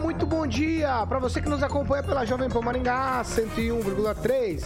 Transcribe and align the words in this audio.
Muito 0.00 0.24
bom 0.24 0.46
dia 0.46 1.04
para 1.06 1.18
você 1.18 1.42
que 1.42 1.48
nos 1.48 1.62
acompanha 1.62 2.02
pela 2.02 2.24
Jovem 2.24 2.48
Pan 2.48 2.62
Maringá 2.62 3.22
101,3. 3.22 4.64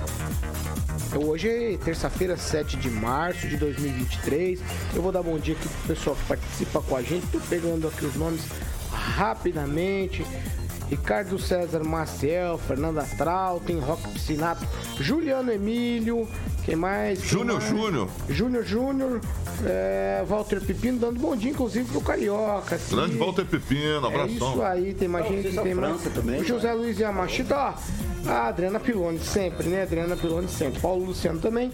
Hoje 1.17 1.49
é 1.49 1.77
terça-feira, 1.77 2.37
7 2.37 2.77
de 2.77 2.89
março 2.89 3.49
de 3.49 3.57
2023. 3.57 4.61
Eu 4.95 5.03
vou 5.03 5.11
dar 5.11 5.23
bom 5.23 5.37
dia 5.37 5.55
aqui 5.55 5.69
pro 5.69 5.95
pessoal 5.95 6.15
que 6.15 6.25
participa 6.25 6.81
com 6.81 6.97
a 6.97 7.03
gente. 7.03 7.27
Tô 7.27 7.41
pegando 7.41 7.89
aqui 7.89 8.05
os 8.05 8.15
nomes 8.15 8.43
rapidamente. 8.91 10.25
Ricardo 10.89 11.39
César 11.39 11.83
Maciel, 11.83 12.57
Fernanda 12.57 13.03
Trautem, 13.17 13.81
Roque 13.81 14.09
Piscinato, 14.11 14.65
Juliano 15.01 15.51
Emílio, 15.51 16.29
quem 16.65 16.77
mais? 16.77 17.19
Quem 17.21 17.29
Júnior 17.29 17.61
mais? 17.61 17.71
Júnior. 17.71 18.09
Júnior 18.29 18.65
Júnior, 18.65 19.21
é, 19.67 20.25
Walter 20.27 20.61
Pepino, 20.61 20.99
dando 20.99 21.21
bom 21.21 21.37
dia, 21.37 21.51
inclusive, 21.51 21.91
pro 21.91 22.01
Carioca. 22.01 22.77
assim. 22.77 22.95
Grande 22.97 23.17
Walter 23.17 23.45
Pepino, 23.45 24.05
É 24.05 24.09
abração. 24.09 24.53
isso 24.53 24.63
aí, 24.63 24.95
tem 24.95 25.09
mais 25.09 25.27
gente, 25.29 25.57
tem 25.61 25.75
mais. 25.75 26.03
Também, 26.15 26.41
o 26.41 26.45
José 26.45 26.73
Luiz 26.73 26.99
Yamashita, 26.99 27.57
ó. 27.57 27.75
A 28.31 28.49
Adriana 28.49 28.81
Piloni, 28.81 29.19
sempre, 29.19 29.69
né? 29.69 29.83
Adriana 29.83 30.17
Piloni, 30.17 30.49
sempre. 30.49 30.81
Paulo 30.81 31.05
Luciano 31.05 31.39
também. 31.41 31.71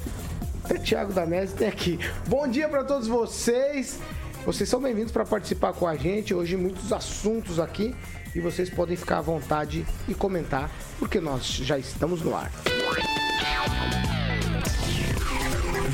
Até 0.64 0.78
Thiago 0.78 1.12
Danese 1.12 1.54
tem 1.54 1.68
aqui. 1.68 1.98
Bom 2.26 2.46
dia 2.48 2.68
para 2.68 2.82
todos 2.84 3.06
vocês. 3.06 3.98
Vocês 4.44 4.68
são 4.68 4.80
bem-vindos 4.80 5.12
para 5.12 5.24
participar 5.24 5.72
com 5.72 5.86
a 5.86 5.94
gente. 5.96 6.34
Hoje, 6.34 6.56
muitos 6.56 6.92
assuntos 6.92 7.60
aqui. 7.60 7.94
E 8.34 8.40
vocês 8.40 8.68
podem 8.70 8.96
ficar 8.96 9.18
à 9.18 9.20
vontade 9.20 9.84
e 10.08 10.14
comentar, 10.14 10.70
porque 10.98 11.20
nós 11.20 11.44
já 11.44 11.78
estamos 11.78 12.22
no 12.22 12.34
ar. 12.36 12.50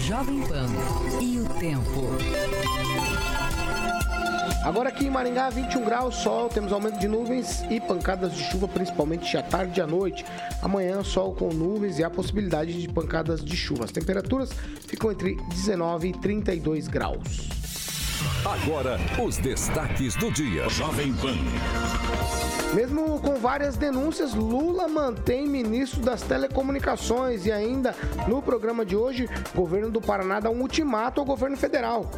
Jovem 0.07 0.41
Pan 0.43 0.69
e 1.21 1.41
o 1.41 1.45
tempo. 1.59 2.07
Agora 4.62 4.89
aqui 4.89 5.07
em 5.07 5.11
Maringá, 5.11 5.51
21 5.51 5.85
graus, 5.85 6.15
sol, 6.15 6.49
temos 6.49 6.73
aumento 6.73 6.97
de 7.01 7.09
nuvens 7.09 7.65
e 7.69 7.81
pancadas 7.81 8.33
de 8.33 8.45
chuva, 8.45 8.69
principalmente 8.69 9.37
à 9.37 9.43
tarde 9.43 9.81
e 9.81 9.83
à 9.83 9.87
noite. 9.87 10.25
Amanhã, 10.62 11.03
sol 11.03 11.34
com 11.34 11.49
nuvens 11.49 11.99
e 11.99 12.05
a 12.05 12.11
possibilidade 12.11 12.81
de 12.81 12.89
pancadas 12.89 13.45
de 13.45 13.57
chuva. 13.57 13.84
As 13.84 13.91
temperaturas 13.91 14.51
ficam 14.87 15.11
entre 15.11 15.34
19 15.34 16.11
e 16.11 16.12
32 16.12 16.87
graus. 16.87 17.56
Agora, 18.45 18.98
os 19.22 19.36
destaques 19.36 20.14
do 20.17 20.31
dia. 20.31 20.69
Jovem 20.69 21.12
Pan. 21.14 21.36
Mesmo 22.75 23.19
com 23.20 23.36
várias 23.36 23.77
denúncias, 23.77 24.34
Lula 24.34 24.89
mantém 24.89 25.47
ministro 25.47 26.00
das 26.00 26.22
Telecomunicações 26.22 27.47
e 27.47 27.53
ainda 27.53 27.94
no 28.28 28.42
programa 28.42 28.84
de 28.84 28.97
hoje, 28.97 29.28
o 29.55 29.56
governo 29.56 29.91
do 29.91 30.00
Paraná 30.00 30.41
dá 30.41 30.50
um 30.50 30.61
ultimato 30.61 31.20
ao 31.20 31.27
governo 31.27 31.56
federal 31.56 32.11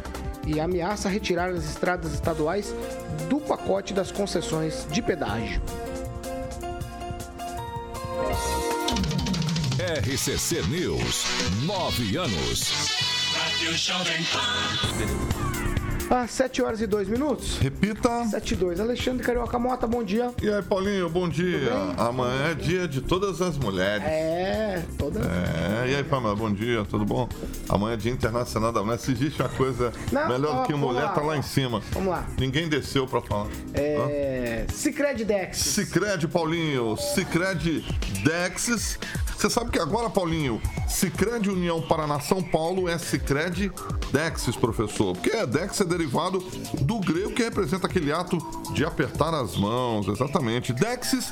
e 0.45 0.59
ameaça 0.59 1.07
retirar 1.07 1.49
as 1.49 1.63
estradas 1.63 2.13
estaduais 2.13 2.73
do 3.29 3.39
pacote 3.39 3.93
das 3.93 4.11
concessões 4.11 4.87
de 4.91 5.01
pedágio. 5.01 5.61
RCC 9.79 10.61
News. 10.67 11.25
Nove 11.63 12.17
anos. 12.17 12.99
Às 16.09 16.31
7 16.31 16.63
horas 16.63 16.81
e 16.81 16.87
2 16.87 17.07
minutos. 17.07 17.59
Repita. 17.59 18.25
7 18.25 18.53
e 18.53 18.57
2. 18.57 18.79
Alexandre 18.79 19.23
Carioca 19.23 19.59
Mota, 19.59 19.85
bom 19.85 20.03
dia. 20.03 20.31
E 20.41 20.49
aí, 20.49 20.61
Paulinho, 20.63 21.07
bom 21.07 21.29
dia. 21.29 21.71
Amanhã 21.97 22.49
é 22.49 22.53
dia 22.55 22.87
de 22.87 22.99
todas 22.99 23.39
as 23.43 23.55
mulheres. 23.57 24.03
É, 24.05 24.83
toda. 24.97 25.19
É, 25.19 25.91
e 25.91 25.95
aí, 25.95 26.03
Pamela, 26.03 26.35
bom 26.35 26.51
dia, 26.51 26.83
tudo 26.89 27.05
bom? 27.05 27.29
Amanhã 27.67 27.93
é 27.93 27.97
dia 27.97 28.11
internacional 28.11 28.71
da 28.71 28.81
mulher. 28.81 28.97
Se 28.97 29.11
existe 29.11 29.39
uma 29.39 29.49
coisa 29.49 29.93
Não, 30.11 30.27
melhor 30.27 30.55
ó, 30.55 30.61
do 30.61 30.67
que 30.67 30.73
mulher, 30.73 31.03
lá, 31.03 31.09
tá 31.09 31.21
lá 31.21 31.33
ó. 31.33 31.35
em 31.35 31.43
cima. 31.43 31.79
Vamos 31.91 32.09
lá. 32.09 32.27
Ninguém 32.39 32.67
desceu 32.67 33.05
pra 33.05 33.21
falar. 33.21 33.47
É. 33.75 34.65
Cicred 34.73 35.23
Dex. 35.23 35.57
Cicred, 35.57 36.27
Paulinho. 36.27 36.97
Cicred 36.97 37.85
Dexis. 38.23 38.97
Você 39.39 39.49
sabe 39.49 39.71
que 39.71 39.79
agora, 39.79 40.09
Paulinho, 40.09 40.61
Cicred 40.85 41.49
União 41.49 41.81
Paraná 41.81 42.19
São 42.19 42.43
Paulo 42.43 42.89
é 42.89 42.97
Cicred 42.97 43.71
Dexis, 44.11 44.57
professor. 44.57 45.13
Porque 45.13 45.29
é 45.29 45.45
Dex 45.45 45.79
é 45.79 45.85
derivado 45.85 46.39
do 46.81 46.99
grego 46.99 47.31
que 47.31 47.43
representa 47.43 47.87
aquele 47.87 48.11
ato 48.11 48.37
de 48.73 48.83
apertar 48.83 49.33
as 49.33 49.55
mãos, 49.55 50.09
exatamente. 50.09 50.73
Dexis 50.73 51.31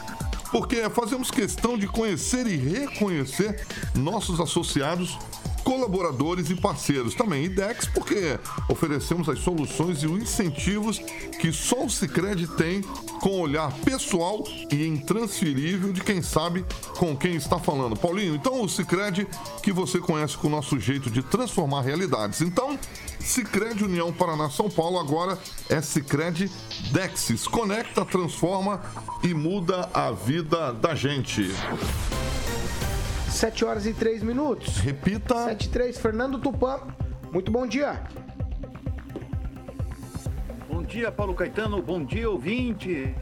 porque 0.52 0.90
fazemos 0.90 1.31
questão 1.31 1.78
de 1.78 1.88
conhecer 1.88 2.47
e 2.47 2.56
reconhecer 2.56 3.66
nossos 3.96 4.40
associados 4.40 5.18
colaboradores 5.68 6.50
e 6.50 6.56
parceiros 6.56 7.13
também. 7.13 7.44
E 7.44 7.50
Dex, 7.50 7.85
porque 7.88 8.40
oferecemos 8.69 9.28
as 9.28 9.40
soluções 9.40 10.02
e 10.02 10.08
os 10.08 10.22
incentivos 10.22 10.97
que 11.41 11.52
só 11.52 11.84
o 11.84 11.90
Cicred 11.90 12.47
tem 12.56 12.81
com 13.19 13.41
olhar 13.41 13.69
pessoal 13.80 14.47
e 14.72 14.88
intransferível 14.88 15.91
de 15.91 16.00
quem 16.00 16.22
sabe 16.22 16.66
com 16.97 17.18
quem 17.18 17.35
está 17.35 17.59
falando. 17.59 17.97
Paulinho, 17.97 18.34
então 18.34 18.62
o 18.62 18.69
Cicred 18.69 19.28
que 19.62 19.74
você 19.74 20.00
conhece 20.00 20.38
com 20.38 20.47
o 20.47 20.52
nosso 20.52 20.79
jeito 20.79 21.12
de 21.12 21.22
transformar 21.22 21.81
realidades. 21.81 22.40
Então, 22.40 22.79
Cicred 23.27 23.83
União 23.83 24.11
Paraná 24.11 24.49
São 24.49 24.69
Paulo 24.69 24.97
agora 24.97 25.38
é 25.69 25.81
Cicred 25.81 26.49
Dexis. 26.93 27.45
Conecta, 27.45 28.05
transforma 28.05 28.81
e 29.21 29.33
muda 29.33 29.89
a 29.93 30.11
vida 30.11 30.71
da 30.71 30.95
gente. 30.95 31.51
7 33.29 33.66
horas 33.66 33.85
e 33.85 33.93
3 33.93 34.23
minutos. 34.23 34.77
Repita. 34.77 35.43
7 35.43 35.66
e 35.66 35.69
3. 35.69 35.97
Fernando 35.97 36.39
Tupã, 36.39 36.79
muito 37.29 37.51
bom 37.51 37.67
dia. 37.67 38.01
Bom 40.69 40.81
dia, 40.81 41.11
Paulo 41.11 41.35
Caetano. 41.35 41.81
Bom 41.81 42.05
dia, 42.05 42.29
ouvinte. 42.29 43.13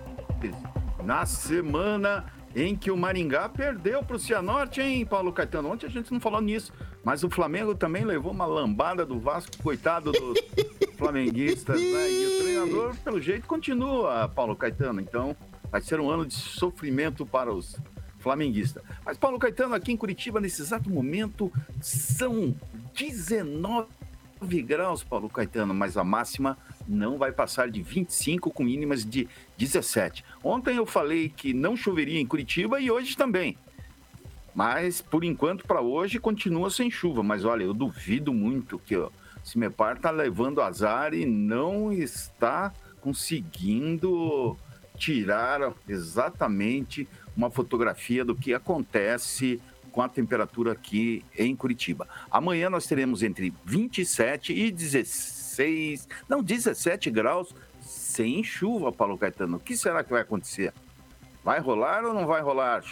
Na 1.03 1.25
semana 1.25 2.25
em 2.55 2.75
que 2.75 2.89
o 2.89 2.95
Maringá 2.95 3.49
perdeu 3.49 4.01
para 4.01 4.15
o 4.15 4.19
Cianorte, 4.19 4.81
hein, 4.81 5.05
Paulo 5.05 5.33
Caetano? 5.33 5.69
Ontem 5.69 5.87
a 5.87 5.89
gente 5.89 6.11
não 6.11 6.21
falou 6.21 6.39
nisso, 6.39 6.71
mas 7.03 7.23
o 7.23 7.29
Flamengo 7.29 7.75
também 7.75 8.05
levou 8.05 8.31
uma 8.31 8.45
lambada 8.45 9.05
do 9.05 9.19
Vasco, 9.19 9.61
coitado 9.61 10.13
dos 10.13 10.39
flamenguistas, 10.97 11.79
né? 11.81 12.11
E 12.11 12.25
o 12.25 12.41
treinador, 12.41 12.95
pelo 13.03 13.21
jeito, 13.21 13.45
continua, 13.45 14.29
Paulo 14.29 14.55
Caetano. 14.55 15.01
Então, 15.01 15.35
vai 15.69 15.81
ser 15.81 15.99
um 15.99 16.09
ano 16.09 16.25
de 16.25 16.33
sofrimento 16.33 17.25
para 17.25 17.53
os 17.53 17.75
flamenguistas. 18.19 18.81
Mas, 19.05 19.17
Paulo 19.17 19.37
Caetano, 19.37 19.75
aqui 19.75 19.91
em 19.91 19.97
Curitiba, 19.97 20.39
nesse 20.39 20.61
exato 20.61 20.89
momento, 20.89 21.51
são 21.81 22.55
19 22.95 23.87
graus, 24.63 25.03
Paulo 25.03 25.29
Caetano, 25.29 25.73
mas 25.73 25.97
a 25.97 26.03
máxima 26.05 26.57
não 26.87 27.17
vai 27.17 27.31
passar 27.31 27.69
de 27.69 27.81
25 27.81 28.51
com 28.51 28.63
mínimas 28.63 29.05
de 29.05 29.27
17. 29.57 30.23
Ontem 30.43 30.77
eu 30.77 30.85
falei 30.85 31.29
que 31.29 31.53
não 31.53 31.75
choveria 31.75 32.19
em 32.19 32.25
Curitiba 32.25 32.79
e 32.79 32.91
hoje 32.91 33.15
também. 33.15 33.57
Mas 34.53 35.01
por 35.01 35.23
enquanto 35.23 35.65
para 35.65 35.81
hoje 35.81 36.19
continua 36.19 36.69
sem 36.69 36.89
chuva, 36.89 37.21
mas 37.21 37.43
olha, 37.43 37.63
eu 37.63 37.73
duvido 37.73 38.33
muito 38.33 38.79
que 38.79 38.95
o 38.95 39.11
Cimepar 39.43 39.97
está 39.97 40.11
levando 40.11 40.61
azar 40.61 41.13
e 41.13 41.25
não 41.25 41.91
está 41.91 42.73
conseguindo 43.01 44.57
tirar 44.97 45.73
exatamente 45.87 47.07
uma 47.35 47.51
fotografia 47.51 48.23
do 48.23 48.33
que 48.33 48.53
acontece 48.53 49.61
com 49.91 50.01
a 50.01 50.09
temperatura 50.09 50.71
aqui 50.71 51.23
em 51.37 51.55
Curitiba. 51.55 52.07
Amanhã 52.31 52.69
nós 52.69 52.85
teremos 52.85 53.23
entre 53.23 53.53
27 53.63 54.53
e 54.53 54.71
16, 54.71 55.34
não, 56.27 56.41
17 56.41 57.09
graus 57.11 57.53
sem 57.81 58.43
chuva, 58.43 58.91
Paulo 58.91 59.17
Caetano. 59.17 59.57
O 59.57 59.59
que 59.59 59.77
será 59.77 60.03
que 60.03 60.11
vai 60.11 60.21
acontecer? 60.21 60.73
Vai 61.43 61.59
rolar 61.59 62.03
ou 62.03 62.13
não 62.13 62.25
vai 62.25 62.41
rolar 62.41 62.83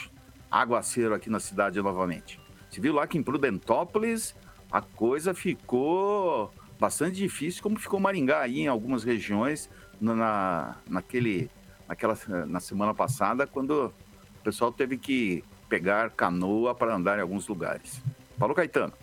aguaceiro 0.51 1.15
aqui 1.15 1.29
na 1.29 1.39
cidade 1.39 1.81
novamente? 1.81 2.39
Você 2.69 2.79
viu 2.79 2.93
lá 2.93 3.07
que 3.07 3.17
em 3.17 3.23
Prudentópolis 3.23 4.35
a 4.71 4.81
coisa 4.81 5.33
ficou 5.33 6.51
bastante 6.79 7.15
difícil, 7.15 7.61
como 7.61 7.79
ficou 7.79 7.99
Maringá 7.99 8.41
aí 8.41 8.61
em 8.61 8.67
algumas 8.67 9.03
regiões 9.03 9.69
na, 9.99 10.75
naquele, 10.89 11.49
naquela, 11.87 12.17
na 12.47 12.59
semana 12.59 12.93
passada, 12.93 13.47
quando 13.47 13.93
o 14.39 14.43
pessoal 14.43 14.71
teve 14.71 14.97
que 14.97 15.43
pegar 15.69 16.09
canoa 16.11 16.75
para 16.75 16.95
andar 16.95 17.17
em 17.17 17.21
alguns 17.21 17.47
lugares. 17.47 18.01
Paulo 18.37 18.53
Caetano. 18.53 18.93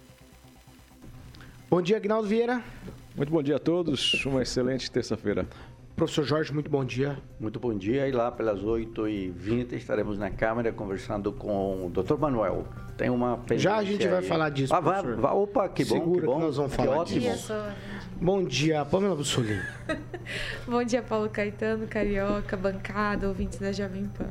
Bom 1.69 1.81
dia, 1.81 1.97
Agnaldo 1.97 2.29
Vieira. 2.29 2.63
Muito 3.17 3.31
bom 3.33 3.43
dia 3.43 3.57
a 3.57 3.59
todos, 3.59 4.25
uma 4.25 4.43
excelente 4.43 4.91
terça-feira. 4.91 5.47
Professor 5.97 6.25
Jorge, 6.25 6.55
muito 6.55 6.71
bom 6.71 6.83
dia. 6.85 7.19
Muito 7.39 7.61
bom 7.61 7.77
dia. 7.77 8.09
E 8.09 8.13
lá 8.13 8.31
pelas 8.33 8.61
8h20 8.63 9.73
estaremos 9.73 10.19
na 10.19 10.31
Câmara 10.31 10.73
conversando 10.73 11.31
com 11.33 11.87
o 11.87 11.91
Dr. 11.91 12.17
Manuel. 12.17 12.65
Tem 12.97 13.11
uma 13.11 13.39
Já 13.57 13.77
a 13.77 13.85
gente 13.85 14.07
vai 14.07 14.21
aí. 14.21 14.25
falar 14.27 14.49
disso, 14.51 14.75
Ah, 14.75 14.81
professor. 14.81 15.17
vá. 15.17 15.33
Opa, 15.33 15.69
que 15.69 15.85
bom, 15.85 15.95
Segura 15.97 16.21
que 16.21 16.27
bom. 16.27 16.35
que 16.37 16.41
nós 16.43 16.57
vamos 16.57 16.71
Que 16.71 16.77
falar 16.79 16.97
ótimo. 16.99 17.21
disso. 17.21 17.53
Bom 18.19 18.45
dia, 18.45 18.85
Pamela 18.85 19.15
Bussolini. 19.17 19.61
Bom 20.67 20.85
dia, 20.85 21.03
Paulo 21.03 21.29
Caetano, 21.31 21.87
Carioca, 21.87 22.57
bancada, 22.57 23.27
ouvintes 23.29 23.59
da 23.59 23.73
Jovem 23.73 24.05
Pan. 24.07 24.27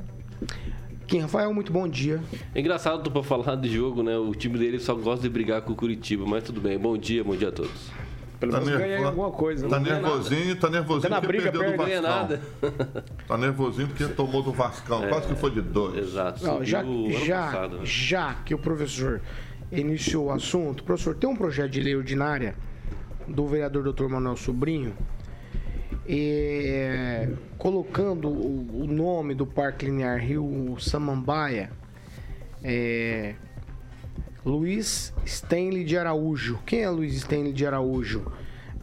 Kim 1.08 1.20
Rafael, 1.20 1.52
muito 1.54 1.74
bom 1.74 1.88
dia. 1.88 2.22
É 2.54 2.60
engraçado 2.60 3.10
pra 3.12 3.24
falar 3.24 3.56
de 3.56 3.68
jogo, 3.68 4.04
né? 4.04 4.16
O 4.18 4.32
time 4.36 4.60
dele 4.60 4.80
só 4.80 4.94
gosta 4.94 5.24
de 5.24 5.30
brigar 5.30 5.64
com 5.64 5.74
o 5.74 5.76
Curitiba, 5.76 6.24
mas 6.28 6.44
tudo 6.44 6.62
bem. 6.62 6.78
Bom 6.78 6.96
dia, 6.96 7.24
bom 7.24 7.36
dia 7.36 7.50
a 7.50 7.52
todos. 7.52 7.90
Pelo 8.40 8.52
Tá 8.54 8.60
menos 8.62 8.74
ganha 8.78 8.88
nervoso. 8.88 9.08
alguma 9.10 9.32
coisa. 9.32 9.68
Tá 9.68 9.80
ganha 9.80 9.96
nervosinho, 10.00 10.56
tá 10.56 10.70
nervosinho 10.70 11.02
Tá 11.02 11.10
na 11.10 11.16
porque 11.22 11.28
briga, 11.38 11.52
perdeu 11.52 11.72
do 11.72 11.78
ganha 11.84 12.02
Vascão. 12.02 12.18
nada. 12.20 12.42
Tá 13.28 13.38
nervosinho 13.38 13.88
porque 13.90 14.06
tomou 14.14 14.42
do 14.42 14.52
Vascão. 14.54 15.08
Quase 15.10 15.28
que 15.28 15.36
foi 15.36 15.52
de 15.52 15.62
dois. 15.62 15.98
Exato. 15.98 16.44
Não, 16.46 16.64
já, 16.64 16.84
já, 17.26 17.42
passado, 17.44 17.78
né? 17.80 17.82
já 17.86 18.34
que 18.34 18.56
o 18.56 18.58
professor 18.58 19.22
iniciou 19.72 20.28
o 20.28 20.32
assunto, 20.32 20.84
professor, 20.84 21.16
tem 21.16 21.30
um 21.30 21.36
projeto 21.36 21.70
de 21.72 21.82
lei 21.82 21.96
ordinária 21.96 22.56
do 23.28 23.46
vereador 23.46 23.92
Dr. 23.94 24.08
Manuel 24.08 24.36
Sobrinho 24.38 24.94
é, 26.08 27.30
colocando 27.58 28.28
o, 28.30 28.84
o 28.84 28.88
nome 28.88 29.36
do 29.36 29.46
Parque 29.46 29.86
Linear 29.86 30.18
Rio 30.20 30.76
Samambaia 30.80 31.70
é, 32.64 33.36
Luiz 34.46 35.14
Stanley 35.26 35.84
de 35.84 35.98
Araújo. 35.98 36.60
Quem 36.66 36.82
é 36.82 36.90
Luiz 36.90 37.14
Stanley 37.16 37.52
de 37.54 37.66
Araújo? 37.66 38.26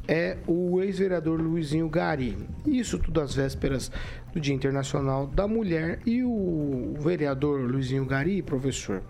É 0.09 0.37
o 0.47 0.81
ex-vereador 0.83 1.41
Luizinho 1.41 1.89
Gari. 1.89 2.37
Isso 2.65 2.97
tudo 2.99 3.21
às 3.21 3.35
vésperas 3.35 3.91
do 4.33 4.41
Dia 4.41 4.55
Internacional 4.55 5.27
da 5.27 5.49
Mulher. 5.49 5.99
E 6.07 6.23
o 6.23 6.95
vereador 7.01 7.61
Luizinho 7.69 8.05
Gari, 8.05 8.41
professor, 8.43 9.03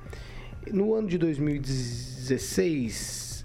no 0.72 0.94
ano 0.94 1.06
de 1.08 1.18
2016, 1.18 3.44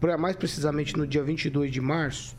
pra- 0.00 0.18
mais 0.18 0.34
precisamente 0.34 0.96
no 0.96 1.06
dia 1.06 1.22
22 1.22 1.70
de 1.70 1.80
março, 1.80 2.36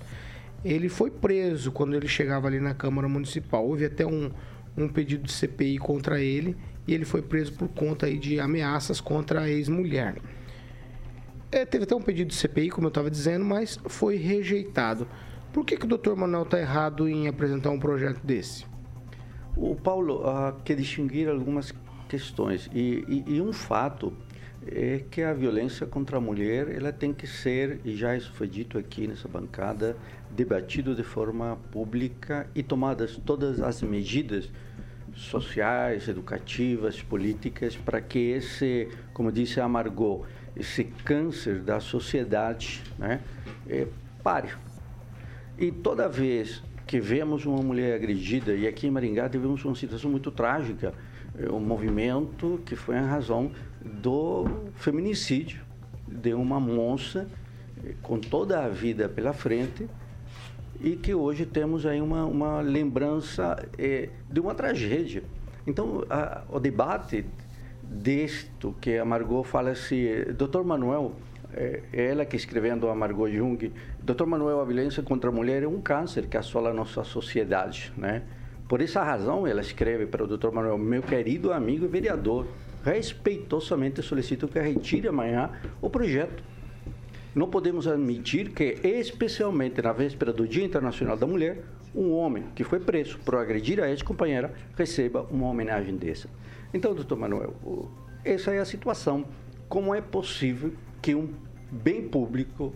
ele 0.66 0.90
foi 0.90 1.10
preso 1.10 1.72
quando 1.72 1.96
ele 1.96 2.08
chegava 2.08 2.48
ali 2.48 2.60
na 2.60 2.74
Câmara 2.74 3.08
Municipal. 3.08 3.66
Houve 3.66 3.86
até 3.86 4.06
um, 4.06 4.30
um 4.76 4.90
pedido 4.90 5.24
de 5.24 5.32
CPI 5.32 5.78
contra 5.78 6.20
ele 6.20 6.58
e 6.88 6.94
ele 6.94 7.06
foi 7.06 7.22
preso 7.22 7.54
por 7.54 7.68
conta 7.70 8.06
aí 8.06 8.18
de 8.18 8.40
ameaças 8.40 9.00
contra 9.00 9.42
a 9.42 9.50
ex-mulher. 9.50 10.16
É, 11.52 11.66
teve 11.66 11.84
até 11.84 11.96
um 11.96 12.02
pedido 12.02 12.30
de 12.30 12.36
CPI, 12.36 12.70
como 12.70 12.88
eu 12.88 12.90
estava 12.90 13.12
dizendo, 13.12 13.44
mas 13.44 13.78
foi 13.86 14.16
rejeitado. 14.16 15.08
Por 15.52 15.66
que, 15.66 15.76
que 15.76 15.86
o 15.86 15.88
doutor 15.90 16.16
Manuel 16.16 16.44
está 16.44 16.60
errado 16.60 17.10
em 17.10 17.28
apresentar 17.28 17.72
um 17.72 17.80
projeto 17.80 18.22
desse? 18.24 18.66
O 19.56 19.76
Paulo 19.76 20.26
ah, 20.26 20.56
quer 20.64 20.78
distinguir 20.78 21.28
algumas 21.28 21.74
questões 22.08 22.70
e, 22.74 23.04
e- 23.08 23.36
e 23.36 23.42
um 23.42 23.52
fato 23.52 24.14
é 24.68 25.04
que 25.10 25.22
a 25.24 25.34
violência 25.34 25.88
contra 25.88 26.18
a 26.18 26.22
mulher 26.22 26.70
ela 26.70 26.92
tem 26.94 27.14
que 27.14 27.26
ser 27.26 27.80
e 27.84 27.96
já 27.96 28.16
isso 28.16 28.32
foi 28.34 28.48
dito 28.48 28.78
aqui 28.78 29.08
nessa 29.08 29.28
bancada 29.28 29.98
debatido 30.30 30.94
de 30.94 31.04
forma 31.04 31.58
pública 31.72 32.48
e 32.54 32.62
tomadas 32.62 33.18
todas 33.26 33.60
as 33.60 33.82
medidas 33.82 34.50
sociais, 35.16 36.08
educativas, 36.08 37.02
políticas 37.02 37.76
para 37.76 38.02
que 38.02 38.20
esse, 38.20 38.90
como 39.14 39.32
disse 39.32 39.60
a 39.60 39.68
Margot, 39.68 40.26
esse 40.56 40.84
câncer 40.84 41.60
da 41.60 41.80
sociedade, 41.80 42.82
né, 42.98 43.22
eh, 43.68 43.88
pare. 44.24 44.50
E 45.58 45.72
toda 45.72 46.08
vez 46.08 46.64
que 46.86 47.00
vemos 47.00 47.46
uma 47.46 47.62
mulher 47.62 47.96
agredida, 47.96 48.54
e 48.54 48.68
aqui 48.68 48.88
em 48.88 48.92
Maringá 48.92 49.30
tivemos 49.30 49.64
uma 49.64 49.76
situação 49.76 50.12
muito 50.12 50.32
trágica, 50.32 50.94
é 51.38 51.50
um 51.50 51.60
movimento 51.60 52.62
que 52.66 52.76
foi 52.76 52.98
em 52.98 53.06
razão 53.06 53.52
do 53.82 54.46
feminicídio 54.76 55.62
de 56.08 56.34
uma 56.34 56.60
moça 56.60 57.28
eh, 57.84 57.94
com 58.02 58.20
toda 58.20 58.64
a 58.64 58.68
vida 58.68 59.08
pela 59.08 59.34
frente 59.34 59.88
e 60.84 60.96
que 60.96 61.14
hoje 61.14 61.46
temos 61.46 61.86
aí 61.86 62.02
uma, 62.02 62.26
uma 62.26 62.62
lembrança 62.62 63.58
eh, 63.78 64.10
de 64.30 64.40
uma 64.40 64.54
tragédia. 64.56 65.24
Então, 65.68 66.04
a- 66.10 66.42
o 66.50 66.60
debate 66.60 67.26
disto 67.84 68.74
que 68.82 68.98
a 68.98 69.06
Margot 69.06 69.44
fala 69.44 69.72
assim, 69.72 70.06
Dr. 70.38 70.64
Manuel, 70.64 71.14
é 71.54 71.82
é 71.92 72.06
ela 72.12 72.26
que 72.26 72.36
escrevendo 72.36 72.88
a 72.88 72.96
Margot 72.96 73.30
Jung, 73.30 73.72
Dr. 74.02 74.26
Manuel, 74.26 74.62
a 74.62 74.66
violência 74.66 75.04
contra 75.04 75.30
a 75.30 75.34
mulher 75.34 75.64
é 75.64 75.68
um 75.68 75.82
câncer 75.82 76.28
que 76.28 76.38
assola 76.38 76.70
a 76.70 76.74
nossa 76.74 77.04
sociedade, 77.04 77.92
né? 77.98 78.24
Por 78.70 78.82
essa 78.82 79.04
razão, 79.04 79.46
ela 79.46 79.60
escreve 79.60 80.06
para 80.06 80.24
o 80.24 80.28
Dr. 80.28 80.50
Manuel, 80.52 80.78
meu 80.78 81.02
querido 81.02 81.52
amigo 81.52 81.84
e 81.84 81.88
vereador, 81.90 82.48
respeitosamente 82.86 84.02
solicito 84.02 84.48
que 84.48 84.58
retire 84.60 85.10
amanhã 85.10 85.50
o 85.82 85.90
projeto. 85.90 86.42
Não 87.34 87.50
podemos 87.50 87.88
admitir 87.88 88.52
que, 88.52 88.78
especialmente 88.84 89.82
na 89.82 89.94
véspera 89.94 90.34
do 90.34 90.46
Dia 90.46 90.66
Internacional 90.66 91.16
da 91.16 91.26
Mulher, 91.26 91.64
um 91.96 92.12
homem 92.12 92.44
que 92.54 92.64
foi 92.64 92.80
preso 92.80 93.18
por 93.20 93.36
agredir 93.36 93.80
a 93.82 93.90
ex-companheira 93.90 94.54
receba 94.78 95.26
uma 95.32 95.48
homenagem 95.48 95.96
dessa. 95.96 96.30
Então, 96.74 96.94
doutor 96.94 97.18
Manuel, 97.18 97.54
essa 98.26 98.52
é 98.52 98.60
a 98.60 98.66
situação. 98.66 99.26
Como 99.70 99.96
é 99.96 100.02
possível 100.02 100.74
que 101.02 101.16
um 101.16 101.34
bem 101.72 102.08
público 102.10 102.74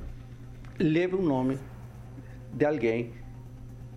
leve 0.79 1.15
o 1.15 1.21
nome 1.21 1.59
de 2.53 2.65
alguém 2.65 3.11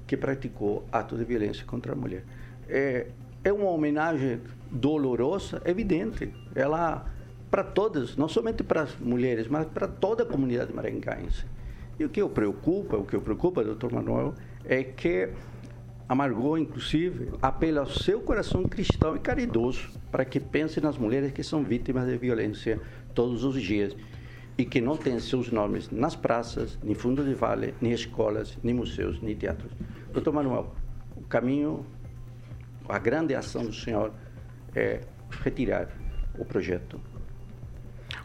que 0.08 0.16
praticou 0.16 0.84
ato 0.90 1.16
de 1.16 1.25
violência 1.25 1.64
contra 1.64 1.93
a 1.93 1.96
mulher? 1.96 2.25
É, 2.69 3.06
é 3.44 3.52
uma 3.52 3.70
homenagem 3.70 4.40
dolorosa, 4.70 5.62
evidente. 5.64 6.32
Ela 6.52 7.06
para 7.50 7.64
todas, 7.64 8.16
não 8.16 8.28
somente 8.28 8.62
para 8.62 8.82
as 8.82 8.96
mulheres, 8.96 9.48
mas 9.48 9.66
para 9.66 9.88
toda 9.88 10.22
a 10.22 10.26
comunidade 10.26 10.72
maringaense. 10.72 11.44
E 11.98 12.04
o 12.04 12.08
que 12.08 12.20
eu 12.20 12.28
preocupa, 12.28 12.96
o 12.96 13.04
que 13.04 13.14
eu 13.14 13.20
preocupa, 13.20 13.64
doutor 13.64 13.92
Manuel, 13.92 14.34
é 14.64 14.84
que 14.84 15.30
a 16.08 16.14
Margot, 16.14 16.56
inclusive, 16.56 17.32
apela 17.42 17.80
ao 17.80 17.86
seu 17.86 18.20
coração 18.20 18.64
cristão 18.64 19.16
e 19.16 19.18
caridoso 19.18 19.90
para 20.10 20.24
que 20.24 20.40
pense 20.40 20.80
nas 20.80 20.96
mulheres 20.96 21.32
que 21.32 21.42
são 21.42 21.62
vítimas 21.62 22.06
de 22.06 22.16
violência 22.16 22.80
todos 23.14 23.44
os 23.44 23.60
dias 23.60 23.94
e 24.56 24.64
que 24.64 24.80
não 24.80 24.96
têm 24.96 25.18
seus 25.20 25.50
nomes 25.50 25.90
nas 25.90 26.16
praças, 26.16 26.78
nem 26.82 26.94
fundo 26.94 27.24
de 27.24 27.34
vale, 27.34 27.74
nem 27.80 27.92
escolas, 27.92 28.56
nem 28.62 28.74
museus, 28.74 29.20
nem 29.20 29.36
teatros. 29.36 29.70
Doutor 30.12 30.32
Manuel, 30.32 30.74
o 31.16 31.22
caminho, 31.22 31.84
a 32.88 32.98
grande 32.98 33.34
ação 33.34 33.64
do 33.64 33.72
senhor 33.72 34.12
é 34.74 35.00
retirar 35.43 35.88
o 36.38 36.44
projeto 36.44 37.00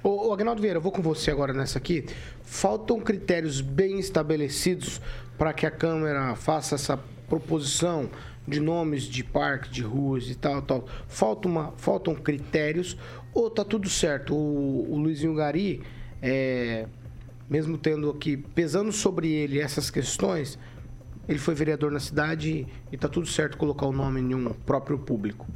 Ô, 0.03 0.27
ô 0.27 0.33
Agnaldo 0.33 0.61
Vieira, 0.61 0.79
eu 0.79 0.81
vou 0.81 0.91
com 0.91 1.01
você 1.01 1.31
agora 1.31 1.53
nessa 1.53 1.77
aqui. 1.77 2.05
Faltam 2.43 2.99
critérios 2.99 3.61
bem 3.61 3.99
estabelecidos 3.99 4.99
para 5.37 5.53
que 5.53 5.65
a 5.65 5.71
Câmara 5.71 6.35
faça 6.35 6.75
essa 6.75 6.99
proposição 7.29 8.09
de 8.45 8.59
nomes 8.59 9.03
de 9.03 9.23
parques, 9.23 9.71
de 9.71 9.81
ruas 9.81 10.29
e 10.29 10.35
tal, 10.35 10.61
tal. 10.61 10.85
Falta 11.07 11.47
uma, 11.47 11.71
faltam 11.77 12.13
critérios 12.15 12.97
ou 13.33 13.49
tá 13.49 13.63
tudo 13.63 13.89
certo? 13.89 14.35
O, 14.35 14.91
o 14.91 14.97
Luizinho 14.97 15.35
Gari, 15.35 15.81
é, 16.21 16.85
mesmo 17.49 17.77
tendo 17.77 18.09
aqui, 18.09 18.35
pesando 18.35 18.91
sobre 18.91 19.31
ele 19.31 19.57
essas 19.57 19.89
questões, 19.89 20.59
ele 21.29 21.39
foi 21.39 21.55
vereador 21.55 21.89
na 21.89 22.01
cidade 22.01 22.67
e 22.91 22.97
tá 22.97 23.07
tudo 23.07 23.25
certo 23.25 23.57
colocar 23.57 23.85
o 23.85 23.93
nome 23.93 24.19
em 24.19 24.35
um 24.35 24.51
próprio 24.51 24.99
público. 24.99 25.47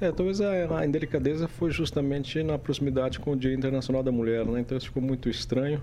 É, 0.00 0.10
talvez 0.10 0.40
a, 0.40 0.78
a 0.78 0.86
indelicadeza 0.86 1.46
foi 1.46 1.70
justamente 1.70 2.42
na 2.42 2.58
proximidade 2.58 3.20
com 3.20 3.32
o 3.32 3.36
Dia 3.36 3.52
Internacional 3.52 4.02
da 4.02 4.10
Mulher, 4.10 4.46
né? 4.46 4.60
Então 4.60 4.78
isso 4.78 4.86
ficou 4.86 5.02
muito 5.02 5.28
estranho. 5.28 5.82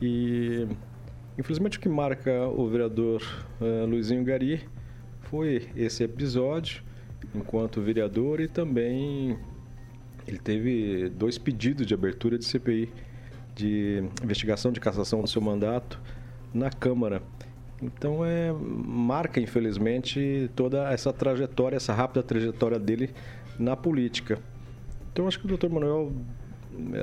E 0.00 0.68
infelizmente 1.36 1.76
o 1.76 1.80
que 1.80 1.88
marca 1.88 2.46
o 2.46 2.68
vereador 2.68 3.20
eh, 3.60 3.84
Luizinho 3.84 4.22
Gari 4.22 4.60
foi 5.22 5.68
esse 5.74 6.04
episódio 6.04 6.84
enquanto 7.34 7.80
vereador 7.80 8.40
e 8.40 8.46
também 8.46 9.36
ele 10.26 10.38
teve 10.38 11.08
dois 11.08 11.36
pedidos 11.36 11.86
de 11.86 11.94
abertura 11.94 12.38
de 12.38 12.44
CPI 12.44 12.92
de 13.54 14.04
investigação 14.22 14.70
de 14.70 14.78
cassação 14.78 15.20
do 15.20 15.28
seu 15.28 15.42
mandato 15.42 16.00
na 16.54 16.70
Câmara. 16.70 17.22
Então 17.82 18.24
é 18.24 18.52
marca 18.52 19.40
infelizmente 19.40 20.48
toda 20.54 20.88
essa 20.92 21.12
trajetória, 21.12 21.76
essa 21.76 21.92
rápida 21.92 22.22
trajetória 22.22 22.78
dele 22.78 23.10
na 23.58 23.76
política. 23.76 24.38
Então 25.12 25.26
acho 25.26 25.40
que 25.40 25.52
o 25.52 25.56
Dr. 25.56 25.68
Manuel 25.68 26.12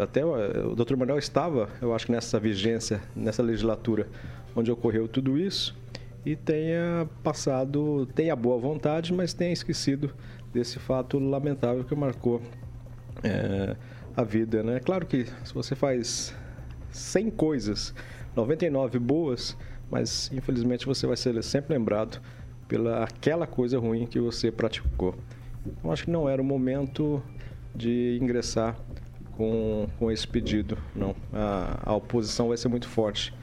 até 0.02 0.26
o 0.26 0.76
Dr. 0.76 0.96
Manuel 0.96 1.20
estava, 1.20 1.70
eu 1.82 1.94
acho 1.94 2.08
que 2.08 2.12
nessa 2.12 2.40
vigência, 2.40 3.02
nessa 3.16 3.44
legislatura 3.44 4.08
onde 4.56 4.72
ocorreu 4.72 5.08
tudo 5.08 5.38
isso 5.38 5.78
e 6.26 6.36
tenha 6.36 7.08
passado, 7.24 8.08
tenha 8.16 8.36
boa 8.36 8.58
vontade, 8.58 9.14
mas 9.14 9.34
tenha 9.34 9.54
esquecido 9.54 10.14
desse 10.52 10.80
fato 10.80 11.20
lamentável 11.20 11.84
que 11.84 11.96
marcou 11.96 12.42
é, 13.24 13.76
a 14.16 14.24
vida, 14.24 14.64
né? 14.64 14.80
Claro 14.80 15.06
que 15.06 15.26
se 15.44 15.54
você 15.54 15.76
faz 15.76 16.36
100 16.92 17.30
coisas, 17.32 17.94
99 18.36 19.00
boas, 19.00 19.56
mas 19.90 20.30
infelizmente 20.34 20.86
você 20.86 21.08
vai 21.08 21.18
ser 21.18 21.42
sempre 21.44 21.74
lembrado 21.74 22.22
pela 22.68 23.04
aquela 23.04 23.48
coisa 23.48 23.80
ruim 23.80 24.06
que 24.06 24.20
você 24.20 24.52
praticou. 24.52 25.16
Eu 25.84 25.92
acho 25.92 26.06
que 26.06 26.12
não 26.12 26.30
era 26.30 26.42
o 26.42 26.46
momento 26.46 27.22
de 27.76 28.18
ingressar 28.22 28.78
com, 29.36 29.88
com 29.98 30.12
esse 30.12 30.28
pedido, 30.28 30.78
não. 30.96 31.16
A, 31.34 31.92
a 31.92 31.96
oposição 31.96 32.50
vai 32.50 32.58
ser 32.58 32.68
muito 32.68 32.88
forte 32.88 33.34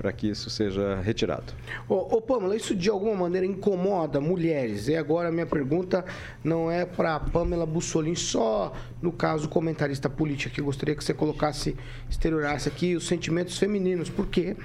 para 0.00 0.10
que 0.12 0.30
isso 0.30 0.48
seja 0.48 0.98
retirado. 1.02 1.52
Ô, 1.86 1.94
ô 1.94 2.22
Pamela, 2.22 2.56
isso 2.56 2.74
de 2.74 2.88
alguma 2.88 3.14
maneira 3.14 3.46
incomoda 3.46 4.18
mulheres? 4.18 4.88
E 4.88 4.96
agora 4.96 5.28
a 5.28 5.32
minha 5.32 5.44
pergunta 5.44 6.02
não 6.42 6.70
é 6.70 6.86
para 6.86 7.20
Pamela 7.20 7.66
Bussolini, 7.66 8.16
só 8.16 8.72
no 9.02 9.12
caso 9.12 9.46
comentarista 9.46 10.08
política, 10.08 10.54
que 10.54 10.62
gostaria 10.62 10.94
que 10.94 11.04
você 11.04 11.12
colocasse, 11.12 11.76
exteriorasse 12.08 12.66
aqui 12.66 12.96
os 12.96 13.06
sentimentos 13.06 13.58
femininos, 13.58 14.08
porque 14.08 14.56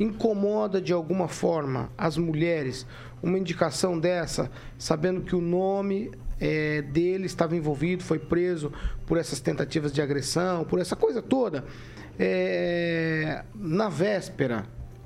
incomoda 0.00 0.80
de 0.80 0.92
alguma 0.92 1.28
forma 1.28 1.92
as 1.96 2.16
mulheres 2.16 2.86
uma 3.22 3.38
indicação 3.38 3.98
dessa, 3.98 4.50
sabendo 4.78 5.20
que 5.20 5.36
o 5.36 5.40
nome 5.40 6.10
é, 6.40 6.80
dele 6.80 7.26
estava 7.26 7.54
envolvido, 7.54 8.02
foi 8.02 8.18
preso 8.18 8.72
por 9.06 9.18
essas 9.18 9.40
tentativas 9.40 9.92
de 9.92 10.00
agressão, 10.00 10.64
por 10.64 10.80
essa 10.80 10.96
coisa 10.96 11.20
toda. 11.20 11.64
É, 12.18 13.44
na 13.54 13.88
véspera 13.88 14.64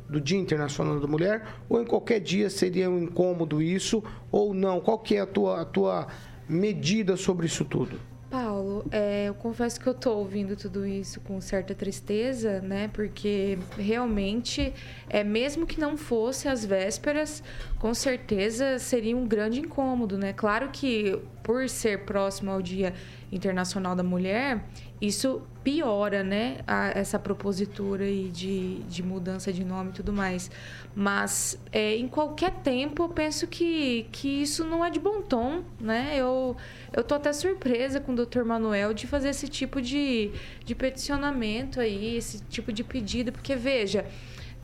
do 0.09 0.21
Dia 0.21 0.39
Internacional 0.39 1.01
da 1.01 1.07
Mulher 1.07 1.45
ou 1.69 1.81
em 1.81 1.85
qualquer 1.85 2.21
dia 2.21 2.49
seria 2.49 2.89
um 2.89 2.99
incômodo 2.99 3.61
isso 3.61 4.03
ou 4.31 4.55
não? 4.55 4.81
Qual 4.81 4.99
que 4.99 5.17
é 5.17 5.21
a 5.21 5.27
tua, 5.27 5.63
a 5.63 5.65
tua 5.65 6.07
medida 6.49 7.17
sobre 7.17 7.47
isso 7.47 7.65
tudo? 7.65 7.99
Paulo, 8.35 8.85
é, 8.91 9.27
eu 9.29 9.35
confesso 9.35 9.81
que 9.81 9.87
eu 9.87 9.93
estou 9.93 10.19
ouvindo 10.19 10.57
tudo 10.57 10.85
isso 10.85 11.21
com 11.21 11.41
certa 11.41 11.73
tristeza, 11.73 12.61
né? 12.61 12.91
Porque 12.93 13.57
realmente, 13.79 14.75
é 15.09 15.23
mesmo 15.23 15.65
que 15.65 15.79
não 15.79 15.97
fosse 15.97 16.49
as 16.49 16.65
vésperas, 16.65 17.45
com 17.79 17.95
certeza 17.95 18.77
seria 18.81 19.17
um 19.17 19.25
grande 19.25 19.61
incômodo, 19.61 20.19
né? 20.19 20.33
Claro 20.33 20.71
que 20.73 21.17
por 21.45 21.69
ser 21.69 22.07
próximo 22.07 22.51
ao 22.51 22.61
Dia 22.61 22.93
Internacional 23.31 23.95
da 23.95 24.03
Mulher, 24.03 24.65
isso 25.01 25.43
piora, 25.63 26.23
né, 26.23 26.59
a, 26.67 26.91
essa 26.91 27.19
propositura 27.19 28.05
aí 28.05 28.29
de, 28.29 28.81
de 28.83 29.03
mudança 29.03 29.51
de 29.53 29.65
nome 29.65 29.91
e 29.91 29.93
tudo 29.95 30.13
mais. 30.13 30.51
Mas 30.95 31.59
é, 31.73 31.97
em 31.97 32.07
qualquer 32.07 32.51
tempo 32.63 33.03
eu 33.03 33.09
penso 33.09 33.47
que, 33.47 34.07
que 34.13 34.29
isso 34.43 34.65
não 34.65 34.85
é 34.85 34.91
de 34.91 35.01
bom 35.01 35.23
tom, 35.23 35.63
né? 35.81 36.15
Eu, 36.17 36.57
eu 36.93 37.03
tô 37.03 37.15
até 37.15 37.33
surpresa 37.33 37.99
com 37.99 38.13
o 38.13 38.27
Dr. 38.27 38.45
Manuel 38.45 38.93
de 38.93 39.07
fazer 39.07 39.31
esse 39.31 39.49
tipo 39.49 39.81
de, 39.81 40.31
de 40.65 40.75
peticionamento 40.75 41.81
aí, 41.81 42.17
esse 42.17 42.41
tipo 42.45 42.73
de 42.73 42.85
pedido, 42.85 43.33
porque 43.33 43.57
veja, 43.57 44.07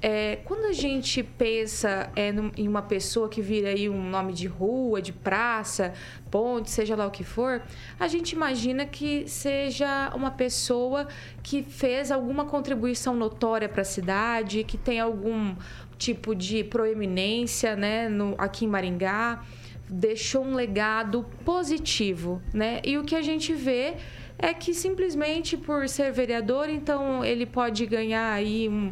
é, 0.03 0.37
quando 0.45 0.65
a 0.65 0.73
gente 0.73 1.23
pensa 1.23 2.11
é, 2.17 2.33
em 2.57 2.67
uma 2.67 2.81
pessoa 2.81 3.29
que 3.29 3.43
vira 3.43 3.69
aí 3.69 3.89
um 3.89 4.09
nome 4.09 4.33
de 4.33 4.47
rua, 4.47 5.03
de 5.03 5.13
praça, 5.13 5.93
ponte, 6.31 6.71
seja 6.71 6.97
lá 6.97 7.07
o 7.07 7.11
que 7.11 7.23
for, 7.23 7.63
a 7.99 8.09
gente 8.09 8.33
imagina 8.33 8.87
que 8.87 9.29
seja 9.29 10.11
uma 10.15 10.31
pessoa 10.31 11.07
que 11.43 11.63
fez 11.63 12.11
alguma 12.11 12.47
contribuição 12.47 13.15
notória 13.15 13.69
para 13.69 13.83
a 13.83 13.85
cidade, 13.85 14.65
que 14.65 14.79
tem 14.79 14.99
algum 15.01 15.55
tipo 15.99 16.35
de 16.35 16.65
proeminência 16.65 17.77
né, 17.77 18.09
no, 18.09 18.35
aqui 18.39 18.65
em 18.65 18.69
Maringá, 18.69 19.45
deixou 19.87 20.43
um 20.43 20.55
legado 20.55 21.27
positivo. 21.45 22.41
Né? 22.55 22.81
E 22.85 22.97
o 22.97 23.05
que 23.05 23.15
a 23.15 23.23
gente 23.23 23.53
vê 23.53 23.97
é 24.39 24.55
que 24.55 24.73
simplesmente 24.73 25.59
por 25.59 25.87
ser 25.87 26.11
vereador, 26.11 26.71
então 26.71 27.23
ele 27.23 27.45
pode 27.45 27.85
ganhar 27.85 28.33
aí 28.33 28.67
um 28.67 28.91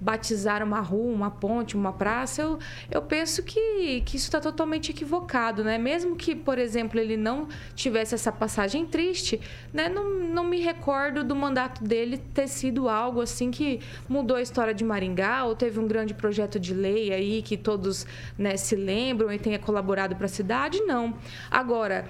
batizar 0.00 0.62
uma 0.62 0.80
rua, 0.80 1.12
uma 1.12 1.30
ponte, 1.30 1.76
uma 1.76 1.92
praça, 1.92 2.42
eu, 2.42 2.58
eu 2.90 3.02
penso 3.02 3.42
que, 3.42 4.00
que 4.02 4.16
isso 4.16 4.26
está 4.26 4.40
totalmente 4.40 4.90
equivocado, 4.90 5.64
né? 5.64 5.76
Mesmo 5.78 6.16
que, 6.16 6.34
por 6.34 6.58
exemplo, 6.58 7.00
ele 7.00 7.16
não 7.16 7.48
tivesse 7.74 8.14
essa 8.14 8.30
passagem 8.30 8.86
triste, 8.86 9.40
né? 9.72 9.88
Não, 9.88 10.08
não 10.08 10.44
me 10.44 10.60
recordo 10.60 11.24
do 11.24 11.34
mandato 11.34 11.82
dele 11.82 12.18
ter 12.18 12.48
sido 12.48 12.88
algo 12.88 13.20
assim 13.20 13.50
que 13.50 13.80
mudou 14.08 14.36
a 14.36 14.42
história 14.42 14.72
de 14.72 14.84
Maringá 14.84 15.44
ou 15.44 15.54
teve 15.54 15.80
um 15.80 15.88
grande 15.88 16.14
projeto 16.14 16.60
de 16.60 16.72
lei 16.74 17.12
aí 17.12 17.42
que 17.42 17.56
todos 17.56 18.06
né, 18.36 18.56
se 18.56 18.76
lembram 18.76 19.32
e 19.32 19.38
tenha 19.38 19.58
colaborado 19.58 20.14
para 20.14 20.26
a 20.26 20.28
cidade, 20.28 20.80
não. 20.80 21.14
Agora, 21.50 22.06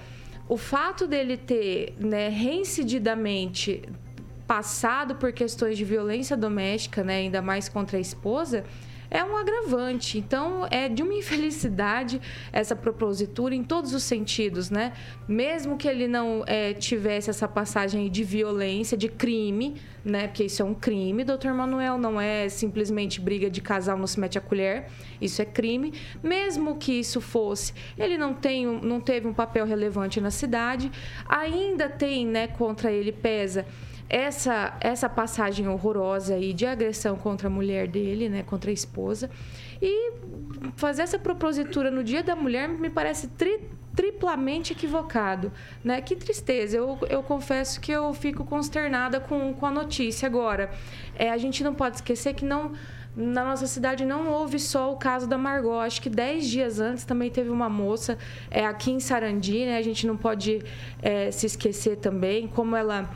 o 0.47 0.57
fato 0.57 1.07
dele 1.07 1.37
ter 1.37 1.93
né, 1.99 2.27
reincididamente 2.27 3.83
passado 4.49 5.13
por 5.13 5.31
questões 5.31 5.77
de 5.77 5.85
violência 5.85 6.35
doméstica, 6.35 7.03
né, 7.03 7.17
ainda 7.17 7.39
mais 7.39 7.69
contra 7.69 7.99
a 7.99 8.01
esposa, 8.01 8.63
é 9.11 9.23
um 9.23 9.37
agravante. 9.37 10.17
Então, 10.17 10.67
é 10.71 10.89
de 10.89 11.03
uma 11.03 11.13
infelicidade 11.13 12.19
essa 12.51 12.75
propositura 12.75 13.53
em 13.53 13.63
todos 13.63 13.93
os 13.93 14.01
sentidos, 14.01 14.71
né? 14.71 14.93
Mesmo 15.27 15.77
que 15.77 15.87
ele 15.87 16.07
não 16.07 16.43
é, 16.47 16.73
tivesse 16.73 17.29
essa 17.29 17.47
passagem 17.47 18.09
de 18.09 18.23
violência, 18.23 18.97
de 18.97 19.07
crime, 19.07 19.75
né? 20.03 20.27
Porque 20.27 20.45
isso 20.45 20.63
é 20.63 20.65
um 20.65 20.73
crime, 20.73 21.23
doutor 21.23 21.53
Manuel, 21.53 21.99
não 21.99 22.19
é 22.19 22.49
simplesmente 22.49 23.21
briga 23.21 23.51
de 23.51 23.61
casal 23.61 23.99
não 23.99 24.07
se 24.07 24.19
mete 24.19 24.37
a 24.39 24.41
colher, 24.41 24.87
isso 25.21 25.43
é 25.43 25.45
crime. 25.45 25.93
Mesmo 26.23 26.75
que 26.75 26.93
isso 26.93 27.21
fosse, 27.21 27.71
ele 27.95 28.17
não, 28.17 28.33
tem, 28.33 28.65
não 28.65 28.99
teve 28.99 29.27
um 29.27 29.33
papel 29.33 29.67
relevante 29.67 30.19
na 30.19 30.31
cidade, 30.31 30.91
ainda 31.27 31.87
tem, 31.87 32.25
né, 32.25 32.47
contra 32.47 32.91
ele 32.91 33.11
pesa 33.11 33.65
essa, 34.09 34.75
essa 34.81 35.07
passagem 35.07 35.67
horrorosa 35.67 36.33
aí 36.33 36.51
de 36.51 36.65
agressão 36.65 37.15
contra 37.15 37.47
a 37.47 37.51
mulher 37.51 37.87
dele, 37.87 38.27
né, 38.27 38.41
contra 38.43 38.71
a 38.71 38.73
esposa. 38.73 39.29
E 39.81 40.13
fazer 40.75 41.03
essa 41.03 41.19
propositura 41.19 41.91
no 41.91 42.03
Dia 42.03 42.23
da 42.23 42.35
Mulher 42.35 42.67
me 42.67 42.89
parece 42.89 43.27
tri, 43.29 43.61
triplamente 43.95 44.73
equivocado, 44.73 45.51
né? 45.83 46.01
Que 46.01 46.15
tristeza. 46.15 46.77
Eu, 46.77 46.97
eu 47.09 47.23
confesso 47.23 47.79
que 47.79 47.91
eu 47.91 48.13
fico 48.13 48.43
consternada 48.43 49.19
com, 49.19 49.53
com 49.53 49.65
a 49.65 49.71
notícia 49.71 50.25
agora. 50.25 50.71
É, 51.15 51.29
a 51.29 51.37
gente 51.37 51.63
não 51.63 51.73
pode 51.73 51.97
esquecer 51.97 52.33
que 52.33 52.43
não 52.43 52.73
na 53.15 53.43
nossa 53.43 53.67
cidade 53.67 54.05
não 54.05 54.29
houve 54.29 54.59
só 54.59 54.93
o 54.93 54.97
caso 54.97 55.27
da 55.27 55.37
Margot. 55.37 55.79
Acho 55.79 56.01
que 56.01 56.09
dez 56.09 56.47
dias 56.47 56.79
antes 56.79 57.03
também 57.03 57.29
teve 57.29 57.49
uma 57.49 57.69
moça 57.69 58.17
é, 58.49 58.65
aqui 58.65 58.91
em 58.91 58.99
Sarandi, 58.99 59.65
né? 59.65 59.77
A 59.77 59.81
gente 59.81 60.05
não 60.05 60.15
pode 60.15 60.61
é, 61.01 61.31
se 61.31 61.45
esquecer 61.45 61.97
também 61.97 62.47
como 62.47 62.75
ela 62.75 63.09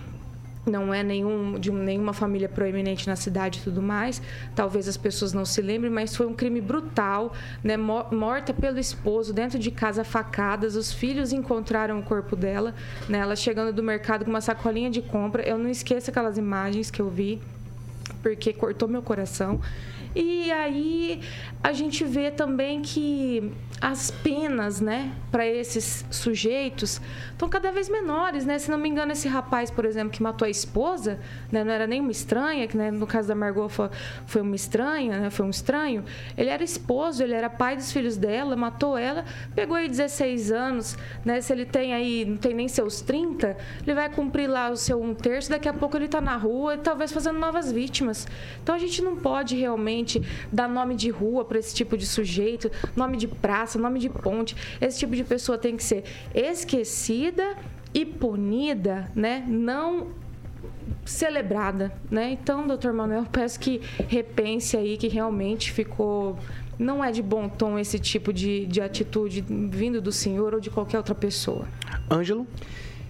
não 0.65 0.93
é 0.93 1.03
nenhum, 1.03 1.59
de 1.59 1.71
nenhuma 1.71 2.13
família 2.13 2.47
proeminente 2.47 3.07
na 3.07 3.15
cidade 3.15 3.59
e 3.59 3.61
tudo 3.61 3.81
mais. 3.81 4.21
Talvez 4.55 4.87
as 4.87 4.95
pessoas 4.95 5.33
não 5.33 5.45
se 5.45 5.61
lembrem, 5.61 5.91
mas 5.91 6.15
foi 6.15 6.25
um 6.25 6.33
crime 6.33 6.61
brutal, 6.61 7.33
né? 7.63 7.75
Morta 7.77 8.53
pelo 8.53 8.79
esposo 8.79 9.33
dentro 9.33 9.59
de 9.59 9.71
casa, 9.71 10.03
facadas. 10.03 10.75
Os 10.75 10.93
filhos 10.93 11.33
encontraram 11.33 11.99
o 11.99 12.03
corpo 12.03 12.35
dela, 12.35 12.73
né? 13.09 13.19
Ela 13.19 13.35
chegando 13.35 13.73
do 13.73 13.83
mercado 13.83 14.23
com 14.23 14.29
uma 14.29 14.41
sacolinha 14.41 14.89
de 14.89 15.01
compra. 15.01 15.43
Eu 15.43 15.57
não 15.57 15.69
esqueço 15.69 16.09
aquelas 16.09 16.37
imagens 16.37 16.89
que 16.89 17.01
eu 17.01 17.09
vi, 17.09 17.41
porque 18.21 18.53
cortou 18.53 18.87
meu 18.87 19.01
coração. 19.01 19.59
E 20.15 20.51
aí 20.51 21.21
a 21.63 21.73
gente 21.73 22.03
vê 22.05 22.29
também 22.29 22.81
que 22.81 23.51
as 23.81 24.11
penas, 24.11 24.79
né, 24.79 25.11
para 25.31 25.45
esses 25.45 26.05
sujeitos 26.09 27.01
estão 27.31 27.49
cada 27.49 27.71
vez 27.71 27.89
menores, 27.89 28.45
né? 28.45 28.57
Se 28.57 28.71
não 28.71 28.77
me 28.77 28.87
engano, 28.87 29.11
esse 29.11 29.27
rapaz, 29.27 29.69
por 29.69 29.83
exemplo, 29.85 30.11
que 30.11 30.23
matou 30.23 30.45
a 30.45 30.49
esposa, 30.49 31.19
né, 31.51 31.63
não 31.63 31.71
era 31.71 31.85
nem 31.85 31.99
uma 31.99 32.11
estranha, 32.11 32.67
que 32.67 32.77
né, 32.77 32.91
no 32.91 33.05
caso 33.05 33.27
da 33.27 33.35
Margot 33.35 33.69
foi, 33.69 34.41
uma 34.41 34.55
estranha, 34.55 35.19
né, 35.19 35.29
foi 35.29 35.45
um 35.45 35.49
estranho. 35.49 36.05
Ele 36.37 36.49
era 36.49 36.63
esposo, 36.63 37.21
ele 37.23 37.33
era 37.33 37.49
pai 37.49 37.75
dos 37.75 37.91
filhos 37.91 38.15
dela, 38.15 38.55
matou 38.55 38.97
ela, 38.97 39.25
pegou 39.53 39.75
aí 39.75 39.89
16 39.89 40.51
anos, 40.51 40.97
né? 41.25 41.41
Se 41.41 41.51
ele 41.51 41.65
tem 41.65 41.93
aí, 41.93 42.25
não 42.25 42.37
tem 42.37 42.53
nem 42.53 42.67
seus 42.67 43.01
30, 43.01 43.57
ele 43.81 43.93
vai 43.93 44.09
cumprir 44.09 44.47
lá 44.47 44.69
o 44.69 44.77
seu 44.77 45.01
um 45.01 45.13
terço, 45.13 45.49
daqui 45.49 45.67
a 45.67 45.73
pouco 45.73 45.97
ele 45.97 46.05
está 46.05 46.21
na 46.21 46.37
rua, 46.37 46.77
talvez 46.77 47.11
fazendo 47.11 47.39
novas 47.39 47.71
vítimas. 47.71 48.27
Então 48.61 48.75
a 48.75 48.79
gente 48.79 49.01
não 49.01 49.17
pode 49.17 49.55
realmente 49.55 50.21
dar 50.51 50.69
nome 50.69 50.95
de 50.95 51.09
rua 51.09 51.43
para 51.43 51.59
esse 51.59 51.75
tipo 51.75 51.97
de 51.97 52.05
sujeito, 52.05 52.71
nome 52.95 53.17
de 53.17 53.27
praça, 53.27 53.72
nome 53.81 53.99
de 53.99 54.09
ponte. 54.09 54.55
Esse 54.79 54.99
tipo 54.99 55.15
de 55.15 55.23
pessoa 55.23 55.57
tem 55.57 55.75
que 55.75 55.83
ser 55.83 56.03
esquecida 56.33 57.55
e 57.93 58.05
punida, 58.05 59.09
né? 59.15 59.43
Não 59.47 60.07
celebrada, 61.05 61.93
né? 62.09 62.31
Então, 62.31 62.65
doutor 62.67 62.93
Manuel, 62.93 63.25
peço 63.31 63.59
que 63.59 63.81
repense 64.09 64.77
aí 64.77 64.97
que 64.97 65.07
realmente 65.07 65.71
ficou 65.71 66.37
não 66.77 67.03
é 67.03 67.11
de 67.11 67.21
bom 67.21 67.47
tom 67.47 67.77
esse 67.77 67.99
tipo 67.99 68.33
de, 68.33 68.65
de 68.65 68.81
atitude 68.81 69.43
vindo 69.47 70.01
do 70.01 70.11
senhor 70.11 70.53
ou 70.53 70.59
de 70.59 70.69
qualquer 70.69 70.97
outra 70.97 71.13
pessoa. 71.13 71.67
Ângelo? 72.09 72.47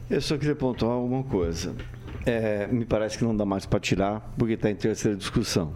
Eu 0.09 0.21
só 0.21 0.37
queria 0.37 0.55
pontuar 0.55 0.97
uma 0.99 1.23
coisa. 1.23 1.73
É, 2.25 2.67
me 2.67 2.85
parece 2.85 3.17
que 3.17 3.23
não 3.23 3.35
dá 3.35 3.45
mais 3.45 3.65
para 3.65 3.79
tirar, 3.79 4.33
porque 4.37 4.53
está 4.53 4.69
em 4.69 4.75
terceira 4.75 5.17
discussão. 5.17 5.73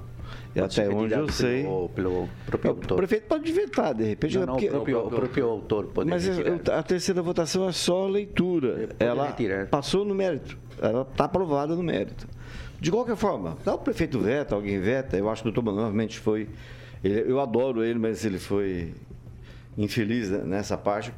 E 0.58 0.64
até 0.64 0.90
onde 0.90 1.14
eu 1.14 1.30
sei. 1.30 1.64
Pelo, 1.64 1.90
pelo 1.90 2.30
próprio 2.46 2.72
autor. 2.72 2.94
O 2.94 2.98
prefeito 2.98 3.28
pode 3.28 3.52
vetar, 3.52 3.94
de 3.94 4.04
repente. 4.04 4.38
Não, 4.38 4.46
não, 4.46 4.54
porque, 4.54 4.68
o, 4.68 4.72
próprio, 4.72 5.06
o 5.06 5.10
próprio 5.10 5.46
autor 5.46 5.86
pode 5.88 6.10
Mas 6.10 6.26
retirar. 6.26 6.80
a 6.80 6.84
terceira 6.84 7.22
votação 7.22 7.68
é 7.70 7.72
só 7.72 8.08
leitura. 8.08 8.90
Ela 9.00 9.28
retirar. 9.28 9.68
passou 9.68 10.04
no 10.04 10.16
mérito. 10.16 10.58
Ela 10.82 11.04
está 11.04 11.26
aprovada 11.26 11.76
no 11.76 11.84
mérito. 11.84 12.28
De 12.80 12.92
qualquer 12.92 13.16
forma, 13.16 13.58
tá, 13.64 13.74
o 13.74 13.80
prefeito 13.80 14.20
veta, 14.20 14.54
alguém 14.54 14.80
veta, 14.80 15.18
eu 15.18 15.30
acho 15.30 15.42
que 15.42 15.50
o 15.50 15.52
doutor 15.52 15.66
Manuel 15.66 15.86
realmente 15.88 16.20
foi 16.20 16.48
Ele, 17.04 17.32
eu 17.32 17.40
adoro 17.40 17.84
ele, 17.84 17.98
mas 17.98 18.24
ele 18.24 18.38
foi 18.38 18.94
infeliz 19.78 20.30
nessa 20.30 20.78
parte. 20.78 21.12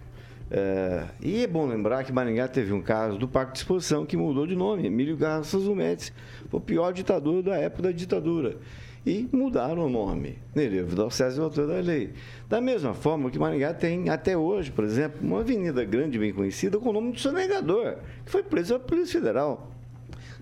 É, 0.52 1.06
e 1.22 1.44
é 1.44 1.48
bom 1.48 1.68
lembrar 1.68 2.04
que 2.04 2.12
Maringá 2.12 2.48
teve 2.48 2.74
um 2.74 2.82
caso 2.82 3.18
do 3.18 3.28
Parque 3.28 3.54
de 3.54 3.60
Exposição 3.60 4.06
que 4.06 4.18
mudou 4.18 4.48
de 4.48 4.56
nome, 4.56 4.88
Emílio 4.88 5.16
Garças. 5.16 5.64
Foi 5.64 6.60
o 6.60 6.60
pior 6.60 6.92
ditador 6.92 7.44
da 7.44 7.56
época 7.56 7.84
da 7.84 7.92
ditadura. 7.92 8.58
E 9.06 9.28
mudaram 9.32 9.86
o 9.86 9.90
nome. 9.90 10.38
Nereu 10.54 10.86
Vidal 10.86 11.10
César, 11.10 11.44
autor 11.44 11.68
da 11.68 11.80
lei. 11.80 12.12
Da 12.50 12.60
mesma 12.60 12.94
forma 12.94 13.32
que 13.32 13.40
Maringá 13.40 13.74
tem, 13.74 14.10
até 14.10 14.38
hoje, 14.38 14.72
por 14.72 14.84
exemplo, 14.84 15.20
uma 15.22 15.40
avenida 15.40 15.84
grande, 15.86 16.20
bem 16.20 16.34
conhecida, 16.34 16.78
com 16.78 16.90
o 16.90 16.94
nome 16.94 17.14
de 17.14 17.22
sonegador, 17.22 17.98
que 18.26 18.32
foi 18.32 18.44
preso 18.44 18.74
pela 18.74 18.80
Polícia 18.88 19.20
Federal. 19.20 19.72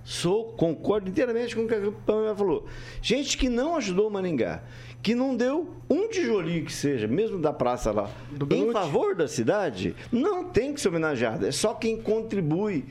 Sou, 0.03 0.45
concordo 0.53 1.09
inteiramente 1.09 1.55
com 1.55 1.63
o 1.63 1.67
que 1.67 1.75
a 1.75 1.91
Pamela 2.05 2.35
falou. 2.35 2.65
Gente 3.01 3.37
que 3.37 3.49
não 3.49 3.75
ajudou 3.75 4.09
Maringá, 4.09 4.63
que 5.03 5.13
não 5.13 5.35
deu 5.35 5.69
um 5.89 6.07
tijolinho 6.07 6.65
que 6.65 6.71
seja, 6.71 7.07
mesmo 7.07 7.39
da 7.39 7.51
praça 7.51 7.91
lá, 7.91 8.09
em 8.49 8.71
favor 8.71 9.15
da 9.15 9.27
cidade, 9.27 9.95
não 10.11 10.45
tem 10.45 10.73
que 10.73 10.79
ser 10.79 10.87
homenageado. 10.87 11.45
É 11.45 11.51
só 11.51 11.73
quem 11.73 12.01
contribui. 12.01 12.85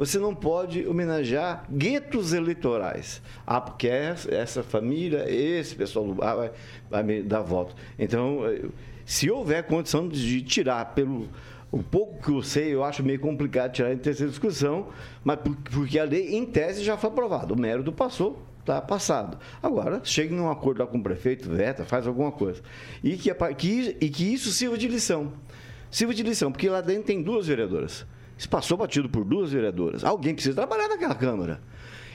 Você 0.00 0.18
não 0.18 0.34
pode 0.34 0.88
homenagear 0.88 1.66
guetos 1.70 2.32
eleitorais. 2.32 3.20
Ah, 3.46 3.60
porque 3.60 3.86
essa 3.86 4.62
família, 4.62 5.30
esse 5.30 5.74
pessoal 5.74 6.06
do 6.06 6.14
bar 6.14 6.36
vai, 6.36 6.50
vai 6.88 7.02
me 7.02 7.22
dar 7.22 7.42
voto. 7.42 7.76
Então, 7.98 8.46
eh, 8.46 8.62
se 9.04 9.30
houver 9.30 9.62
condição 9.64 10.08
de 10.08 10.40
tirar 10.40 10.94
pelo 10.94 11.28
o 11.70 11.82
pouco 11.82 12.22
que 12.22 12.30
eu 12.30 12.42
sei, 12.42 12.72
eu 12.72 12.82
acho 12.82 13.02
meio 13.02 13.20
complicado 13.20 13.72
tirar 13.72 13.92
em 13.92 13.98
terceira 13.98 14.30
discussão, 14.30 14.88
mas 15.22 15.38
porque 15.70 15.98
a 15.98 16.04
lei, 16.04 16.34
em 16.34 16.46
tese, 16.46 16.82
já 16.82 16.96
foi 16.96 17.10
aprovada. 17.10 17.52
O 17.52 17.60
mérito 17.60 17.92
passou, 17.92 18.42
está 18.60 18.80
passado. 18.80 19.36
Agora, 19.62 20.00
chegue 20.02 20.32
num 20.34 20.50
acordo 20.50 20.80
lá 20.80 20.86
com 20.86 20.96
o 20.96 21.02
prefeito, 21.02 21.46
veta, 21.46 21.84
faz 21.84 22.06
alguma 22.06 22.32
coisa. 22.32 22.62
E 23.04 23.18
que, 23.18 23.30
que, 23.54 23.96
e 24.00 24.08
que 24.08 24.32
isso 24.32 24.50
sirva 24.50 24.78
de 24.78 24.88
lição. 24.88 25.30
Sirva 25.90 26.14
de 26.14 26.22
lição, 26.22 26.50
porque 26.50 26.70
lá 26.70 26.80
dentro 26.80 27.02
tem 27.02 27.22
duas 27.22 27.46
vereadoras. 27.46 28.06
Isso 28.40 28.48
passou 28.48 28.74
batido 28.78 29.06
por 29.06 29.22
duas 29.22 29.52
vereadoras. 29.52 30.02
Alguém 30.02 30.32
precisa 30.32 30.54
trabalhar 30.54 30.88
naquela 30.88 31.14
Câmara. 31.14 31.60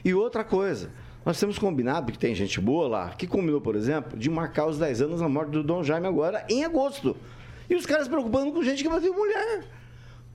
E 0.03 0.11
outra 0.11 0.43
coisa, 0.43 0.89
nós 1.23 1.39
temos 1.39 1.59
combinado, 1.59 2.11
que 2.11 2.17
tem 2.17 2.33
gente 2.33 2.59
boa 2.59 2.87
lá, 2.87 3.09
que 3.11 3.27
combinou, 3.27 3.61
por 3.61 3.75
exemplo, 3.75 4.17
de 4.17 4.27
marcar 4.27 4.65
os 4.65 4.79
10 4.79 5.03
anos 5.03 5.19
da 5.19 5.29
morte 5.29 5.51
do 5.51 5.61
Dom 5.61 5.83
Jaime 5.83 6.07
agora 6.07 6.43
em 6.49 6.65
agosto. 6.65 7.15
E 7.69 7.75
os 7.75 7.85
caras 7.85 8.07
preocupando 8.07 8.51
com 8.51 8.63
gente 8.63 8.81
que 8.81 8.89
vai 8.89 8.99
ter 8.99 9.11
mulher. 9.11 9.65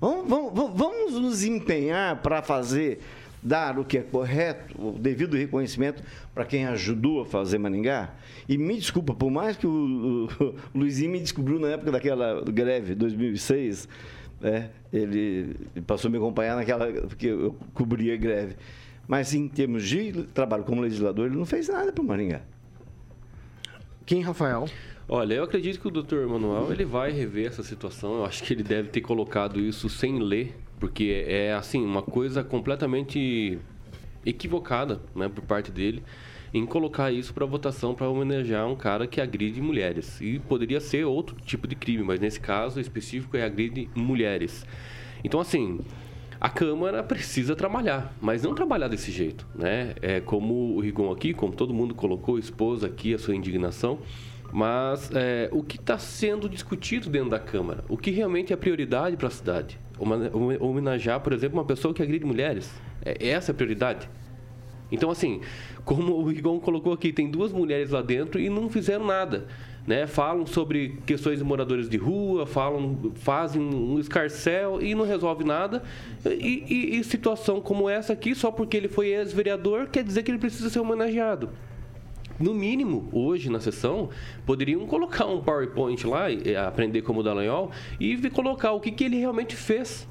Vamos, 0.00 0.28
vamos, 0.28 0.70
vamos 0.78 1.14
nos 1.14 1.42
empenhar 1.42 2.23
para 2.23 2.40
fazer, 2.40 3.00
dar 3.42 3.76
o 3.76 3.85
que 3.85 3.99
é 3.99 4.02
correto, 4.02 4.80
o 4.80 4.92
devido 4.92 5.37
reconhecimento 5.37 6.04
para 6.32 6.44
quem 6.44 6.66
ajudou 6.66 7.23
a 7.23 7.26
fazer 7.26 7.59
Maningá. 7.59 8.14
E 8.49 8.56
me 8.56 8.76
desculpa, 8.76 9.12
por 9.12 9.32
mais 9.32 9.56
que 9.56 9.66
o, 9.66 10.28
o, 10.40 10.44
o 10.44 10.54
Luizinho 10.73 11.11
me 11.11 11.18
descobriu 11.18 11.59
na 11.59 11.70
época 11.70 11.90
daquela 11.90 12.44
greve, 12.44 12.94
2006, 12.94 13.88
né, 14.40 14.70
ele 14.92 15.54
passou 15.87 16.09
a 16.09 16.12
me 16.12 16.16
acompanhar 16.16 16.56
naquela, 16.56 16.90
porque 16.92 17.26
eu 17.26 17.56
cobria 17.75 18.14
a 18.14 18.16
greve. 18.16 18.56
Mas 19.06 19.35
em 19.35 19.49
termos 19.49 19.87
de 19.87 20.25
trabalho 20.35 20.64
como 20.64 20.80
legislador, 20.80 21.26
ele 21.26 21.37
não 21.37 21.44
fez 21.44 21.68
nada 21.68 21.92
para 21.92 22.02
o 22.02 22.06
Maringá. 22.06 22.42
Quem, 24.06 24.23
Rafael? 24.23 24.66
Olha, 25.09 25.35
eu 25.35 25.44
acredito 25.44 25.80
que 25.80 25.88
o 25.88 25.90
Dr. 25.90 26.26
Manuel 26.28 26.73
ele 26.73 26.85
vai 26.85 27.11
rever 27.11 27.49
essa 27.49 27.64
situação. 27.64 28.14
Eu 28.14 28.25
acho 28.25 28.44
que 28.44 28.54
ele 28.54 28.62
deve 28.62 28.88
ter 28.88 29.00
colocado 29.00 29.59
isso 29.59 29.88
sem 29.88 30.20
ler, 30.20 30.56
porque 30.78 31.25
é 31.26 31.52
assim 31.52 31.85
uma 31.85 32.02
coisa 32.02 32.44
completamente 32.44 33.59
equivocada, 34.25 35.00
né, 35.14 35.28
por 35.28 35.42
parte 35.42 35.70
dele, 35.70 36.02
em 36.52 36.66
colocar 36.66 37.11
isso 37.12 37.33
para 37.33 37.47
votação 37.47 37.95
para 37.95 38.09
homenagear 38.09 38.66
um 38.66 38.76
cara 38.76 39.07
que 39.07 39.21
agride 39.21 39.61
mulheres. 39.61 40.21
E 40.21 40.38
poderia 40.38 40.80
ser 40.80 41.04
outro 41.04 41.37
tipo 41.45 41.66
de 41.66 41.75
crime, 41.75 42.02
mas 42.02 42.21
nesse 42.21 42.40
caso 42.40 42.80
específico 42.80 43.37
é 43.37 43.45
agride 43.45 43.88
mulheres. 43.95 44.66
Então 45.23 45.40
assim, 45.40 45.81
a 46.40 46.48
Câmara 46.48 47.03
precisa 47.03 47.55
trabalhar, 47.55 48.14
mas 48.20 48.42
não 48.42 48.55
trabalhar 48.55 48.88
desse 48.88 49.11
jeito, 49.11 49.46
né? 49.55 49.94
É 50.01 50.20
como 50.20 50.77
o 50.77 50.81
Rigon 50.81 51.12
aqui, 51.12 51.33
como 51.33 51.53
todo 51.53 51.72
mundo 51.72 51.94
colocou, 51.94 52.38
expôs 52.38 52.83
aqui 52.83 53.14
a 53.14 53.18
sua 53.18 53.35
indignação 53.35 53.98
mas 54.53 55.11
é, 55.14 55.48
o 55.53 55.62
que 55.62 55.77
está 55.77 55.98
sendo 55.98 56.48
discutido 56.48 57.09
dentro 57.09 57.31
da 57.31 57.38
Câmara? 57.38 57.85
O 57.88 57.96
que 57.96 58.11
realmente 58.11 58.53
é 58.53 58.57
prioridade 58.57 59.16
para 59.16 59.29
a 59.29 59.31
cidade? 59.31 59.79
Homenagear, 60.61 61.20
por 61.20 61.33
exemplo, 61.33 61.59
uma 61.59 61.64
pessoa 61.64 61.94
que 61.94 62.03
agride 62.03 62.24
mulheres? 62.24 62.70
É 63.05 63.29
essa 63.29 63.53
a 63.53 63.55
prioridade? 63.55 64.09
Então, 64.90 65.11
assim, 65.11 65.40
como 65.85 66.14
o 66.14 66.24
Rigon 66.24 66.59
colocou 66.59 66.92
aqui, 66.92 67.12
tem 67.12 67.31
duas 67.31 67.53
mulheres 67.53 67.90
lá 67.90 68.03
dentro 68.03 68.40
e 68.40 68.48
não 68.48 68.68
fizeram 68.68 69.07
nada. 69.07 69.46
Né? 69.87 70.07
Falam 70.07 70.46
sobre 70.46 70.98
questões 71.07 71.38
de 71.38 71.44
moradores 71.44 71.88
de 71.88 71.96
rua, 71.96 72.46
falam, 72.46 73.12
fazem 73.14 73.62
um 73.62 73.98
escarcel 73.98 74.81
e 74.83 74.94
não 74.94 75.05
resolve 75.05 75.44
nada. 75.44 75.83
E, 76.24 76.64
e, 76.68 76.98
e 76.98 77.05
situação 77.05 77.61
como 77.61 77.88
essa 77.88 78.12
aqui, 78.12 78.35
só 78.35 78.50
porque 78.50 78.76
ele 78.76 78.88
foi 78.88 79.09
ex-vereador, 79.09 79.88
quer 79.88 80.05
dizer 80.05 80.22
que 80.22 80.31
ele 80.31 80.38
precisa 80.38 80.68
ser 80.68 80.81
homenageado 80.81 81.50
no 82.40 82.55
mínimo, 82.55 83.09
hoje 83.12 83.50
na 83.50 83.61
sessão, 83.61 84.09
poderiam 84.46 84.87
colocar 84.87 85.26
um 85.26 85.42
PowerPoint 85.42 86.07
lá, 86.07 86.24
aprender 86.66 87.03
como 87.03 87.22
Dallagnol, 87.22 87.70
e 88.00 88.16
colocar 88.31 88.72
o 88.72 88.81
que, 88.81 88.90
que 88.90 89.05
ele 89.05 89.18
realmente 89.18 89.55
fez 89.55 90.09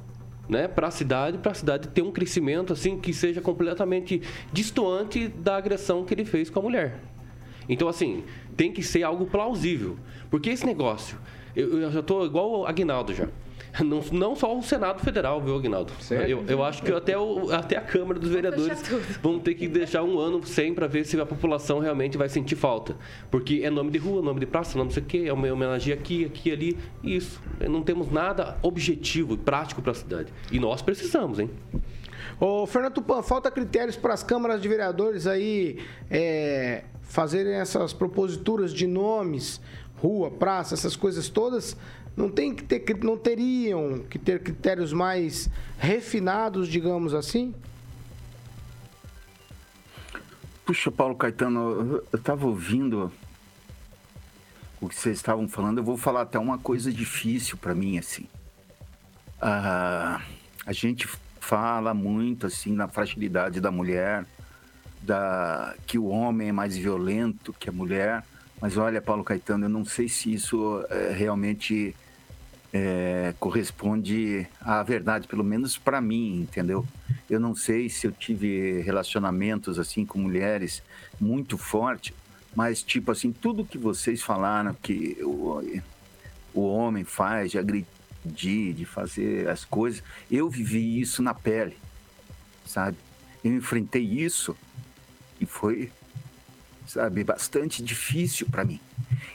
né, 0.49 0.67
para 0.67 0.87
a 0.87 0.91
cidade, 0.91 1.37
para 1.37 1.51
a 1.51 1.55
cidade 1.55 1.87
ter 1.89 2.01
um 2.01 2.11
crescimento 2.11 2.73
assim 2.73 2.99
que 2.99 3.13
seja 3.13 3.39
completamente 3.39 4.21
distante 4.51 5.27
da 5.27 5.55
agressão 5.55 6.03
que 6.03 6.13
ele 6.13 6.25
fez 6.25 6.49
com 6.49 6.59
a 6.59 6.63
mulher. 6.63 6.99
Então, 7.69 7.87
assim, 7.87 8.23
tem 8.59 8.73
que 8.73 8.83
ser 8.83 9.03
algo 9.03 9.25
plausível. 9.25 9.95
Porque 10.29 10.49
esse 10.49 10.65
negócio, 10.65 11.17
eu, 11.55 11.79
eu 11.81 11.89
já 11.89 12.01
estou 12.01 12.25
igual 12.25 12.51
o 12.51 12.65
Aguinaldo 12.65 13.13
já. 13.13 13.29
Não, 13.85 14.01
não 14.11 14.35
só 14.35 14.57
o 14.57 14.63
Senado 14.63 14.99
Federal, 14.99 15.39
viu, 15.39 15.55
Aguinaldo? 15.55 15.93
Eu, 16.27 16.43
eu 16.47 16.63
acho 16.63 16.81
que 16.81 16.91
até, 16.91 17.15
o, 17.15 17.51
até 17.51 17.77
a 17.77 17.81
Câmara 17.81 18.19
dos 18.19 18.31
Vereadores 18.31 18.81
vão 19.21 19.39
ter 19.39 19.53
que 19.53 19.67
deixar 19.67 20.01
um 20.01 20.17
ano 20.17 20.43
sem 20.43 20.73
para 20.73 20.87
ver 20.87 21.05
se 21.05 21.21
a 21.21 21.25
população 21.25 21.77
realmente 21.77 22.17
vai 22.17 22.27
sentir 22.27 22.55
falta. 22.55 22.97
Porque 23.29 23.61
é 23.63 23.69
nome 23.69 23.91
de 23.91 23.99
rua, 23.99 24.23
nome 24.23 24.39
de 24.39 24.47
praça, 24.47 24.75
nome 24.75 24.87
não 24.87 24.93
sei 24.93 25.03
o 25.03 25.05
quê, 25.05 25.23
é 25.27 25.31
uma 25.31 25.53
homenagem 25.53 25.93
aqui, 25.93 26.25
aqui, 26.25 26.51
ali. 26.51 26.77
Isso. 27.03 27.39
Não 27.69 27.83
temos 27.83 28.11
nada 28.11 28.57
objetivo 28.63 29.35
e 29.35 29.37
prático 29.37 29.83
para 29.83 29.91
a 29.91 29.95
cidade. 29.95 30.33
E 30.51 30.59
nós 30.59 30.81
precisamos, 30.81 31.39
hein? 31.39 31.49
Ô, 32.39 32.65
Fernando 32.65 32.93
Tupan, 32.93 33.21
falta 33.21 33.51
critérios 33.51 33.95
para 33.95 34.15
as 34.15 34.23
câmaras 34.23 34.61
de 34.61 34.67
vereadores 34.67 35.27
aí 35.27 35.77
é, 36.09 36.85
fazerem 37.09 37.53
essas 37.53 37.91
proposituras 37.91 38.71
de 38.71 38.87
nomes, 38.87 39.59
rua, 39.97 40.31
praça, 40.31 40.75
essas 40.75 40.95
coisas 40.95 41.27
todas 41.27 41.75
não 42.15 42.29
tem 42.29 42.53
que 42.53 42.63
ter, 42.63 42.83
não 43.03 43.17
teriam 43.17 43.99
que 44.09 44.19
ter 44.19 44.41
critérios 44.41 44.93
mais 44.93 45.49
refinados, 45.77 46.67
digamos 46.67 47.13
assim? 47.13 47.53
Puxa, 50.65 50.91
Paulo 50.91 51.15
Caetano, 51.15 52.03
eu 52.11 52.17
estava 52.19 52.45
ouvindo 52.45 53.11
o 54.79 54.87
que 54.87 54.95
vocês 54.95 55.17
estavam 55.17 55.47
falando. 55.47 55.79
Eu 55.79 55.83
vou 55.83 55.97
falar 55.97 56.21
até 56.21 56.37
uma 56.37 56.57
coisa 56.57 56.91
difícil 56.91 57.57
para 57.57 57.73
mim, 57.73 57.97
assim. 57.97 58.27
Ah, 59.41 60.21
a 60.65 60.73
gente 60.73 61.07
fala 61.39 61.93
muito 61.93 62.45
assim 62.45 62.73
na 62.73 62.87
fragilidade 62.87 63.59
da 63.59 63.71
mulher, 63.71 64.25
da 65.01 65.75
que 65.87 65.97
o 65.97 66.07
homem 66.07 66.49
é 66.49 66.51
mais 66.51 66.77
violento 66.77 67.53
que 67.53 67.69
a 67.69 67.71
mulher. 67.71 68.23
Mas 68.61 68.77
olha, 68.77 69.01
Paulo 69.01 69.23
Caetano, 69.23 69.65
eu 69.65 69.69
não 69.69 69.85
sei 69.85 70.09
se 70.09 70.33
isso 70.33 70.85
é, 70.89 71.13
realmente 71.13 71.95
é, 72.73 73.33
corresponde 73.39 74.47
à 74.59 74.83
verdade, 74.83 75.27
pelo 75.27 75.43
menos 75.43 75.77
para 75.77 76.01
mim, 76.01 76.41
entendeu? 76.41 76.85
Eu 77.29 77.39
não 77.39 77.55
sei 77.55 77.89
se 77.89 78.05
eu 78.05 78.11
tive 78.11 78.81
relacionamentos 78.81 79.79
assim 79.79 80.05
com 80.05 80.19
mulheres 80.19 80.83
muito 81.19 81.57
forte, 81.57 82.13
mas 82.55 82.83
tipo 82.83 83.11
assim, 83.11 83.31
tudo 83.31 83.65
que 83.65 83.77
vocês 83.77 84.21
falaram 84.21 84.75
que 84.81 85.17
o, 85.21 85.81
o 86.53 86.61
homem 86.61 87.03
faz 87.03 87.51
de 87.51 87.57
agredir, 87.57 88.73
de 88.73 88.85
fazer 88.85 89.47
as 89.47 89.63
coisas, 89.63 90.03
eu 90.29 90.49
vivi 90.49 90.99
isso 90.99 91.23
na 91.23 91.33
pele, 91.33 91.77
sabe? 92.65 92.97
Eu 93.43 93.53
enfrentei 93.53 94.03
isso 94.03 94.55
e 95.39 95.45
foi, 95.45 95.91
sabe, 96.87 97.23
bastante 97.23 97.83
difícil 97.83 98.47
para 98.49 98.63
mim. 98.63 98.79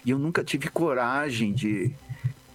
E 0.04 0.10
eu 0.10 0.18
nunca 0.18 0.44
tive 0.44 0.68
coragem 0.68 1.52
de 1.52 1.92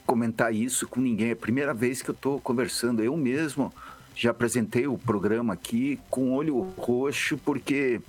comentar 0.06 0.54
isso 0.54 0.88
com 0.88 1.00
ninguém. 1.00 1.30
É 1.30 1.34
a 1.34 1.36
primeira 1.36 1.74
vez 1.74 2.02
que 2.02 2.10
eu 2.10 2.16
estou 2.16 2.40
conversando. 2.40 3.04
Eu 3.04 3.16
mesmo 3.16 3.74
já 4.16 4.32
apresentei 4.32 4.88
o 4.88 4.98
programa 4.98 5.54
aqui 5.54 6.00
com 6.10 6.34
olho 6.34 6.60
roxo 6.78 7.38
porque 7.38 8.02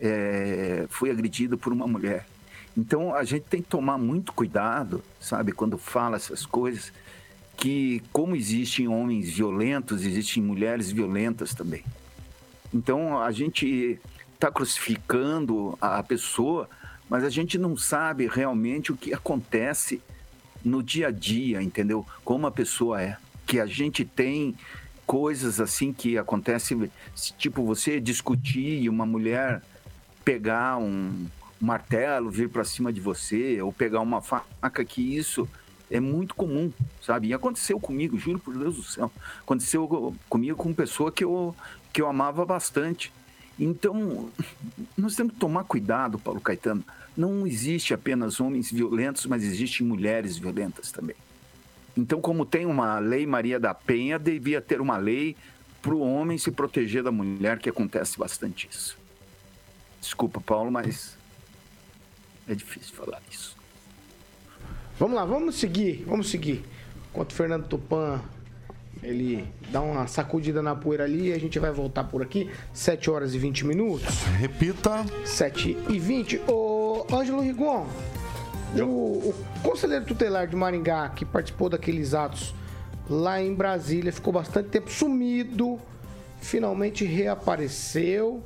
é, 0.00 0.86
fui 0.88 1.10
agredido 1.10 1.58
por 1.58 1.72
uma 1.72 1.86
mulher. 1.86 2.26
Então 2.76 3.14
a 3.14 3.24
gente 3.24 3.42
tem 3.42 3.60
que 3.60 3.68
tomar 3.68 3.98
muito 3.98 4.32
cuidado, 4.32 5.02
sabe, 5.20 5.50
quando 5.50 5.76
fala 5.76 6.16
essas 6.16 6.46
coisas, 6.46 6.92
que 7.56 8.00
como 8.12 8.36
existem 8.36 8.86
homens 8.86 9.30
violentos, 9.30 10.04
existem 10.04 10.40
mulheres 10.40 10.90
violentas 10.92 11.52
também. 11.52 11.82
Então 12.72 13.20
a 13.20 13.32
gente 13.32 13.98
está 14.38 14.50
crucificando 14.50 15.76
a 15.80 16.02
pessoa 16.02 16.68
mas 17.08 17.24
a 17.24 17.30
gente 17.30 17.56
não 17.56 17.76
sabe 17.76 18.26
realmente 18.26 18.92
o 18.92 18.96
que 18.96 19.14
acontece 19.14 20.02
no 20.62 20.82
dia 20.82 21.08
a 21.08 21.10
dia, 21.10 21.62
entendeu? 21.62 22.06
Como 22.24 22.46
a 22.46 22.50
pessoa 22.50 23.00
é. 23.00 23.16
Que 23.46 23.58
a 23.58 23.66
gente 23.66 24.04
tem 24.04 24.54
coisas 25.06 25.58
assim 25.58 25.92
que 25.92 26.18
acontecem, 26.18 26.90
tipo 27.38 27.64
você 27.64 27.98
discutir 27.98 28.82
e 28.82 28.88
uma 28.88 29.06
mulher 29.06 29.62
pegar 30.22 30.76
um 30.76 31.26
martelo, 31.58 32.30
vir 32.30 32.50
para 32.50 32.62
cima 32.62 32.92
de 32.92 33.00
você, 33.00 33.60
ou 33.62 33.72
pegar 33.72 34.00
uma 34.00 34.20
faca, 34.20 34.84
que 34.84 35.16
isso 35.16 35.48
é 35.90 35.98
muito 35.98 36.34
comum, 36.34 36.70
sabe? 37.00 37.28
E 37.28 37.34
aconteceu 37.34 37.80
comigo, 37.80 38.18
juro 38.18 38.38
por 38.38 38.54
Deus 38.54 38.76
do 38.76 38.82
céu. 38.82 39.10
Aconteceu 39.40 40.14
comigo 40.28 40.58
com 40.58 40.68
uma 40.68 40.74
pessoa 40.74 41.10
que 41.10 41.24
eu, 41.24 41.56
que 41.90 42.02
eu 42.02 42.06
amava 42.06 42.44
bastante. 42.44 43.10
Então, 43.58 44.30
nós 44.96 45.16
temos 45.16 45.32
que 45.32 45.38
tomar 45.40 45.64
cuidado, 45.64 46.18
Paulo 46.18 46.40
Caetano. 46.40 46.84
Não 47.16 47.46
existe 47.46 47.92
apenas 47.92 48.40
homens 48.40 48.70
violentos, 48.70 49.26
mas 49.26 49.42
existem 49.42 49.84
mulheres 49.84 50.38
violentas 50.38 50.92
também. 50.92 51.16
Então, 51.96 52.20
como 52.20 52.46
tem 52.46 52.64
uma 52.64 53.00
lei 53.00 53.26
Maria 53.26 53.58
da 53.58 53.74
Penha, 53.74 54.18
devia 54.18 54.60
ter 54.60 54.80
uma 54.80 54.96
lei 54.96 55.34
para 55.82 55.92
o 55.92 56.00
homem 56.00 56.38
se 56.38 56.50
proteger 56.52 57.02
da 57.02 57.10
mulher, 57.10 57.58
que 57.58 57.68
acontece 57.68 58.16
bastante 58.16 58.68
isso. 58.70 58.96
Desculpa, 60.00 60.40
Paulo, 60.40 60.70
mas 60.70 61.16
é 62.46 62.54
difícil 62.54 62.94
falar 62.94 63.20
isso. 63.28 63.56
Vamos 64.98 65.16
lá, 65.16 65.24
vamos 65.24 65.56
seguir, 65.56 66.04
vamos 66.06 66.30
seguir. 66.30 66.64
Enquanto 67.10 67.32
o 67.32 67.34
Fernando 67.34 67.66
Tupan 67.66 68.22
ele 69.02 69.46
dá 69.70 69.80
uma 69.80 70.06
sacudida 70.06 70.62
na 70.62 70.74
poeira 70.74 71.04
ali 71.04 71.28
e 71.28 71.32
a 71.32 71.38
gente 71.38 71.58
vai 71.58 71.70
voltar 71.70 72.04
por 72.04 72.22
aqui. 72.22 72.50
7 72.72 73.10
horas 73.10 73.34
e 73.34 73.38
20 73.38 73.66
minutos. 73.66 74.22
Repita. 74.38 75.04
7 75.24 75.76
e 75.88 75.98
20. 75.98 76.42
Ô, 76.48 77.06
Ângelo 77.12 77.40
Rigon, 77.40 77.86
o, 78.76 78.82
o 78.82 79.34
conselheiro 79.62 80.04
tutelar 80.04 80.46
de 80.46 80.56
Maringá, 80.56 81.08
que 81.10 81.24
participou 81.24 81.68
daqueles 81.68 82.14
atos 82.14 82.54
lá 83.08 83.40
em 83.40 83.54
Brasília, 83.54 84.12
ficou 84.12 84.32
bastante 84.32 84.68
tempo 84.68 84.90
sumido, 84.90 85.78
finalmente 86.40 87.04
reapareceu. 87.04 88.42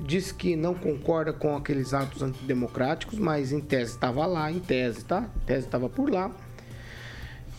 Diz 0.00 0.32
que 0.32 0.56
não 0.56 0.74
concorda 0.74 1.32
com 1.32 1.56
aqueles 1.56 1.94
atos 1.94 2.22
antidemocráticos, 2.22 3.18
mas 3.18 3.52
em 3.52 3.60
tese 3.60 3.92
estava 3.92 4.26
lá, 4.26 4.50
em 4.50 4.58
tese, 4.58 5.04
tá? 5.04 5.28
Em 5.36 5.46
tese 5.46 5.66
estava 5.66 5.88
por 5.88 6.10
lá. 6.10 6.32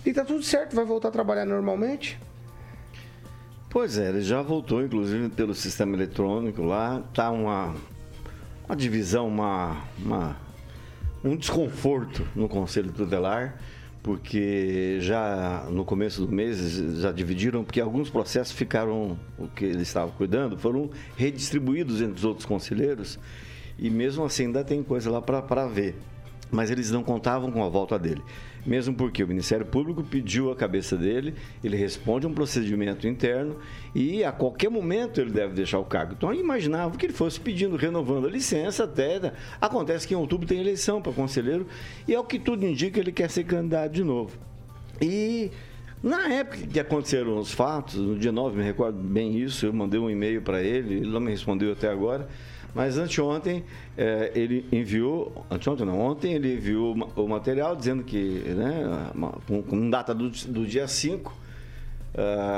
E 0.06 0.12
tá 0.12 0.26
tudo 0.26 0.44
certo, 0.44 0.76
vai 0.76 0.84
voltar 0.84 1.08
a 1.08 1.12
trabalhar 1.12 1.46
normalmente? 1.46 2.20
Pois 3.70 3.98
é, 3.98 4.10
ele 4.10 4.22
já 4.22 4.42
voltou, 4.42 4.84
inclusive, 4.84 5.30
pelo 5.30 5.56
sistema 5.56 5.96
eletrônico 5.96 6.62
lá. 6.62 7.02
Tá 7.14 7.32
uma, 7.32 7.74
uma 8.68 8.76
divisão, 8.76 9.28
uma, 9.28 9.82
uma, 9.98 10.38
um 11.24 11.38
desconforto 11.38 12.28
no 12.36 12.50
Conselho 12.50 12.92
Tutelar, 12.92 13.58
porque 14.04 14.98
já 15.00 15.66
no 15.72 15.86
começo 15.86 16.26
do 16.26 16.32
mês 16.32 16.60
já 17.00 17.12
dividiram, 17.12 17.64
porque 17.64 17.80
alguns 17.80 18.10
processos 18.10 18.54
ficaram, 18.54 19.18
o 19.40 19.48
que 19.48 19.64
eles 19.64 19.88
estavam 19.88 20.14
cuidando, 20.16 20.58
foram 20.58 20.92
redistribuídos 21.16 22.02
entre 22.02 22.18
os 22.18 22.26
outros 22.26 22.46
conselheiros, 22.46 23.18
e 23.80 23.90
mesmo 23.90 24.26
assim 24.26 24.48
ainda 24.48 24.66
tem 24.66 24.84
coisa 24.84 25.10
lá 25.10 25.22
para 25.22 25.66
ver. 25.66 25.96
Mas 26.52 26.70
eles 26.70 26.92
não 26.92 27.02
contavam 27.02 27.52
com 27.52 27.64
a 27.64 27.70
volta 27.70 27.98
dele 27.98 28.22
mesmo 28.66 28.96
porque 28.96 29.24
o 29.24 29.28
Ministério 29.28 29.66
Público 29.66 30.04
pediu 30.04 30.52
a 30.52 30.56
cabeça 30.56 30.96
dele, 30.96 31.34
ele 31.64 31.76
responde 31.76 32.26
a 32.26 32.30
um 32.30 32.34
procedimento 32.34 33.08
interno 33.08 33.58
e 33.94 34.24
a 34.24 34.32
qualquer 34.32 34.70
momento 34.70 35.20
ele 35.20 35.32
deve 35.32 35.54
deixar 35.54 35.80
o 35.80 35.86
cargo. 35.86 36.14
Então 36.18 36.34
eu 36.34 36.40
imaginava 36.40 36.98
que 36.98 37.06
ele 37.06 37.14
fosse 37.14 37.40
pedindo, 37.40 37.76
renovando 37.76 38.28
a 38.28 38.30
licença 38.30 38.86
até. 38.86 39.20
Né? 39.20 39.34
Acontece 39.60 40.08
que 40.08 40.14
em 40.14 40.18
outubro 40.18 40.48
tem 40.48 40.60
eleição 40.60 41.02
para 41.02 41.12
conselheiro 41.12 41.68
e 42.08 42.14
é 42.14 42.20
o 42.20 42.24
que 42.24 42.40
tudo 42.40 42.66
indica, 42.66 43.00
ele 43.00 43.12
quer 43.12 43.30
ser 43.30 43.44
candidato 43.44 43.92
de 43.92 44.04
novo. 44.04 44.38
E 45.02 45.52
na 46.02 46.28
época 46.34 46.58
que 46.68 46.80
aconteceram 46.80 47.38
os 47.38 47.52
fatos, 47.52 47.96
no 47.96 48.18
dia 48.18 48.32
9, 48.32 48.58
me 48.58 48.64
recordo 48.64 48.98
bem 48.98 49.38
isso, 49.38 49.66
eu 49.66 49.74
mandei 49.74 50.00
um 50.00 50.10
e-mail 50.10 50.42
para 50.42 50.62
ele, 50.62 50.96
ele 50.96 51.10
não 51.10 51.20
me 51.20 51.32
respondeu 51.32 51.72
até 51.72 51.90
agora. 51.90 52.28
Mas 52.74 52.98
anteontem 52.98 53.64
é, 53.96 54.32
ele 54.34 54.66
enviou, 54.72 55.46
anteontem 55.50 55.86
não, 55.86 56.00
ontem 56.00 56.34
ele 56.34 56.56
enviou 56.56 56.96
o 57.16 57.28
material 57.28 57.76
dizendo 57.76 58.04
que, 58.04 58.18
né, 58.18 59.12
com, 59.70 59.90
data 59.90 60.14
do, 60.14 60.30
do 60.30 60.66
dia 60.66 60.88
5, 60.88 61.32
uh, 61.32 61.38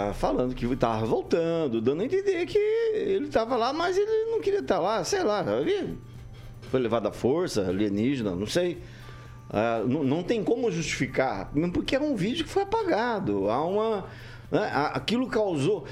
é, 0.09 0.13
falando 0.13 0.55
que 0.55 0.65
estava 0.65 1.05
voltando, 1.05 1.81
dando 1.81 2.01
a 2.01 2.05
entender 2.05 2.45
que 2.45 2.57
ele 2.57 3.25
estava 3.25 3.57
lá, 3.57 3.73
mas 3.73 3.97
ele 3.97 4.31
não 4.31 4.39
queria 4.39 4.59
estar 4.59 4.79
lá, 4.79 5.03
sei 5.03 5.21
lá, 5.21 5.43
foi 6.69 6.79
levado 6.79 7.07
à 7.07 7.11
força, 7.11 7.67
alienígena, 7.67 8.35
não 8.35 8.47
sei. 8.47 8.81
Uh, 9.49 9.87
não, 9.87 10.03
não, 10.03 10.23
tem 10.23 10.43
como 10.43 10.71
justificar, 10.71 11.51
porque 11.73 11.95
é 11.95 11.99
um 11.99 12.15
vídeo 12.15 12.43
que 12.43 12.49
foi 12.49 12.63
apagado. 12.63 13.49
Há 13.49 13.63
uma. 13.65 14.05
Né, 14.51 14.71
aquilo 14.93 15.27
causou. 15.27 15.85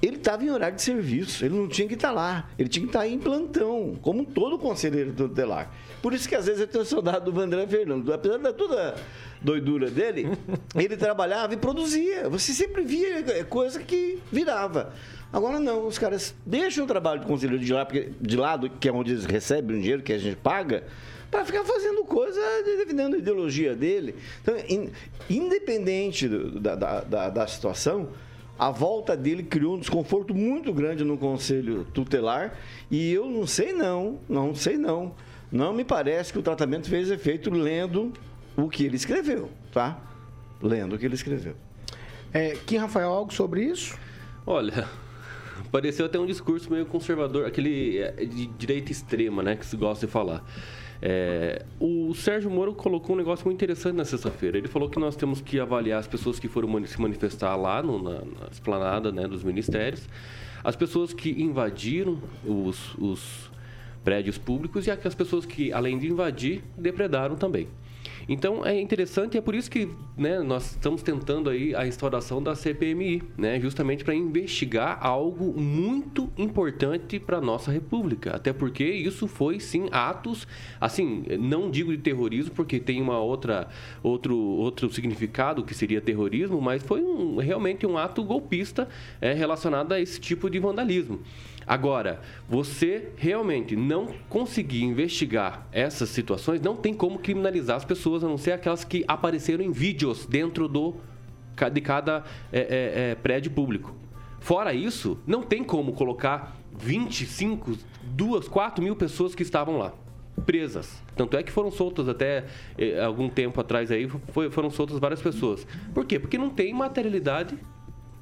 Ele 0.00 0.16
estava 0.16 0.44
em 0.44 0.50
horário 0.50 0.76
de 0.76 0.82
serviço, 0.82 1.44
ele 1.44 1.54
não 1.56 1.66
tinha 1.66 1.88
que 1.88 1.94
estar 1.94 2.08
tá 2.08 2.14
lá, 2.14 2.50
ele 2.56 2.68
tinha 2.68 2.84
que 2.84 2.88
estar 2.88 3.00
tá 3.00 3.08
em 3.08 3.18
plantão, 3.18 3.98
como 4.00 4.24
todo 4.24 4.58
conselheiro 4.58 5.12
tutelar. 5.12 5.72
Por 6.00 6.14
isso 6.14 6.28
que 6.28 6.36
às 6.36 6.46
vezes 6.46 6.60
eu 6.60 6.68
tenho 6.68 6.84
saudade 6.84 7.24
do 7.24 7.32
Vandré 7.32 7.66
Fernando. 7.66 8.12
Apesar 8.12 8.38
da 8.38 8.52
toda 8.52 8.94
doidura 9.42 9.90
dele, 9.90 10.28
ele 10.76 10.96
trabalhava 10.96 11.54
e 11.54 11.56
produzia. 11.56 12.28
Você 12.28 12.52
sempre 12.52 12.82
via 12.82 13.44
coisa 13.44 13.80
que 13.80 14.20
virava. 14.30 14.92
Agora 15.32 15.58
não, 15.58 15.86
os 15.86 15.98
caras 15.98 16.34
deixam 16.46 16.84
o 16.84 16.86
trabalho 16.86 17.20
de 17.20 17.26
conselheiro 17.26 17.62
de, 17.62 17.72
lá, 17.72 17.86
de 18.20 18.36
lado, 18.36 18.70
que 18.70 18.88
é 18.88 18.92
onde 18.92 19.12
eles 19.12 19.26
recebem 19.26 19.76
o 19.76 19.80
dinheiro 19.80 20.02
que 20.02 20.12
a 20.12 20.18
gente 20.18 20.36
paga, 20.36 20.84
para 21.30 21.44
ficar 21.44 21.64
fazendo 21.64 22.04
coisa 22.04 22.40
defendendo 22.64 23.14
a 23.14 23.18
ideologia 23.18 23.74
dele. 23.74 24.14
Então, 24.40 24.56
in, 24.68 24.90
independente 25.28 26.26
do, 26.26 26.58
da, 26.58 26.74
da, 26.74 27.28
da 27.28 27.46
situação, 27.46 28.08
a 28.58 28.70
volta 28.70 29.16
dele 29.16 29.42
criou 29.42 29.76
um 29.76 29.78
desconforto 29.78 30.34
muito 30.34 30.72
grande 30.72 31.04
no 31.04 31.16
conselho 31.16 31.86
tutelar 31.94 32.58
e 32.90 33.12
eu 33.12 33.26
não 33.30 33.46
sei 33.46 33.72
não, 33.72 34.18
não 34.28 34.54
sei 34.54 34.76
não. 34.76 35.14
Não 35.50 35.72
me 35.72 35.84
parece 35.84 36.32
que 36.32 36.38
o 36.38 36.42
tratamento 36.42 36.88
fez 36.88 37.10
efeito 37.10 37.50
lendo 37.50 38.12
o 38.56 38.68
que 38.68 38.84
ele 38.84 38.96
escreveu, 38.96 39.48
tá? 39.72 39.98
Lendo 40.60 40.96
o 40.96 40.98
que 40.98 41.06
ele 41.06 41.14
escreveu. 41.14 41.54
É, 42.32 42.56
Kim 42.66 42.76
Rafael, 42.76 43.10
algo 43.10 43.32
sobre 43.32 43.62
isso? 43.62 43.96
Olha, 44.44 44.86
pareceu 45.72 46.06
até 46.06 46.18
um 46.18 46.26
discurso 46.26 46.70
meio 46.70 46.84
conservador, 46.84 47.46
aquele 47.46 47.98
é, 47.98 48.12
de 48.24 48.46
direita 48.46 48.92
extrema, 48.92 49.42
né, 49.42 49.56
que 49.56 49.64
se 49.64 49.76
gosta 49.76 50.06
de 50.06 50.12
falar. 50.12 50.44
É, 51.00 51.64
o 51.78 52.12
Sérgio 52.14 52.50
Moro 52.50 52.74
colocou 52.74 53.14
um 53.14 53.18
negócio 53.18 53.44
muito 53.44 53.56
interessante 53.56 53.94
na 53.94 54.04
sexta-feira. 54.04 54.58
Ele 54.58 54.68
falou 54.68 54.88
que 54.88 54.98
nós 54.98 55.14
temos 55.16 55.40
que 55.40 55.60
avaliar 55.60 56.00
as 56.00 56.08
pessoas 56.08 56.38
que 56.38 56.48
foram 56.48 56.84
se 56.86 57.00
manifestar 57.00 57.54
lá 57.56 57.82
no, 57.82 58.02
na, 58.02 58.18
na 58.20 58.48
esplanada 58.50 59.12
né, 59.12 59.26
dos 59.26 59.44
ministérios, 59.44 60.08
as 60.64 60.74
pessoas 60.74 61.12
que 61.12 61.30
invadiram 61.30 62.18
os, 62.44 62.94
os 62.96 63.50
prédios 64.02 64.38
públicos 64.38 64.86
e 64.86 64.90
as 64.90 65.14
pessoas 65.14 65.46
que, 65.46 65.72
além 65.72 65.98
de 65.98 66.08
invadir, 66.08 66.62
depredaram 66.76 67.36
também. 67.36 67.68
Então 68.28 68.64
é 68.64 68.78
interessante 68.78 69.34
e 69.34 69.38
é 69.38 69.40
por 69.40 69.54
isso 69.54 69.70
que 69.70 69.88
né, 70.16 70.40
nós 70.40 70.72
estamos 70.72 71.02
tentando 71.02 71.48
aí 71.48 71.74
a 71.74 71.86
instauração 71.86 72.42
da 72.42 72.54
CPMI, 72.54 73.22
né, 73.38 73.58
justamente 73.58 74.04
para 74.04 74.14
investigar 74.14 74.98
algo 75.00 75.58
muito 75.58 76.30
importante 76.36 77.18
para 77.18 77.40
nossa 77.40 77.70
república. 77.72 78.36
Até 78.36 78.52
porque 78.52 78.84
isso 78.84 79.26
foi 79.26 79.58
sim 79.58 79.88
atos, 79.90 80.46
assim, 80.78 81.24
não 81.38 81.70
digo 81.70 81.90
de 81.90 81.98
terrorismo 81.98 82.52
porque 82.54 82.78
tem 82.78 83.00
uma 83.00 83.18
outra 83.18 83.68
outro 84.02 84.36
outro 84.36 84.92
significado 84.92 85.64
que 85.64 85.74
seria 85.74 86.00
terrorismo, 86.00 86.60
mas 86.60 86.82
foi 86.82 87.00
um, 87.02 87.36
realmente 87.36 87.86
um 87.86 87.96
ato 87.96 88.22
golpista 88.22 88.88
é, 89.20 89.32
relacionado 89.32 89.92
a 89.92 90.00
esse 90.00 90.20
tipo 90.20 90.50
de 90.50 90.58
vandalismo. 90.58 91.20
Agora, 91.68 92.22
você 92.48 93.10
realmente 93.14 93.76
não 93.76 94.08
conseguir 94.30 94.82
investigar 94.82 95.66
essas 95.70 96.08
situações, 96.08 96.62
não 96.62 96.74
tem 96.74 96.94
como 96.94 97.18
criminalizar 97.18 97.76
as 97.76 97.84
pessoas, 97.84 98.24
a 98.24 98.26
não 98.26 98.38
ser 98.38 98.52
aquelas 98.52 98.84
que 98.84 99.04
apareceram 99.06 99.62
em 99.62 99.70
vídeos 99.70 100.24
dentro 100.24 100.66
do, 100.66 100.94
de 101.70 101.80
cada 101.82 102.24
é, 102.50 102.60
é, 102.60 103.10
é, 103.10 103.14
prédio 103.16 103.50
público. 103.50 103.94
Fora 104.40 104.72
isso, 104.72 105.18
não 105.26 105.42
tem 105.42 105.62
como 105.62 105.92
colocar 105.92 106.56
25, 106.78 107.76
2, 108.02 108.48
4 108.48 108.82
mil 108.82 108.96
pessoas 108.96 109.34
que 109.34 109.42
estavam 109.42 109.76
lá 109.76 109.92
presas. 110.46 111.02
Tanto 111.16 111.36
é 111.36 111.42
que 111.42 111.52
foram 111.52 111.70
soltas 111.70 112.08
até 112.08 112.46
eh, 112.78 113.02
algum 113.02 113.28
tempo 113.28 113.60
atrás 113.60 113.90
aí, 113.90 114.08
foi, 114.28 114.48
foram 114.50 114.70
soltas 114.70 114.98
várias 115.00 115.20
pessoas. 115.20 115.66
Por 115.92 116.06
quê? 116.06 116.18
Porque 116.18 116.38
não 116.38 116.48
tem 116.48 116.72
materialidade 116.72 117.58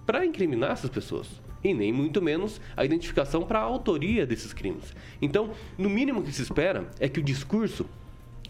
para 0.07 0.25
incriminar 0.25 0.73
essas 0.73 0.89
pessoas 0.89 1.29
e 1.71 1.75
nem 1.75 1.93
muito 1.93 2.21
menos 2.23 2.61
a 2.77 2.85
identificação 2.85 3.43
para 3.43 3.59
a 3.59 3.63
autoria 3.63 4.27
desses 4.27 4.53
crimes. 4.53 4.95
Então, 5.21 5.51
no 5.77 5.89
mínimo 5.89 6.23
que 6.23 6.33
se 6.33 6.43
espera 6.43 6.91
é 7.01 7.09
que 7.09 7.21
o 7.21 7.23
discurso, 7.23 7.87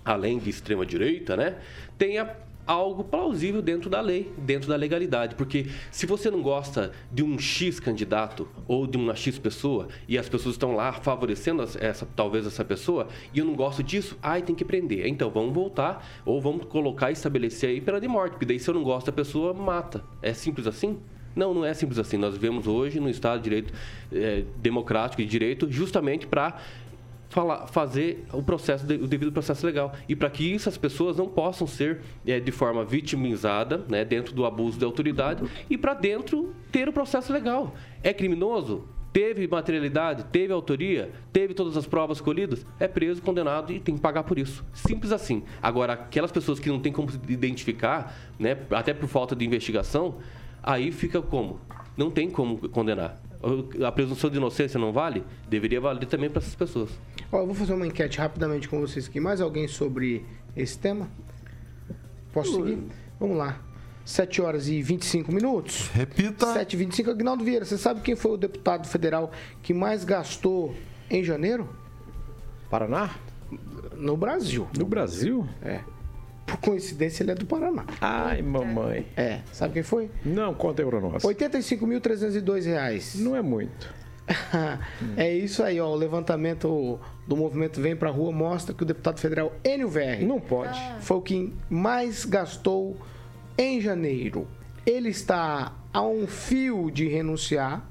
além 0.05 0.39
de 0.39 0.51
extrema 0.51 0.85
direita, 0.85 1.37
né, 1.37 1.57
tenha 1.97 2.37
algo 2.67 3.05
plausível 3.05 3.63
dentro 3.63 3.89
da 3.89 4.01
lei, 4.01 4.33
dentro 4.37 4.69
da 4.69 4.77
legalidade. 4.77 5.37
Porque 5.37 5.67
se 5.91 6.05
você 6.05 6.31
não 6.31 6.43
gosta 6.43 6.93
de 7.13 7.23
um 7.23 7.39
X 7.39 7.79
candidato 7.79 8.49
ou 8.67 8.87
de 8.87 8.97
uma 8.97 9.15
X 9.15 9.39
pessoa 9.39 9.89
e 10.09 10.19
as 10.19 10.29
pessoas 10.29 10.57
estão 10.57 10.75
lá 10.75 10.93
favorecendo 10.93 11.63
essa, 11.63 12.07
talvez 12.17 12.47
essa 12.47 12.65
pessoa 12.65 13.09
e 13.33 13.39
eu 13.39 13.45
não 13.45 13.55
gosto 13.55 13.83
disso, 13.83 14.19
ai, 14.21 14.43
tem 14.43 14.55
que 14.55 14.65
prender. 14.65 15.07
Então 15.07 15.31
vamos 15.31 15.55
voltar 15.55 16.05
ou 16.25 16.41
vamos 16.41 16.67
colocar 16.67 17.11
e 17.11 17.13
estabelecer 17.13 17.71
aí 17.71 17.81
pena 17.81 18.01
de 18.01 18.09
morte. 18.09 18.33
Porque 18.33 18.47
daí 18.47 18.59
se 18.59 18.69
eu 18.69 18.75
não 18.75 18.83
gosto 18.83 19.07
da 19.07 19.13
pessoa, 19.13 19.55
mata. 19.55 20.05
É 20.21 20.35
simples 20.35 20.67
assim? 20.67 20.99
Não, 21.37 21.53
não 21.53 21.65
é 21.65 21.75
simples 21.75 21.99
assim. 21.99 22.17
Nós 22.17 22.33
vivemos 22.33 22.67
hoje 22.67 22.99
no 22.99 23.11
Estado 23.11 23.37
de 23.39 23.45
Direito 23.45 23.75
é, 24.11 24.43
democrático 24.57 25.21
e 25.21 25.27
direito 25.27 25.71
justamente 25.71 26.27
para 26.27 26.59
falar, 27.29 27.67
fazer 27.67 28.25
o 28.33 28.43
processo, 28.43 28.87
o 28.87 29.07
devido 29.07 29.31
processo 29.31 29.67
legal. 29.67 29.93
E 30.09 30.17
para 30.17 30.31
que 30.31 30.55
essas 30.55 30.79
pessoas 30.79 31.17
não 31.17 31.29
possam 31.29 31.67
ser 31.67 32.01
é, 32.27 32.41
de 32.41 32.51
forma 32.51 32.85
vitimizada, 32.85 33.85
né, 33.89 34.03
dentro 34.05 34.35
do 34.35 34.47
abuso 34.47 34.79
de 34.79 34.85
autoridade, 34.85 35.45
e 35.69 35.77
para 35.77 35.93
dentro 35.93 36.55
ter 36.73 36.89
o 36.89 36.93
processo 36.93 37.31
legal. 37.33 37.75
É 38.03 38.15
criminoso? 38.15 38.89
Teve 39.13 39.47
materialidade, 39.49 40.25
teve 40.25 40.53
autoria, 40.53 41.11
teve 41.33 41.55
todas 41.55 41.75
as 41.77 41.87
provas 41.87 42.21
colhidas, 42.21 42.67
é 42.79 42.87
preso, 42.87 43.23
condenado 43.23 43.73
e 43.73 43.81
tem 43.81 43.95
que 43.95 44.01
pagar 44.01 44.25
por 44.25 44.39
isso. 44.39 44.65
Simples 44.75 45.11
assim. 45.11 45.43
Agora, 45.63 45.95
aquelas 45.95 46.31
pessoas 46.31 46.59
que 46.59 46.69
não 46.69 46.81
tem 46.81 46.93
como 46.93 47.11
identificar, 47.29 48.15
né, 48.39 48.59
até 48.71 48.93
por 48.93 49.09
falta 49.09 49.35
de 49.35 49.45
investigação, 49.45 50.17
aí 50.67 50.91
fica 50.91 51.23
como? 51.23 51.61
Não 51.97 52.11
tem 52.11 52.29
como 52.29 52.69
condenar. 52.69 53.23
A 53.87 53.93
presunção 53.93 54.29
de 54.29 54.37
inocência 54.37 54.79
não 54.79 54.93
vale? 54.93 55.23
Deveria 55.49 55.81
valer 55.81 56.07
também 56.07 56.29
para 56.29 56.43
essas 56.43 56.55
pessoas. 56.55 56.91
Ó, 57.31 57.41
eu 57.41 57.47
vou 57.47 57.55
fazer 57.55 57.73
uma 57.73 57.87
enquete 57.87 58.19
rapidamente 58.19 58.69
com 58.69 58.81
vocês 58.81 59.07
aqui. 59.07 59.21
Mais 59.21 59.41
alguém 59.41 59.69
sobre 59.69 60.27
esse 60.57 60.79
tema? 60.79 61.09
Posso 62.33 62.55
seguir? 62.55 62.79
Vamos 63.21 63.37
lá. 63.37 63.61
7 64.05 64.43
horas 64.43 64.69
e 64.69 64.83
25 64.83 65.33
minutos. 65.33 65.89
Repita. 65.89 66.53
7 66.53 66.73
e 66.73 66.77
25. 66.77 67.11
Agnaldo 67.11 67.45
Vieira, 67.45 67.65
você 67.65 67.79
sabe 67.79 68.01
quem 68.01 68.15
foi 68.15 68.33
o 68.33 68.37
deputado 68.37 68.87
federal 68.87 69.33
que 69.63 69.73
mais 69.75 70.05
gastou 70.05 70.75
em 71.11 71.25
janeiro? 71.25 71.69
Paraná? 72.71 73.11
No 73.97 74.17
Brasil. 74.17 74.69
No 74.77 74.87
Brasil? 74.87 75.49
É. 75.63 75.81
Por 76.47 76.59
coincidência, 76.59 77.25
ele 77.25 77.33
é 77.33 77.35
do 77.35 77.45
Paraná. 77.45 77.85
Ai, 78.01 78.41
mamãe. 78.41 79.07
É. 79.17 79.41
Sabe 79.53 79.75
quem 79.75 79.83
foi? 79.83 80.11
Não, 80.25 80.55
conta 80.55 80.83
aí 80.83 80.89
pra 80.89 81.01
nós. 81.01 81.23
85.302 81.25 82.65
reais. 82.67 83.17
Não 83.19 83.35
é 83.35 83.43
muito. 83.43 83.93
é 85.17 85.33
isso 85.33 85.63
aí, 85.63 85.81
ó. 85.81 85.89
O 85.89 85.95
levantamento 85.95 86.99
do 87.27 87.37
movimento 87.37 87.81
Vem 87.81 87.97
Pra 87.97 88.11
Rua 88.11 88.33
mostra 88.33 88.75
que 88.75 88.83
o 88.83 88.87
deputado 88.87 89.19
federal 89.21 89.53
Enio 89.65 89.89
VR 89.89 90.25
Não 90.25 90.41
pode. 90.41 90.79
foi 91.01 91.17
o 91.17 91.23
que 91.23 91.53
mais 91.69 92.25
gastou 92.25 92.97
em 93.59 93.81
janeiro. 93.81 94.47
Ele 94.85 95.09
está 95.09 95.73
a 95.93 96.03
um 96.07 96.27
fio 96.27 96.91
de 96.91 97.09
renunciar. 97.09 97.89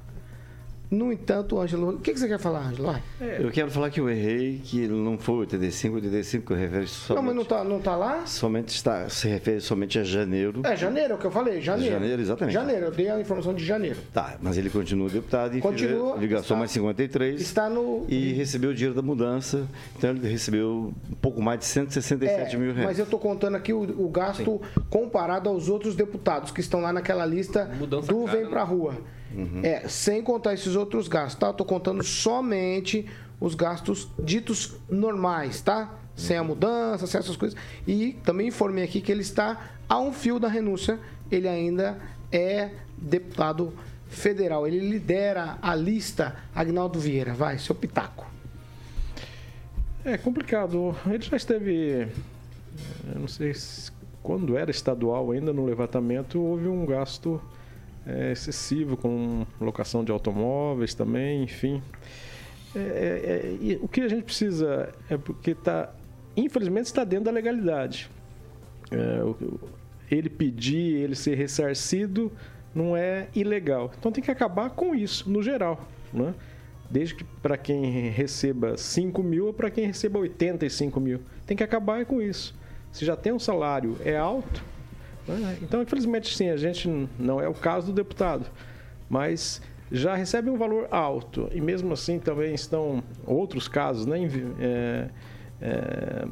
No 0.91 1.11
entanto, 1.11 1.59
Ângelo. 1.59 1.89
O 1.95 1.99
que, 1.99 2.13
que 2.13 2.19
você 2.19 2.27
quer 2.27 2.39
falar, 2.39 2.67
Ângelo? 2.67 2.87
Vai. 2.91 3.01
Eu 3.39 3.49
quero 3.51 3.71
falar 3.71 3.89
que 3.89 3.99
eu 3.99 4.09
errei, 4.09 4.61
que 4.63 4.87
não 4.87 5.17
foi 5.17 5.35
85, 5.39 5.95
85 5.95 6.45
que 6.45 6.53
eu 6.53 6.57
refere 6.57 6.87
somente. 6.87 7.15
Não, 7.21 7.27
mas 7.27 7.35
não 7.35 7.45
tá, 7.45 7.63
não 7.63 7.79
tá 7.79 7.95
lá? 7.95 8.25
Somente 8.25 8.69
está, 8.69 9.09
se 9.09 9.27
refere 9.27 9.59
somente 9.61 9.97
a 9.99 10.03
janeiro. 10.03 10.61
É, 10.63 10.75
janeiro, 10.75 11.13
é 11.13 11.15
o 11.15 11.19
que 11.19 11.25
eu 11.25 11.31
falei, 11.31 11.61
janeiro. 11.61 11.93
Janeiro, 11.93 12.21
exatamente. 12.21 12.53
Janeiro, 12.53 12.85
eu 12.85 12.91
dei 12.91 13.09
a 13.09 13.19
informação 13.19 13.53
de 13.53 13.65
janeiro. 13.65 13.97
Tá, 14.13 14.37
mas 14.41 14.57
ele 14.57 14.69
continua 14.69 15.09
deputado 15.09 15.57
e 15.57 15.61
Continua, 15.61 16.17
ele 16.17 16.27
gastou 16.27 16.41
está- 16.43 16.55
mais 16.55 16.71
53 16.71 17.41
Está 17.41 17.69
no. 17.69 18.05
e 18.07 18.33
recebeu 18.33 18.69
o 18.69 18.73
dinheiro 18.73 18.95
da 18.95 19.01
mudança. 19.01 19.67
Então 19.97 20.11
ele 20.11 20.27
recebeu 20.27 20.93
um 21.09 21.15
pouco 21.15 21.41
mais 21.41 21.59
de 21.59 21.65
167 21.65 22.55
É, 22.55 22.59
mil 22.59 22.73
reais. 22.73 22.85
mas 22.89 22.99
eu 22.99 23.05
tô 23.05 23.17
contando 23.17 23.55
aqui 23.55 23.73
o, 23.73 23.81
o 23.81 24.09
gasto 24.09 24.61
comparado 24.89 25.49
aos 25.49 25.67
outros 25.69 25.95
deputados 25.95 26.51
que 26.51 26.61
estão 26.61 26.79
lá 26.79 26.93
naquela 26.93 27.25
lista 27.25 27.65
Mudança 27.77 28.07
do 28.07 28.19
cara, 28.25 28.31
Vem 28.37 28.43
né? 28.45 28.49
Pra 28.49 28.63
Rua. 28.63 28.95
É, 29.63 29.87
sem 29.87 30.21
contar 30.21 30.53
esses 30.53 30.75
outros 30.75 31.07
gastos, 31.07 31.39
tá? 31.39 31.47
Eu 31.47 31.53
tô 31.53 31.65
contando 31.65 32.03
somente 32.03 33.05
os 33.39 33.53
gastos 33.53 34.07
ditos 34.17 34.75
normais, 34.89 35.61
tá? 35.61 35.93
Sem 36.15 36.37
a 36.37 36.43
mudança, 36.43 37.05
sem 37.05 37.19
essas 37.19 37.35
coisas. 37.35 37.57
E 37.85 38.13
também 38.23 38.47
informei 38.47 38.83
aqui 38.83 39.01
que 39.01 39.11
ele 39.11 39.21
está 39.21 39.71
a 39.89 39.99
um 39.99 40.13
fio 40.13 40.39
da 40.39 40.47
renúncia. 40.47 40.99
Ele 41.29 41.47
ainda 41.47 41.97
é 42.31 42.71
deputado 42.97 43.73
federal. 44.07 44.65
Ele 44.65 44.79
lidera 44.79 45.57
a 45.61 45.75
lista 45.75 46.35
Agnaldo 46.53 46.99
Vieira. 46.99 47.33
Vai, 47.33 47.57
seu 47.57 47.75
pitaco. 47.75 48.25
É 50.05 50.17
complicado. 50.17 50.95
Ele 51.07 51.23
já 51.23 51.35
esteve. 51.35 52.07
Eu 53.13 53.19
não 53.19 53.27
sei 53.27 53.53
se, 53.53 53.91
quando 54.23 54.57
era 54.57 54.71
estadual 54.71 55.31
ainda 55.31 55.51
no 55.51 55.65
levantamento, 55.65 56.39
houve 56.39 56.67
um 56.67 56.85
gasto 56.85 57.41
é, 58.05 58.31
excessivo 58.31 58.95
com 58.95 59.45
locação 59.59 60.03
de 60.03 60.11
automóveis 60.11 60.93
também, 60.93 61.43
enfim. 61.43 61.81
É, 62.75 62.79
é, 62.79 63.73
é, 63.73 63.79
o 63.81 63.87
que 63.87 64.01
a 64.01 64.07
gente 64.07 64.23
precisa 64.23 64.93
é 65.09 65.17
porque 65.17 65.51
está. 65.51 65.93
Infelizmente 66.35 66.87
está 66.87 67.03
dentro 67.03 67.25
da 67.25 67.31
legalidade. 67.31 68.09
É, 68.91 69.19
ele 70.11 70.29
pedir, 70.29 71.01
ele 71.01 71.15
ser 71.15 71.35
ressarcido, 71.35 72.31
não 72.73 72.95
é 72.95 73.27
ilegal. 73.33 73.91
Então 73.97 74.11
tem 74.11 74.23
que 74.23 74.29
acabar 74.29 74.69
com 74.71 74.93
isso, 74.93 75.29
no 75.29 75.41
geral. 75.41 75.87
Né? 76.13 76.33
Desde 76.89 77.15
que 77.15 77.23
para 77.23 77.57
quem 77.57 78.09
receba 78.09 78.77
5 78.77 79.23
mil 79.23 79.47
ou 79.47 79.53
para 79.53 79.71
quem 79.71 79.87
receba 79.87 80.19
85 80.19 80.99
mil. 80.99 81.21
Tem 81.47 81.55
que 81.55 81.63
acabar 81.63 82.05
com 82.05 82.21
isso. 82.21 82.53
Se 82.91 83.05
já 83.05 83.15
tem 83.15 83.33
um 83.33 83.39
salário, 83.39 83.97
é 84.03 84.17
alto. 84.17 84.63
Né? 85.27 85.57
Então, 85.61 85.81
infelizmente, 85.81 86.35
sim, 86.35 86.49
a 86.49 86.57
gente 86.57 86.89
não 87.19 87.41
é 87.41 87.47
o 87.47 87.53
caso 87.53 87.87
do 87.87 87.93
deputado. 87.93 88.45
Mas 89.09 89.61
já 89.91 90.15
recebe 90.15 90.49
um 90.49 90.57
valor 90.57 90.87
alto. 90.91 91.49
E 91.53 91.61
mesmo 91.61 91.93
assim 91.93 92.19
também 92.19 92.53
estão 92.53 93.03
outros 93.25 93.67
casos, 93.67 94.05
né? 94.05 94.19
É, 94.59 95.09
é, 95.61 96.27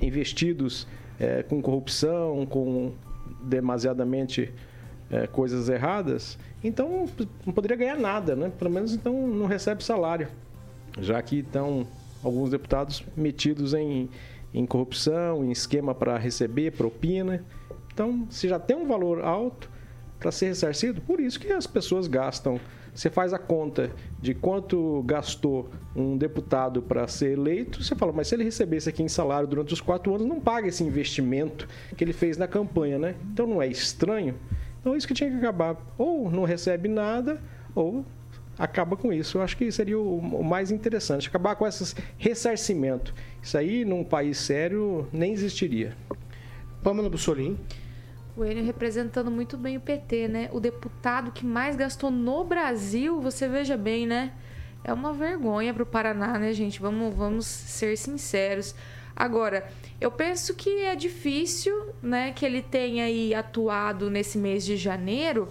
investidos 0.00 0.86
é, 1.18 1.42
com 1.42 1.60
corrupção, 1.60 2.46
com 2.46 2.92
demasiadamente 3.42 4.52
é, 5.10 5.26
coisas 5.26 5.68
erradas, 5.68 6.38
então 6.62 7.06
não 7.44 7.52
poderia 7.52 7.76
ganhar 7.76 7.96
nada, 7.96 8.36
né? 8.36 8.50
Pelo 8.58 8.70
menos 8.70 8.94
então 8.94 9.26
não 9.26 9.46
recebe 9.46 9.82
salário, 9.82 10.28
já 10.98 11.20
que 11.20 11.40
estão 11.40 11.86
alguns 12.22 12.50
deputados 12.50 13.02
metidos 13.16 13.74
em, 13.74 14.08
em 14.54 14.64
corrupção, 14.64 15.44
em 15.44 15.50
esquema 15.50 15.94
para 15.94 16.16
receber 16.16 16.72
propina. 16.72 17.44
Então, 17.92 18.26
se 18.30 18.48
já 18.48 18.58
tem 18.58 18.76
um 18.76 18.86
valor 18.86 19.22
alto 19.22 19.70
para 20.18 20.30
ser 20.30 20.46
ressarcido, 20.46 21.00
por 21.00 21.18
isso 21.18 21.40
que 21.40 21.50
as 21.50 21.66
pessoas 21.66 22.06
gastam. 22.06 22.60
Você 22.92 23.08
faz 23.08 23.32
a 23.32 23.38
conta 23.38 23.90
de 24.20 24.34
quanto 24.34 25.02
gastou 25.04 25.70
um 25.94 26.16
deputado 26.16 26.82
para 26.82 27.06
ser 27.06 27.32
eleito, 27.32 27.82
você 27.82 27.94
fala, 27.94 28.12
mas 28.12 28.28
se 28.28 28.34
ele 28.34 28.42
recebesse 28.42 28.88
aqui 28.88 29.02
em 29.02 29.08
salário 29.08 29.46
durante 29.46 29.72
os 29.72 29.80
quatro 29.80 30.12
anos, 30.14 30.26
não 30.26 30.40
paga 30.40 30.68
esse 30.68 30.82
investimento 30.82 31.68
que 31.96 32.02
ele 32.02 32.12
fez 32.12 32.36
na 32.36 32.48
campanha, 32.48 32.98
né? 32.98 33.14
Então 33.32 33.46
não 33.46 33.62
é 33.62 33.68
estranho? 33.68 34.34
Então 34.80 34.96
isso 34.96 35.06
que 35.06 35.14
tinha 35.14 35.30
que 35.30 35.36
acabar. 35.36 35.76
Ou 35.96 36.30
não 36.30 36.42
recebe 36.42 36.88
nada, 36.88 37.40
ou 37.74 38.04
acaba 38.58 38.96
com 38.96 39.12
isso. 39.12 39.38
Eu 39.38 39.42
acho 39.42 39.56
que 39.56 39.70
seria 39.70 39.98
o, 39.98 40.44
mais 40.44 40.70
interessante, 40.70 41.28
acabar 41.28 41.54
com 41.54 41.66
esses 41.66 41.94
ressarcimento. 42.18 43.14
Isso 43.40 43.56
aí, 43.56 43.84
num 43.84 44.04
país 44.04 44.36
sério, 44.36 45.08
nem 45.12 45.32
existiria. 45.32 45.96
Pamela 46.82 47.08
Bussolini. 47.08 47.58
O 48.36 48.44
Enio 48.44 48.64
representando 48.64 49.30
muito 49.30 49.56
bem 49.56 49.76
o 49.76 49.80
PT, 49.80 50.28
né? 50.28 50.48
O 50.52 50.60
deputado 50.60 51.32
que 51.32 51.44
mais 51.44 51.76
gastou 51.76 52.10
no 52.10 52.44
Brasil, 52.44 53.20
você 53.20 53.48
veja 53.48 53.76
bem, 53.76 54.06
né? 54.06 54.32
É 54.82 54.92
uma 54.92 55.12
vergonha 55.12 55.74
pro 55.74 55.84
Paraná, 55.84 56.38
né, 56.38 56.52
gente? 56.52 56.80
Vamos, 56.80 57.14
vamos 57.14 57.46
ser 57.46 57.96
sinceros. 57.98 58.74
Agora, 59.14 59.68
eu 60.00 60.10
penso 60.10 60.54
que 60.54 60.70
é 60.80 60.96
difícil, 60.96 61.74
né, 62.02 62.32
que 62.32 62.46
ele 62.46 62.62
tenha 62.62 63.04
aí 63.04 63.34
atuado 63.34 64.08
nesse 64.08 64.38
mês 64.38 64.64
de 64.64 64.76
janeiro 64.76 65.48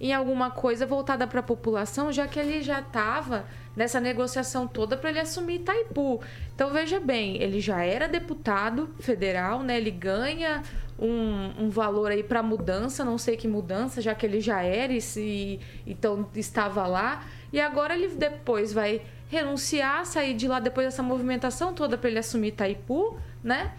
em 0.00 0.14
alguma 0.14 0.50
coisa 0.50 0.86
voltada 0.86 1.26
para 1.26 1.40
a 1.40 1.42
população, 1.42 2.10
já 2.10 2.26
que 2.26 2.38
ele 2.40 2.62
já 2.62 2.80
estava 2.80 3.44
nessa 3.76 4.00
negociação 4.00 4.66
toda 4.66 4.96
para 4.96 5.10
ele 5.10 5.20
assumir 5.20 5.56
Itaipu. 5.56 6.22
Então 6.54 6.72
veja 6.72 6.98
bem, 6.98 7.40
ele 7.42 7.60
já 7.60 7.84
era 7.84 8.08
deputado 8.08 8.88
federal, 8.98 9.62
né? 9.62 9.76
Ele 9.76 9.90
ganha 9.90 10.62
um, 10.98 11.64
um 11.64 11.70
valor 11.70 12.10
aí 12.10 12.22
para 12.22 12.42
mudança, 12.42 13.04
não 13.04 13.18
sei 13.18 13.36
que 13.36 13.46
mudança, 13.46 14.00
já 14.00 14.14
que 14.14 14.24
ele 14.24 14.40
já 14.40 14.62
era 14.62 14.92
e 14.92 15.02
se, 15.02 15.60
então 15.86 16.26
estava 16.34 16.86
lá. 16.86 17.22
E 17.52 17.60
agora 17.60 17.94
ele 17.94 18.08
depois 18.08 18.72
vai 18.72 19.02
renunciar, 19.28 20.06
sair 20.06 20.34
de 20.34 20.48
lá 20.48 20.60
depois 20.60 20.86
dessa 20.86 21.02
movimentação 21.02 21.74
toda 21.74 21.98
para 21.98 22.08
ele 22.08 22.18
assumir 22.18 22.48
Itaipu, 22.48 23.18
né? 23.44 23.72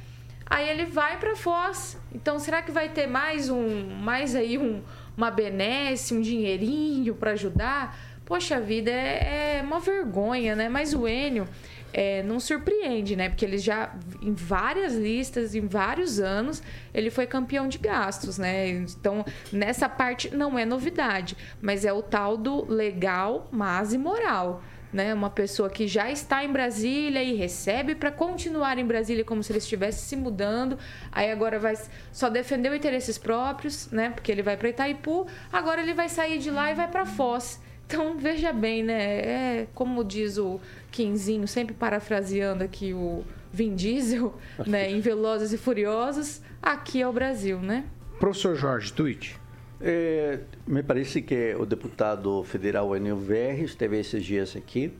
Aí 0.45 0.69
ele 0.69 0.85
vai 0.85 1.17
para 1.17 1.35
Foz. 1.35 1.97
Então 2.13 2.37
será 2.37 2.61
que 2.61 2.71
vai 2.71 2.89
ter 2.89 3.07
mais 3.07 3.49
um, 3.49 3.87
mais 3.89 4.35
aí 4.35 4.57
um, 4.57 4.81
uma 5.15 5.31
benesse, 5.31 6.13
um 6.13 6.21
dinheirinho 6.21 7.15
para 7.15 7.31
ajudar? 7.31 7.97
Poxa 8.25 8.59
vida, 8.59 8.91
é, 8.91 9.57
é 9.57 9.61
uma 9.61 9.79
vergonha, 9.79 10.55
né? 10.55 10.69
Mas 10.69 10.93
o 10.93 11.07
Enio, 11.07 11.47
é, 11.93 12.23
não 12.23 12.39
surpreende, 12.39 13.15
né? 13.15 13.29
Porque 13.29 13.43
ele 13.43 13.57
já, 13.57 13.93
em 14.21 14.33
várias 14.33 14.95
listas, 14.95 15.55
em 15.55 15.67
vários 15.67 16.19
anos, 16.19 16.63
ele 16.93 17.09
foi 17.09 17.27
campeão 17.27 17.67
de 17.67 17.77
gastos, 17.77 18.37
né? 18.37 18.69
Então, 18.69 19.25
nessa 19.51 19.89
parte 19.89 20.33
não 20.35 20.57
é 20.57 20.65
novidade, 20.65 21.35
mas 21.61 21.85
é 21.85 21.91
o 21.91 22.01
tal 22.01 22.37
do 22.37 22.65
legal, 22.71 23.49
mas 23.51 23.93
imoral. 23.93 24.63
Né, 24.91 25.13
uma 25.13 25.29
pessoa 25.29 25.69
que 25.69 25.87
já 25.87 26.11
está 26.11 26.43
em 26.43 26.51
Brasília 26.51 27.23
e 27.23 27.33
recebe 27.33 27.95
para 27.95 28.11
continuar 28.11 28.77
em 28.77 28.85
Brasília 28.85 29.23
como 29.23 29.41
se 29.41 29.49
ele 29.49 29.59
estivesse 29.59 30.05
se 30.05 30.17
mudando, 30.17 30.77
aí 31.09 31.31
agora 31.31 31.57
vai 31.57 31.77
só 32.11 32.29
defender 32.29 32.69
os 32.69 32.75
interesses 32.75 33.17
próprios, 33.17 33.89
né? 33.89 34.09
Porque 34.09 34.29
ele 34.29 34.41
vai 34.41 34.57
para 34.57 34.67
Itaipu, 34.67 35.27
agora 35.49 35.81
ele 35.81 35.93
vai 35.93 36.09
sair 36.09 36.39
de 36.39 36.51
lá 36.51 36.71
e 36.71 36.75
vai 36.75 36.89
para 36.89 37.05
Foz. 37.05 37.61
Então, 37.87 38.15
veja 38.19 38.51
bem, 38.51 38.83
né? 38.83 39.03
É 39.19 39.67
como 39.73 40.03
diz 40.03 40.37
o 40.37 40.59
Quinzinho, 40.91 41.47
sempre 41.47 41.73
parafraseando 41.73 42.63
aqui 42.63 42.93
o 42.93 43.23
Vin 43.53 43.75
Diesel, 43.75 44.33
né? 44.67 44.91
Em 44.91 44.99
Velozes 44.99 45.53
e 45.53 45.57
Furiosos, 45.57 46.41
aqui 46.61 47.01
é 47.01 47.07
o 47.07 47.13
Brasil, 47.13 47.59
né? 47.59 47.85
Professor 48.19 48.55
Jorge, 48.55 48.93
tweet. 48.93 49.40
É, 49.83 50.39
me 50.67 50.83
parece 50.83 51.23
que 51.23 51.55
o 51.55 51.65
deputado 51.65 52.43
federal 52.43 52.95
Enio 52.95 53.19
esteve 53.63 53.99
esses 53.99 54.23
dias 54.23 54.55
aqui 54.55 54.93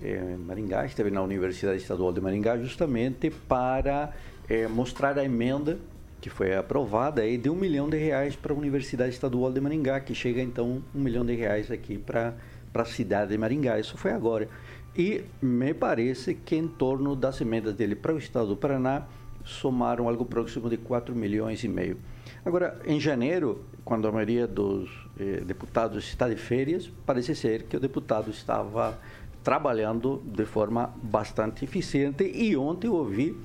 em 0.00 0.36
Maringá, 0.36 0.86
esteve 0.86 1.10
na 1.10 1.20
Universidade 1.20 1.78
Estadual 1.78 2.12
de 2.12 2.20
Maringá 2.20 2.56
justamente 2.56 3.28
para 3.28 4.12
é, 4.48 4.68
mostrar 4.68 5.18
a 5.18 5.24
emenda 5.24 5.78
que 6.20 6.30
foi 6.30 6.54
aprovada 6.54 7.22
aí 7.22 7.36
de 7.36 7.50
um 7.50 7.56
milhão 7.56 7.88
de 7.88 7.96
reais 7.96 8.36
para 8.36 8.52
a 8.52 8.56
Universidade 8.56 9.10
Estadual 9.10 9.50
de 9.52 9.60
Maringá, 9.60 10.00
que 10.00 10.14
chega 10.14 10.40
então 10.40 10.82
um 10.94 11.00
milhão 11.00 11.24
de 11.24 11.34
reais 11.34 11.70
aqui 11.70 11.98
para 11.98 12.34
a 12.74 12.84
cidade 12.84 13.30
de 13.30 13.38
Maringá. 13.38 13.78
Isso 13.78 13.96
foi 13.96 14.12
agora. 14.12 14.48
E 14.96 15.24
me 15.40 15.72
parece 15.72 16.34
que 16.34 16.56
em 16.56 16.68
torno 16.68 17.16
das 17.16 17.40
emendas 17.40 17.74
dele 17.74 17.94
para 17.94 18.14
o 18.14 18.18
estado 18.18 18.48
do 18.48 18.56
Paraná 18.56 19.06
somaram 19.44 20.08
algo 20.08 20.24
próximo 20.24 20.68
de 20.68 20.76
4 20.76 21.14
milhões 21.14 21.64
e 21.64 21.68
meio. 21.68 21.96
Agora, 22.44 22.80
em 22.86 22.98
janeiro, 22.98 23.64
quando 23.84 24.08
a 24.08 24.12
maioria 24.12 24.46
dos 24.46 24.88
eh, 25.18 25.42
deputados 25.44 26.04
está 26.04 26.28
de 26.28 26.36
férias, 26.36 26.90
parece 27.04 27.34
ser 27.34 27.64
que 27.64 27.76
o 27.76 27.80
deputado 27.80 28.30
estava 28.30 28.98
trabalhando 29.44 30.22
de 30.24 30.44
forma 30.44 30.94
bastante 31.02 31.64
eficiente 31.64 32.24
e 32.24 32.56
ontem 32.56 32.86
eu 32.86 32.94
ouvi 32.94 33.36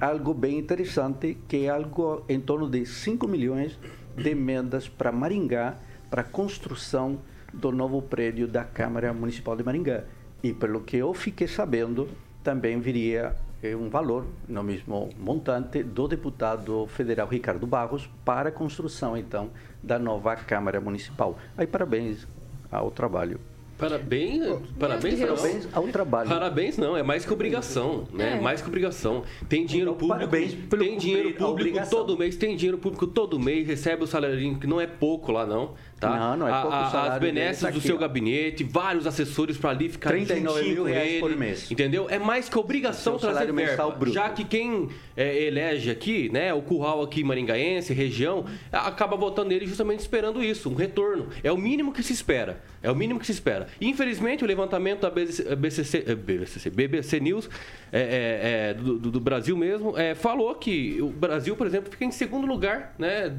algo 0.00 0.32
bem 0.32 0.58
interessante, 0.58 1.36
que 1.48 1.66
é 1.66 1.68
algo 1.68 2.24
em 2.28 2.40
torno 2.40 2.68
de 2.68 2.86
5 2.86 3.26
milhões 3.26 3.78
de 4.16 4.30
emendas 4.30 4.88
para 4.88 5.12
Maringá, 5.12 5.76
para 6.08 6.22
a 6.22 6.24
construção 6.24 7.18
do 7.52 7.70
novo 7.72 8.02
prédio 8.02 8.46
da 8.46 8.64
Câmara 8.64 9.12
Municipal 9.12 9.56
de 9.56 9.64
Maringá. 9.64 10.04
E 10.42 10.52
pelo 10.52 10.80
que 10.80 10.96
eu 10.96 11.12
fiquei 11.14 11.48
sabendo, 11.48 12.08
também 12.42 12.78
viria 12.78 13.34
eh, 13.64 13.74
um 13.74 13.88
valor, 13.88 14.26
no 14.46 14.62
mesmo 14.62 15.08
montante, 15.18 15.82
do 15.82 16.06
deputado 16.06 16.86
federal 16.88 17.26
Ricardo 17.26 17.66
Barros 17.66 18.08
para 18.24 18.50
a 18.50 18.52
construção, 18.52 19.16
então, 19.16 19.50
da 19.82 19.98
nova 19.98 20.36
Câmara 20.36 20.80
Municipal. 20.80 21.38
Aí, 21.56 21.66
parabéns 21.66 22.26
ao 22.70 22.90
trabalho. 22.90 23.40
Parabéns, 23.76 24.40
parabéns, 24.78 25.20
parabéns 25.20 25.68
ao 25.72 25.88
trabalho. 25.88 26.28
Parabéns 26.28 26.78
não, 26.78 26.96
é 26.96 27.02
mais 27.02 27.24
que 27.24 27.32
obrigação, 27.32 28.06
né? 28.12 28.36
É. 28.36 28.40
Mais 28.40 28.62
que 28.62 28.68
obrigação. 28.68 29.24
Tem 29.48 29.66
dinheiro 29.66 29.90
Então, 29.90 30.08
público, 30.08 30.30
parabéns 30.30 30.54
pelo 30.54 30.84
tem 30.84 30.96
dinheiro 30.96 31.34
público 31.34 31.90
todo 31.90 32.16
mês, 32.16 32.36
tem 32.36 32.56
dinheiro 32.56 32.78
público 32.78 33.06
todo 33.08 33.38
mês, 33.40 33.66
recebe 33.66 34.04
o 34.04 34.06
salarinho 34.06 34.60
que 34.60 34.66
não 34.66 34.80
é 34.80 34.86
pouco 34.86 35.32
lá 35.32 35.44
não, 35.44 35.74
tá? 36.08 36.16
Não, 36.16 36.36
não 36.36 36.48
é 36.48 36.60
pouco 36.60 36.76
a- 36.76 36.90
salário 36.90 37.12
As 37.14 37.18
benesses 37.18 37.62
do 37.62 37.68
aqui, 37.68 37.80
seu 37.80 37.96
ó. 37.96 37.98
gabinete, 37.98 38.64
vários 38.64 39.06
assessores 39.06 39.56
para 39.56 39.70
ali 39.70 39.88
ficar 39.88 40.10
39 40.10 40.58
juntinho 40.58 40.74
mil 40.74 40.84
reais 40.84 41.10
ele, 41.12 41.20
por 41.20 41.36
mês. 41.36 41.70
entendeu? 41.70 42.06
É 42.10 42.18
mais 42.18 42.48
que 42.48 42.58
obrigação 42.58 43.18
trazer 43.18 43.52
verba, 43.52 43.90
bruto. 43.90 44.12
já 44.14 44.28
que 44.30 44.44
quem 44.44 44.88
é, 45.16 45.44
elege 45.44 45.90
aqui, 45.90 46.28
né, 46.32 46.52
o 46.52 46.62
curral 46.62 47.02
aqui 47.02 47.22
maringaense, 47.24 47.92
região, 47.92 48.44
acaba 48.72 49.16
votando 49.16 49.48
nele 49.50 49.66
justamente 49.66 50.00
esperando 50.00 50.42
isso, 50.42 50.68
um 50.70 50.74
retorno. 50.74 51.28
É 51.42 51.50
o 51.52 51.56
mínimo 51.56 51.92
que 51.92 52.02
se 52.02 52.12
espera. 52.12 52.60
É 52.82 52.90
o 52.90 52.94
mínimo 52.94 53.18
que 53.18 53.26
se 53.26 53.32
espera. 53.32 53.66
Infelizmente, 53.80 54.44
o 54.44 54.46
levantamento 54.46 55.00
da 55.00 55.10
BCC, 55.10 55.56
BCC, 55.56 56.04
eh, 56.06 56.14
BCC, 56.14 56.70
BBC 56.70 57.20
News 57.20 57.48
é, 57.92 58.70
é, 58.70 58.74
do, 58.74 58.98
do- 58.98 59.10
do 59.10 59.20
Brasil 59.20 59.56
mesmo 59.56 59.94
falou 60.16 60.54
que 60.54 61.00
o 61.00 61.08
Brasil, 61.08 61.56
por 61.56 61.66
exemplo, 61.66 61.90
fica 61.90 62.04
em 62.04 62.10
segundo 62.10 62.46
lugar, 62.46 62.94
né, 62.98 63.32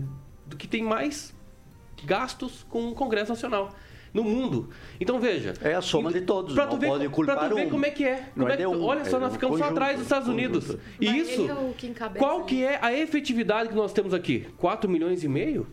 do 0.48 0.56
que 0.56 0.68
tem 0.68 0.82
mais 0.84 1.36
gastos 2.04 2.66
com 2.70 2.90
o 2.90 2.94
Congresso 2.94 3.30
Nacional. 3.32 3.74
No 4.14 4.24
mundo. 4.24 4.70
Então 4.98 5.20
veja. 5.20 5.54
É 5.62 5.74
a 5.74 5.82
soma 5.82 6.10
de 6.10 6.22
todos, 6.22 6.54
Pra 6.54 6.64
não 6.66 6.72
tu 6.72 6.78
ver, 6.80 6.88
pode 6.88 7.10
culpar 7.10 7.38
pra 7.38 7.50
tu 7.50 7.56
ver 7.56 7.68
um. 7.68 7.70
como 7.70 7.86
é 7.86 7.90
que 7.90 8.06
é. 8.06 8.30
Como 8.34 8.48
é 8.48 8.54
é 8.54 8.58
que 8.58 8.66
um, 8.66 8.82
olha 8.82 9.04
só, 9.04 9.18
é 9.18 9.20
nós 9.20 9.32
um 9.32 9.34
ficamos 9.34 9.58
só 9.58 9.64
conjunto, 9.66 9.78
atrás 9.78 9.98
dos 9.98 10.04
Estados 10.06 10.28
conjunto. 10.30 10.46
Unidos. 10.56 10.78
E 11.02 11.06
Mas 11.08 11.30
isso. 11.30 11.50
é 11.50 11.54
o 11.54 11.74
que 11.78 11.88
encabeça 11.88 12.26
Qual 12.26 12.38
isso. 12.38 12.46
que 12.46 12.64
é 12.64 12.80
a 12.82 12.94
efetividade 12.94 13.68
que 13.68 13.76
nós 13.76 13.92
temos 13.92 14.14
aqui? 14.14 14.48
4 14.56 14.90
milhões 14.90 15.22
e 15.26 15.28
meio 15.28 15.68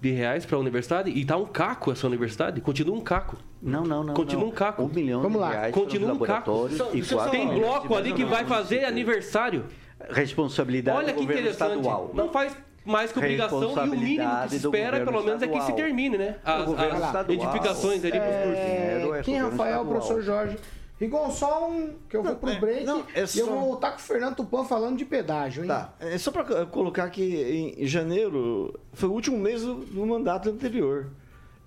de 0.00 0.12
reais 0.12 0.46
para 0.46 0.56
a 0.56 0.60
universidade? 0.60 1.10
E 1.10 1.24
tá 1.24 1.36
um 1.36 1.44
caco 1.46 1.90
essa 1.90 2.06
universidade? 2.06 2.60
Continua 2.60 2.96
um 2.96 3.00
caco. 3.00 3.36
Não, 3.60 3.82
não, 3.82 4.04
não. 4.04 4.14
Continua 4.14 4.44
não. 4.44 4.50
um 4.50 4.54
caco. 4.54 4.82
Um 4.84 4.88
milhão 4.88 5.20
Vamos 5.20 5.38
de 5.38 5.42
lá. 5.44 5.50
reais 5.50 5.74
Continua 5.74 6.14
para 6.14 6.22
um 6.22 6.26
caco. 6.36 6.68
Só- 6.70 6.90
e 6.94 7.02
só- 7.02 7.28
Tem 7.30 7.48
bloco 7.48 7.96
ali 7.96 8.12
que 8.12 8.24
vai 8.24 8.44
fazer 8.44 8.84
aniversário. 8.84 9.64
Responsabilidade 10.08 10.98
Olha 10.98 11.06
do 11.08 11.14
que 11.14 11.20
governo 11.20 11.42
interessante. 11.42 11.70
estadual. 11.78 12.10
Não 12.14 12.28
faz 12.30 12.56
mais 12.84 13.12
que 13.12 13.18
obrigação 13.18 13.62
e 13.62 13.88
o 13.88 13.96
mínimo 13.96 14.42
que 14.44 14.48
se 14.50 14.56
espera, 14.56 15.04
pelo 15.04 15.22
menos, 15.22 15.42
é 15.42 15.46
que 15.46 15.52
se 15.52 15.58
estadual. 15.58 15.76
termine, 15.76 16.18
né? 16.18 16.36
As, 16.44 16.64
governo 16.64 16.96
as 16.96 17.06
estadual. 17.06 17.38
edificações 17.38 18.04
ali 18.04 18.12
pros 18.18 18.34
cursos. 18.36 18.54
É 18.56 18.96
É, 18.96 19.04
governo 19.04 19.50
Rafael, 19.50 19.50
estadual. 19.50 19.86
professor 19.86 20.22
Jorge. 20.22 20.58
Rigon, 21.00 21.30
só 21.32 21.68
um 21.68 21.94
que 22.08 22.16
eu 22.16 22.22
vou 22.22 22.36
pro 22.36 22.50
é, 22.50 22.60
break 22.60 22.84
não, 22.84 23.00
é 23.12 23.24
e 23.34 23.38
eu 23.40 23.46
vou 23.46 23.60
voltar 23.60 23.90
com 23.90 23.96
o 23.98 24.00
Fernando 24.00 24.36
Tupan 24.36 24.64
falando 24.64 24.96
de 24.96 25.04
pedágio, 25.04 25.64
hein? 25.64 25.68
Tá, 25.68 25.94
é 25.98 26.16
só 26.16 26.30
para 26.30 26.64
colocar 26.66 27.10
que 27.10 27.74
em 27.76 27.86
janeiro 27.86 28.78
foi 28.92 29.08
o 29.08 29.12
último 29.12 29.36
mês 29.36 29.62
do, 29.62 29.74
do 29.74 30.06
mandato 30.06 30.48
anterior. 30.48 31.10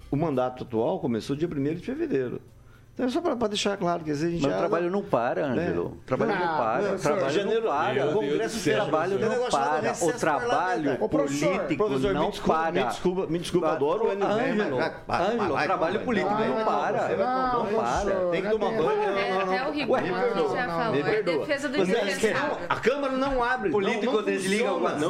O 0.09 0.15
mandato 0.15 0.63
atual 0.63 1.01
começou 1.01 1.35
dia 1.35 1.49
1 1.49 1.63
de 1.75 1.81
fevereiro. 1.81 2.39
Então 2.95 3.07
é 3.07 3.09
só 3.09 3.19
para 3.19 3.35
deixar 3.49 3.75
claro 3.75 4.05
que 4.05 4.11
às 4.11 4.21
vezes 4.21 4.29
a 4.29 4.31
gente 4.37 4.41
Mas 4.43 4.51
o 4.51 4.53
já- 4.53 4.59
trabalho 4.59 4.89
não 4.89 5.01
para, 5.03 5.45
Ângelo. 5.47 5.85
O 5.87 5.97
trabalho 6.05 6.31
Ah, 6.31 6.39
não 6.39 6.47
para. 6.57 6.79
O 6.79 6.85
professor, 6.87 7.11
trabalho 7.11 7.29
janeiro- 7.35 7.61
não 7.65 7.71
para. 7.71 7.93
Meu 7.93 8.03
O 8.03 8.07
Deus 8.07 8.13
Congresso 8.31 8.59
céu, 8.59 8.73
trabalho 8.75 9.19
professor. 9.19 9.39
não 9.41 9.49
para. 9.49 9.91
O 9.91 10.13
trabalho 10.13 10.97
político 11.09 11.09
Professor, 11.09 12.13
não 12.13 12.25
me 12.25 12.31
desculpa, 12.31 12.59
para. 12.61 12.71
me 12.71 12.83
desculpa, 12.85 13.27
me 13.27 13.39
desculpa, 13.39 13.67
adoro 13.73 14.05
o 14.05 14.07
Velho, 14.07 14.25
Ângelo, 14.25 14.77
mas- 14.77 14.91
vai, 14.91 14.93
vai, 15.07 15.27
Ângelo, 15.27 15.53
vai, 15.53 15.63
o 15.63 15.67
trabalho 15.67 15.95
vai, 15.95 16.05
político 16.05 16.33
vai, 16.35 16.47
não 16.47 16.65
para. 16.65 17.07
Não 17.17 17.65
para. 17.65 18.15
Tem 18.31 18.41
que 18.41 18.49
tomar 18.49 18.71
banho. 18.71 19.01
É, 19.03 19.29
não, 19.29 19.35
não, 19.35 19.41
até 19.41 19.59
não. 19.59 19.69
o 19.69 19.73
perdoa, 19.99 20.55
já 20.55 20.67
falou. 20.67 20.95
É 20.95 21.21
defesa 21.21 21.67
do 21.69 21.77
indefensável. 21.77 22.57
A 22.69 22.75
Câmara 22.77 23.13
não 23.17 23.43
abre. 23.43 23.71
Político 23.71 24.05
não, 24.05 24.13
não 24.13 24.23
desliga 24.23 24.71
o. 24.71 24.81
WhatsApp. 24.83 25.01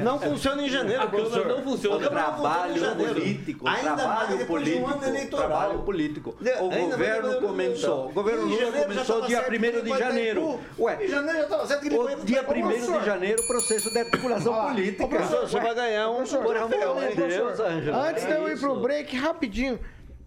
Não 0.00 0.18
funciona. 0.20 0.56
Não 0.56 0.62
em 0.64 0.68
janeiro, 0.68 1.02
A 1.02 1.06
Câmara 1.08 1.28
professor. 1.28 1.48
não 1.56 1.62
funciona. 1.64 1.98
Não 1.98 2.08
Trabalho 2.08 2.96
político, 2.96 3.66
Ainda 3.68 3.82
mais 3.90 4.00
trabalho 4.00 4.38
depois 4.38 4.64
de 4.64 4.70
um 4.70 4.82
político, 4.82 4.94
ano 5.04 5.04
eleitoral. 5.16 5.48
trabalho 5.48 5.78
político. 5.80 6.36
O 6.60 6.70
ainda 6.70 6.96
governo 7.22 7.48
começou, 7.48 8.06
o 8.08 8.12
governo 8.12 8.42
Lula 8.46 8.72
começou 8.72 9.20
dia 9.22 9.36
certo 9.38 9.50
que 9.50 9.58
1 9.58 9.64
ele 9.64 9.82
de 9.82 9.98
janeiro. 9.98 10.60
Ué, 10.78 11.04
Em 11.04 11.08
janeiro 11.08 11.38
já 11.38 11.44
estava 11.44 11.66
certo 11.66 11.80
que 11.80 11.88
ele 11.88 11.96
vai 11.98 12.14
o 12.14 12.24
dia 12.24 12.40
Itaipu. 12.40 12.58
1 12.60 12.62
professor. 12.68 12.98
de 13.00 13.06
janeiro, 13.06 13.46
processo 13.46 13.90
de 13.90 13.98
articulação 13.98 14.52
lá. 14.52 14.68
política. 14.68 15.04
Ô, 15.04 15.08
professor, 15.08 15.40
Você 15.48 15.60
vai 15.60 15.74
ganhar 15.74 16.10
um 16.10 16.24
Por 16.24 16.56
amor 16.56 16.76
Ô, 16.76 17.10
de 17.10 17.16
Deus. 17.16 17.60
Antes 17.60 18.24
de 18.26 18.32
eu 18.32 18.48
ir 18.48 18.58
pro 18.58 18.76
break, 18.80 19.16
rapidinho. 19.16 19.78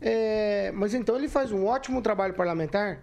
é, 0.01 0.71
mas 0.73 0.93
então 0.93 1.15
ele 1.15 1.27
faz 1.27 1.51
um 1.51 1.65
ótimo 1.65 2.01
trabalho 2.01 2.33
parlamentar? 2.33 2.99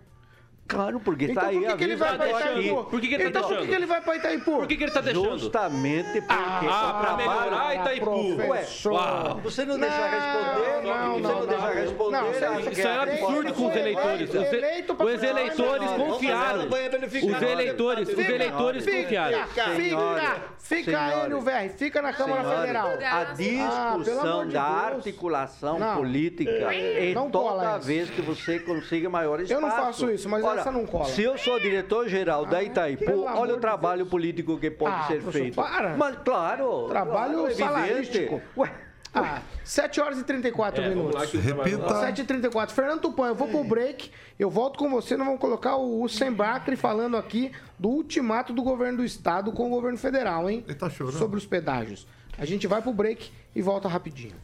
Claro, 0.69 0.99
porque 1.01 1.27
Então 1.27 1.35
está 1.35 1.47
por 1.47 1.57
aí 1.57 1.61
que, 1.61 1.67
a 1.73 1.77
que 1.77 1.85
ele 1.85 1.97
vai 1.97 2.17
pra. 2.17 2.27
Itaipu? 2.29 2.85
Por 2.85 3.01
que 3.01 3.07
que 3.09 3.15
ele 3.15 3.23
tá 3.25 3.29
então 3.31 3.43
por 3.43 3.49
que, 3.49 3.55
deixando? 3.55 3.69
que 3.71 3.75
ele 3.77 3.87
vai 3.87 4.01
pra 4.01 4.17
Itaipu? 4.17 4.51
Por 4.57 4.67
que, 4.67 4.77
que 4.77 4.83
ele 4.85 4.91
tá 4.93 5.01
deixando? 5.01 5.39
Justamente 5.39 6.13
porque 6.23 6.27
Ah, 6.29 6.99
pra 7.01 7.17
melhorar 7.17 7.75
Itaipu. 7.77 8.37
professor. 8.37 8.93
Uau. 8.93 9.41
Você 9.45 9.65
não 9.65 9.79
deixa 9.79 10.07
responder? 10.07 10.83
não, 10.87 11.13
você 11.15 11.21
não, 11.21 11.21
não, 11.21 11.39
não, 11.41 11.47
deixa 11.47 11.67
não. 11.67 11.75
responder? 11.75 12.11
Não, 12.17 12.27
você 12.27 12.45
acha 12.45 12.71
Isso 12.71 12.81
é 12.89 12.99
um 12.99 13.03
absurdo 13.03 13.55
com 13.55 13.67
os 13.69 13.77
eleitores. 13.77 14.31
Os, 14.31 15.23
eleitores 15.23 15.91
confiaram. 15.93 16.67
Os 16.69 17.43
eleitores, 17.43 18.09
os 18.09 18.19
eleitores 18.19 18.85
confiaram. 18.85 19.47
Fica, 19.77 20.37
fica 20.59 21.01
aí 21.01 21.29
no 21.29 21.41
VR, 21.41 21.69
fica 21.77 22.03
na 22.03 22.13
Câmara 22.13 22.43
Federal. 22.61 22.89
A 22.89 23.21
Ah, 23.21 23.25
discussão 23.35 24.49
da 24.49 24.63
articulação 24.63 25.79
política 25.97 26.51
é 26.75 27.13
Não 27.15 27.31
cola 27.31 27.63
toda 27.63 27.79
vez 27.79 28.11
que 28.11 28.21
você 28.21 28.59
consiga 28.59 29.09
maior 29.09 29.41
espaço. 29.41 29.53
Eu 29.55 29.61
não 29.61 29.71
faço 29.71 30.11
isso, 30.11 30.29
mas 30.29 30.43
Essa 30.61 30.73
não 30.73 30.87
cola. 30.87 31.07
Se 31.07 31.23
eu 31.23 31.37
sou 31.39 31.59
diretor-geral 31.61 32.47
da 32.47 32.63
Itaipu, 32.63 33.05
pelo 33.05 33.27
amor 33.29 33.41
olha 33.41 33.53
o 33.53 33.57
de 33.57 33.61
trabalho 33.61 34.07
político 34.07 34.59
que 34.59 34.71
pode 34.71 34.95
Ah, 34.95 35.05
ser 35.07 35.21
feito. 35.23 35.55
para. 35.55 35.97
Mas, 35.97 36.17
claro. 36.25 36.87
Trabalho 36.89 37.33
claro, 37.35 37.47
é 37.47 37.51
evidente. 37.51 37.57
salarístico. 37.59 38.43
Ué, 38.57 38.71
Ah, 39.19 39.41
7 39.65 39.99
horas 39.99 40.19
e 40.19 40.25
34 40.25 40.83
É, 40.85 40.89
minutos. 40.91 41.33
o 41.33 41.39
Repita. 41.39 42.01
7 42.01 42.21
e 42.21 42.25
34 42.25 42.75
Fernando 42.75 43.01
Tupan, 43.01 43.29
eu 43.29 43.35
vou 43.35 43.49
pro 43.49 43.65
break. 43.65 44.11
Eu 44.39 44.51
volto 44.51 44.79
com 44.79 44.91
você. 44.91 45.17
Nós 45.17 45.27
vamos 45.27 45.41
colocar 45.41 45.77
o 45.77 46.03
Hussein 46.03 46.31
Bacri 46.33 46.77
falando 46.77 47.17
aqui 47.17 47.51
do 47.79 47.89
ultimato 47.89 48.53
do 48.53 48.63
governo 48.63 48.99
do 48.99 49.05
estado 49.05 49.53
com 49.53 49.69
o 49.69 49.71
governo 49.71 49.97
federal, 49.97 50.51
hein? 50.51 50.63
Ele 50.67 50.75
tá 50.77 50.91
chorando. 50.91 51.17
Sobre 51.17 51.39
os 51.39 51.47
pedágios. 51.47 52.07
A 52.37 52.45
gente 52.45 52.67
vai 52.67 52.83
pro 52.83 52.93
break 52.93 53.31
e 53.55 53.63
volta 53.63 53.89
rapidinho. 53.89 54.35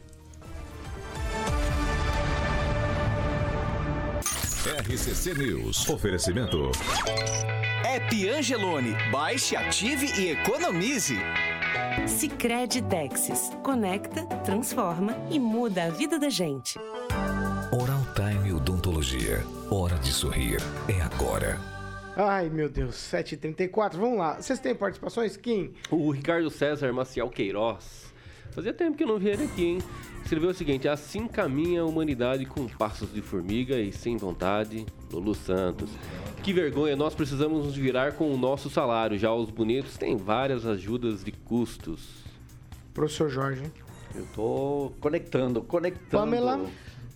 RCC 4.65 5.33
News. 5.33 5.89
Oferecimento. 5.89 6.71
App 7.85 8.29
Angelone. 8.29 8.95
Baixe, 9.11 9.57
ative 9.57 10.05
e 10.17 10.31
economize. 10.31 11.17
Sicredi 12.07 12.81
Texas. 12.83 13.51
Conecta, 13.61 14.25
transforma 14.45 15.17
e 15.29 15.37
muda 15.37 15.83
a 15.83 15.89
vida 15.89 16.17
da 16.17 16.29
gente. 16.29 16.79
Oral 17.73 18.07
Time 18.15 18.53
Odontologia. 18.53 19.43
Hora 19.69 19.97
de 19.97 20.13
sorrir. 20.13 20.61
É 20.87 21.01
agora. 21.01 21.59
Ai, 22.15 22.47
meu 22.49 22.69
Deus, 22.69 22.95
7h34. 22.95 23.97
Vamos 23.97 24.17
lá. 24.17 24.35
Vocês 24.35 24.59
têm 24.59 24.73
participações, 24.73 25.35
Kim? 25.35 25.73
O 25.91 26.09
Ricardo 26.09 26.49
César 26.49 26.93
Maciel 26.93 27.29
Queiroz. 27.29 28.12
Fazia 28.53 28.71
tempo 28.71 28.95
que 28.95 29.03
eu 29.03 29.07
não 29.07 29.17
vi 29.17 29.29
ele 29.29 29.45
aqui, 29.45 29.65
hein? 29.65 29.77
Escreveu 30.23 30.51
o 30.51 30.53
seguinte: 30.53 30.87
Assim 30.87 31.27
caminha 31.27 31.81
a 31.81 31.85
humanidade 31.85 32.45
com 32.45 32.67
passos 32.67 33.11
de 33.11 33.21
formiga 33.21 33.77
e 33.79 33.91
sem 33.91 34.15
vontade. 34.15 34.85
Lulu 35.11 35.33
Santos. 35.33 35.89
Que 36.43 36.53
vergonha, 36.53 36.95
nós 36.95 37.15
precisamos 37.15 37.65
nos 37.65 37.75
virar 37.75 38.13
com 38.13 38.31
o 38.31 38.37
nosso 38.37 38.69
salário. 38.69 39.17
Já 39.17 39.33
os 39.33 39.49
bonitos 39.49 39.97
têm 39.97 40.15
várias 40.15 40.65
ajudas 40.65 41.23
de 41.23 41.31
custos. 41.31 42.23
Professor 42.93 43.29
Jorge. 43.29 43.63
Eu 44.13 44.27
tô 44.35 44.91
conectando, 44.99 45.61
conectando. 45.63 46.11
Pamela. 46.11 46.61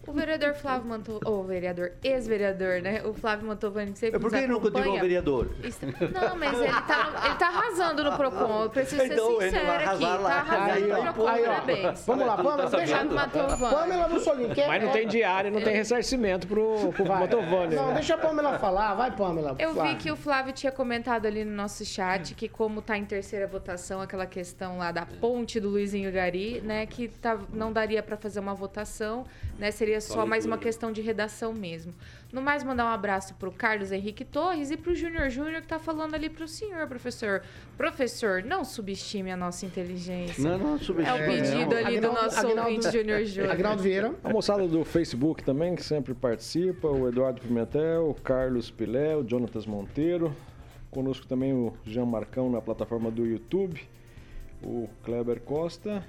O 0.08 0.14
vereador 0.14 0.54
Flávio 0.54 0.88
Mantovani, 0.88 1.22
o 1.30 1.44
vereador, 1.44 1.92
ex-vereador, 2.04 2.82
né? 2.82 3.02
O 3.04 3.14
Flávio 3.14 3.46
Mantovani 3.46 3.92
que 3.92 4.00
sempre 4.00 4.18
É 4.18 4.20
por 4.20 4.32
que 4.32 4.48
nos 4.48 4.50
nunca 4.64 4.72
digo 4.82 5.00
vereador? 5.00 5.52
Está- 5.62 5.86
Não, 5.88 6.36
mas 6.38 6.58
ele 6.60 6.72
tá, 6.72 7.22
ele 7.26 7.36
tá 7.36 7.48
arrasando 7.48 8.04
no 8.06 8.16
Procon. 8.16 8.64
Eu 8.64 8.70
preciso 8.70 9.04
Então, 9.04 9.28
ser 9.38 9.44
ele 9.48 9.52
sincera 9.52 9.74
aqui. 9.76 9.84
arrasar 9.84 10.22
lá. 10.22 10.30
Tá 10.30 10.36
arrasando 10.40 10.72
Aí, 10.72 10.88
no. 11.06 11.14
Procon, 11.14 11.28
Aí, 11.28 11.44
parabéns. 11.44 12.06
Vamos 12.08 12.26
lá, 12.26 12.38
Pamela, 12.38 12.70
Tá 12.70 12.78
deixa. 12.78 13.04
Mantovani. 13.04 13.76
Pamela 13.76 14.08
Mussolini, 14.08 14.56
quer? 14.56 14.68
Mas 14.70 14.84
não 14.84 14.92
tem 14.92 15.08
diário, 15.10 15.52
não 15.52 15.62
tem 15.62 15.76
ressarcimento 15.76 16.48
pro, 16.48 16.94
pro 16.94 17.06
Motovani. 17.06 17.76
Não, 17.76 17.88
né? 17.90 17.94
deixa 17.96 18.16
a 18.16 18.18
Pamela 18.18 18.58
falar. 18.58 18.94
Vai, 18.96 19.12
Pamela. 19.12 19.56
Eu 19.60 19.70
vi 19.70 19.76
Flávio. 19.76 19.98
que 19.98 20.12
o 20.12 20.16
Flávio 20.16 20.54
tinha 20.54 20.72
comentado 20.72 21.26
ali 21.26 21.44
no 21.44 21.52
nosso 21.52 21.84
chat 21.86 22.34
que 22.34 22.48
como 22.48 22.82
tá 22.82 22.98
em 22.98 23.04
terceira 23.06 23.46
votação 23.46 24.00
aquela 24.02 24.26
questão 24.26 24.78
lá 24.78 24.92
da 24.92 25.06
ponte 25.06 25.60
do 25.60 25.68
Luizinho 25.70 26.12
Gari, 26.14 26.62
né, 26.62 26.86
que 26.86 27.10
tá, 27.10 27.38
não 27.52 27.74
daria 27.74 28.02
para 28.02 28.16
fazer 28.16 28.40
uma 28.40 28.54
votação, 28.54 29.26
né, 29.60 29.70
seria 29.72 29.97
só, 30.00 30.26
mais 30.26 30.46
uma 30.46 30.58
questão 30.58 30.92
de 30.92 31.02
redação 31.02 31.54
mesmo. 31.54 31.94
No 32.32 32.42
mais 32.42 32.64
mandar 32.64 32.86
um 32.86 32.90
abraço 32.90 33.34
pro 33.36 33.52
Carlos 33.52 33.92
Henrique 33.92 34.26
Torres 34.26 34.70
e 34.70 34.76
pro 34.78 34.94
Júnior 34.94 35.30
Júnior 35.30 35.62
que 35.62 35.68
tá 35.68 35.80
falando 35.80 36.14
ali 36.14 36.30
pro 36.30 36.48
senhor, 36.48 36.86
professor. 36.88 37.42
Professor, 37.78 38.44
não 38.44 38.66
subestime 38.66 39.32
a 39.32 39.38
nossa 39.38 39.66
inteligência. 39.66 40.44
Não, 40.44 40.58
não, 40.58 40.76
É 40.76 40.80
subestime. 40.80 41.20
o 41.22 41.26
pedido 41.26 41.76
não. 41.76 41.78
ali 41.86 42.00
do 42.00 42.08
Agnaldo- 42.08 42.22
nosso 42.22 42.38
Agnaldo- 42.40 42.62
ouvinte 42.72 42.92
Júnior 42.92 43.24
Júnior. 43.26 43.52
Agnaldo 43.54 43.82
Vieira. 43.84 44.14
A 44.24 44.30
moçada 44.30 44.68
do 44.68 44.84
Facebook 44.84 45.44
também, 45.44 45.76
que 45.76 45.84
sempre 45.84 46.14
participa, 46.14 46.88
o 46.90 47.08
Eduardo 47.08 47.42
Pimentel, 47.42 48.10
o 48.10 48.14
Carlos 48.14 48.70
Pilé, 48.70 49.16
o 49.16 49.28
Jonatas 49.28 49.66
Monteiro, 49.66 50.36
conosco 50.92 51.26
também 51.28 51.54
o 51.54 51.74
Jean 51.86 52.06
Marcão 52.06 52.50
na 52.50 52.60
plataforma 52.62 53.10
do 53.12 53.26
YouTube, 53.26 53.80
o 54.64 54.90
Kleber 55.04 55.40
Costa 55.42 56.04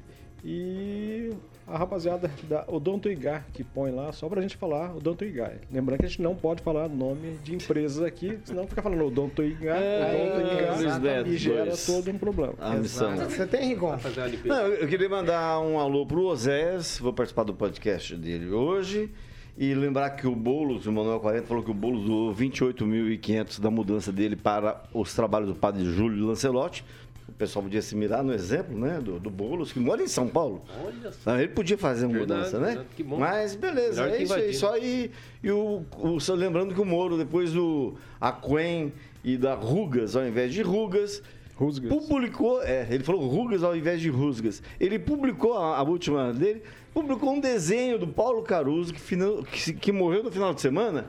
e 0.45 1.30
a 1.71 1.79
rapaziada 1.79 2.31
da 2.49 2.64
Odonto 2.66 3.09
Igá, 3.09 3.45
que 3.53 3.62
põe 3.62 3.93
lá 3.93 4.11
só 4.12 4.29
pra 4.29 4.41
gente 4.43 4.57
falar 4.57 4.97
Odonto 4.97 5.25
Igá. 5.25 5.53
Lembrando 5.71 6.01
que 6.01 6.07
a 6.07 6.09
gente 6.09 6.23
não 6.23 6.35
pode 6.35 6.62
falar 6.62 6.89
nome 6.89 7.39
de 7.45 7.55
empresas 7.55 8.03
aqui, 8.03 8.39
senão 8.45 8.66
fica 8.66 8.83
falando 8.83 9.05
Odonto 9.05 9.43
Igá, 9.45 9.77
Odonto 9.77 10.53
Igá, 10.53 10.75
Luiz 10.75 10.99
Neto, 10.99 11.29
e 11.29 11.37
gera 11.37 11.66
dois. 11.66 11.87
todo 11.87 12.11
um 12.11 12.19
problema. 12.19 12.55
A 12.59 12.75
missão. 12.75 13.14
Você 13.16 13.47
tem, 13.47 13.69
Rigon? 13.69 13.95
Limpeza. 13.95 14.49
Não, 14.49 14.66
eu 14.66 14.89
eu 14.89 14.91
queria 14.91 15.09
mandar 15.11 15.61
um 15.61 15.79
alô 15.79 16.07
pro 16.07 16.23
Osés, 16.25 16.99
vou 16.99 17.12
participar 17.12 17.43
do 17.45 17.53
podcast 17.53 18.16
dele 18.16 18.51
hoje. 18.51 19.12
E 19.61 19.75
lembrar 19.75 20.11
que 20.11 20.27
o 20.27 20.35
Boulos, 20.35 20.87
o 20.87 20.93
Manuel 20.93 21.21
40, 21.21 21.47
falou 21.47 21.62
que 21.62 21.71
o 21.71 21.75
Boulos 21.75 22.07
doou 22.07 22.35
28.500 22.35 23.61
da 23.61 23.71
mudança 23.71 24.11
dele 24.11 24.35
para 24.35 24.85
os 24.95 25.12
trabalhos 25.12 25.49
do 25.51 25.55
padre 25.55 25.85
Júlio 25.85 26.27
Lancelotti. 26.27 26.85
O 27.29 27.33
pessoal 27.33 27.62
podia 27.62 27.83
se 27.83 27.95
mirar 27.95 28.24
no 28.24 28.33
exemplo, 28.33 28.76
né, 28.76 28.99
do, 29.01 29.20
do 29.20 29.29
Boulos, 29.31 29.70
que 29.70 29.79
mora 29.79 30.03
em 30.03 30.09
São 30.09 30.26
Paulo. 30.26 30.64
Olha 30.85 31.12
só. 31.12 31.31
Ah, 31.33 31.39
Ele 31.43 31.53
podia 31.53 31.76
fazer 31.76 32.07
uma 32.07 32.14
Verdade, 32.18 32.41
mudança, 32.41 32.59
né? 32.59 32.66
verdade, 32.68 32.89
que 32.97 33.03
bom. 33.03 33.18
Mas 33.18 33.55
beleza, 33.55 34.03
Melhor 34.03 34.16
é 34.18 34.22
isso 34.22 34.35
aí. 34.35 34.55
Só 34.55 34.72
aí. 34.74 35.11
E 35.43 35.51
o, 35.51 35.83
o- 35.99 36.18
só 36.18 36.35
lembrando 36.35 36.74
que 36.74 36.81
o 36.81 36.85
Moro, 36.85 37.16
depois 37.18 37.53
do 37.53 37.95
Aquém 38.20 38.93
e 39.22 39.37
da 39.37 39.55
Rugas, 39.55 40.16
ao 40.16 40.26
invés 40.26 40.53
de 40.53 40.62
Rugas, 40.62 41.22
Rusgas. 41.55 41.93
publicou, 41.93 42.62
é, 42.62 42.87
ele 42.91 43.05
falou 43.05 43.29
rugas 43.29 43.62
ao 43.62 43.76
invés 43.76 44.01
de 44.01 44.09
rusgas. 44.09 44.62
Ele 44.81 44.99
publicou 44.99 45.55
a, 45.59 45.76
a 45.79 45.83
última 45.83 46.33
dele, 46.33 46.62
publicou 46.95 47.33
um 47.35 47.41
desenho 47.41 47.99
do 47.99 48.07
Paulo 48.09 48.43
Caruso 48.43 48.93
que, 48.95 49.01
final- 49.01 49.43
que 49.45 49.72
que 49.74 49.93
morreu 49.93 50.22
no 50.22 50.31
final 50.31 50.55
de 50.55 50.61
semana. 50.61 51.07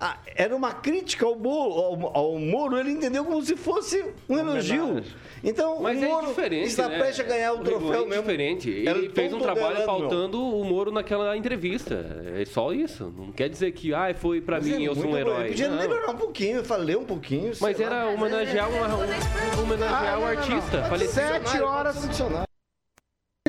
Ah, 0.00 0.16
era 0.36 0.54
uma 0.54 0.72
crítica 0.72 1.26
ao, 1.26 1.34
Bo- 1.34 1.50
ao, 1.50 2.16
ao 2.16 2.38
Moro, 2.38 2.78
ele 2.78 2.92
entendeu 2.92 3.24
como 3.24 3.42
se 3.44 3.56
fosse 3.56 4.04
um 4.28 4.38
elogio. 4.38 5.02
Então, 5.42 5.80
Mas 5.82 6.00
o 6.00 6.04
é 6.04 6.08
Moro 6.08 6.26
diferente, 6.28 6.68
está 6.68 6.88
né? 6.88 6.98
prestes 6.98 7.24
a 7.24 7.28
ganhar 7.28 7.52
o 7.52 7.58
Rigor, 7.58 7.78
troféu 7.80 8.02
é 8.02 8.06
mesmo. 8.06 8.22
diferente. 8.22 8.70
Ele 8.70 8.88
Era 8.88 9.10
fez 9.10 9.32
um 9.32 9.40
trabalho 9.40 9.84
pautando 9.84 10.40
o 10.40 10.64
Moro 10.64 10.92
naquela 10.92 11.36
entrevista. 11.36 11.94
É 12.36 12.44
só 12.44 12.72
isso. 12.72 13.12
Não 13.16 13.32
quer 13.32 13.48
dizer 13.48 13.72
que, 13.72 13.92
ah, 13.92 14.14
foi 14.14 14.40
pra 14.40 14.58
Mas 14.58 14.66
mim, 14.68 14.84
é 14.84 14.88
eu 14.88 14.94
sou 14.94 15.06
um 15.06 15.16
herói. 15.16 15.40
Ele 15.40 15.48
Podia 15.50 15.68
Não. 15.68 15.76
melhorar 15.78 16.10
um 16.12 16.16
pouquinho, 16.16 16.64
falei 16.64 16.94
um 16.96 17.04
pouquinho. 17.04 17.52
Mas 17.60 17.78
lá. 17.78 17.84
era 17.86 18.06
homenagear, 18.08 18.70
uma, 18.70 18.86
um, 18.88 19.62
homenagear 19.64 20.04
Ah, 20.04 20.10
não, 20.12 20.18
o 20.18 20.26
não, 20.26 20.32
não. 20.34 20.38
artista. 20.38 21.08
7 21.08 21.60
horas 21.60 22.04
e 22.04 22.47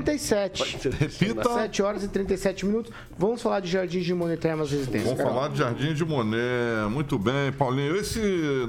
37. 0.03 0.89
Repita. 0.99 1.53
7 1.53 1.81
horas 1.83 2.03
e 2.03 2.07
37 2.07 2.65
minutos. 2.65 2.91
Vamos 3.17 3.41
falar 3.41 3.59
de 3.59 3.69
Jardim 3.69 3.99
de 3.99 4.13
Monet 4.13 4.39
Termas 4.39 4.71
Residência. 4.71 5.05
Vamos 5.07 5.17
Carol. 5.19 5.33
falar 5.33 5.47
de 5.49 5.57
Jardim 5.57 5.93
de 5.93 6.05
Monet. 6.05 6.89
Muito 6.89 7.17
bem, 7.19 7.51
Paulinho. 7.51 7.95
Esse 7.95 8.19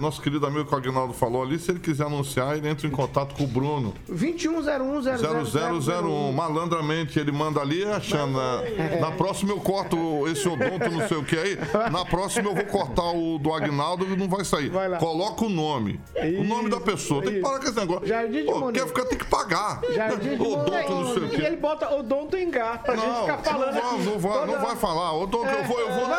nosso 0.00 0.20
querido 0.20 0.46
amigo 0.46 0.64
que 0.66 0.74
o 0.74 0.76
Aguinaldo 0.78 1.12
falou 1.14 1.42
ali, 1.42 1.58
se 1.58 1.70
ele 1.70 1.80
quiser 1.80 2.06
anunciar, 2.06 2.56
ele 2.56 2.68
entra 2.68 2.86
em 2.86 2.90
contato 2.90 3.34
com 3.34 3.44
o 3.44 3.46
Bruno. 3.46 3.94
2101 4.08 5.02
0001. 5.02 6.32
Malandramente 6.32 7.18
ele 7.18 7.32
manda 7.32 7.60
ali, 7.60 7.84
achando. 7.84 8.38
né? 8.38 8.98
Na 9.00 9.10
próxima 9.12 9.52
eu 9.52 9.60
corto 9.60 9.96
esse 10.28 10.48
odonto, 10.48 10.90
não 10.90 11.06
sei 11.08 11.16
o 11.16 11.24
que 11.24 11.36
aí. 11.36 11.58
Na 11.90 12.04
próxima 12.04 12.48
eu 12.50 12.54
vou 12.54 12.64
cortar 12.64 13.10
o 13.12 13.38
do 13.38 13.52
Agnaldo 13.52 14.04
e 14.06 14.16
não 14.16 14.28
vai 14.28 14.44
sair. 14.44 14.68
Vai 14.70 14.88
lá. 14.88 14.98
Coloca 14.98 15.44
o 15.44 15.48
nome. 15.48 16.00
o 16.38 16.44
nome 16.44 16.68
da 16.70 16.80
pessoa. 16.80 17.22
Tem 17.22 17.32
que 17.32 17.38
isso. 17.38 17.46
parar 17.46 17.58
com 17.60 17.66
esse 17.68 17.76
negócio. 17.76 18.06
Jardim 18.06 18.38
de 18.40 18.44
Pô, 18.44 18.58
Monet. 18.60 18.80
quer 18.80 18.86
ficar, 18.88 19.04
tem 19.04 19.18
que 19.18 19.26
pagar. 19.26 19.80
Jardim 19.94 20.36
de 20.36 20.42
Odonto, 20.42 20.90
não 20.92 21.14
sei 21.14 21.22
o 21.24 21.29
E 21.32 21.44
ele 21.44 21.56
bota 21.56 21.92
Odonto 21.94 22.36
Engá 22.36 22.78
pra 22.78 22.96
gente 22.96 23.06
Não, 23.06 23.20
ficar 23.22 23.36
não 23.36 23.44
falando 23.44 23.72
vai, 23.72 23.82
aqui. 23.82 24.02
não 24.04 24.18
vai, 24.18 24.46
não 24.46 24.60
vai 24.60 24.76
falar. 24.76 25.12
Odonto, 25.14 25.46
eu 25.46 25.64
vou, 25.64 25.80
eu 25.80 25.88
vou, 25.92 26.08
na, 26.08 26.16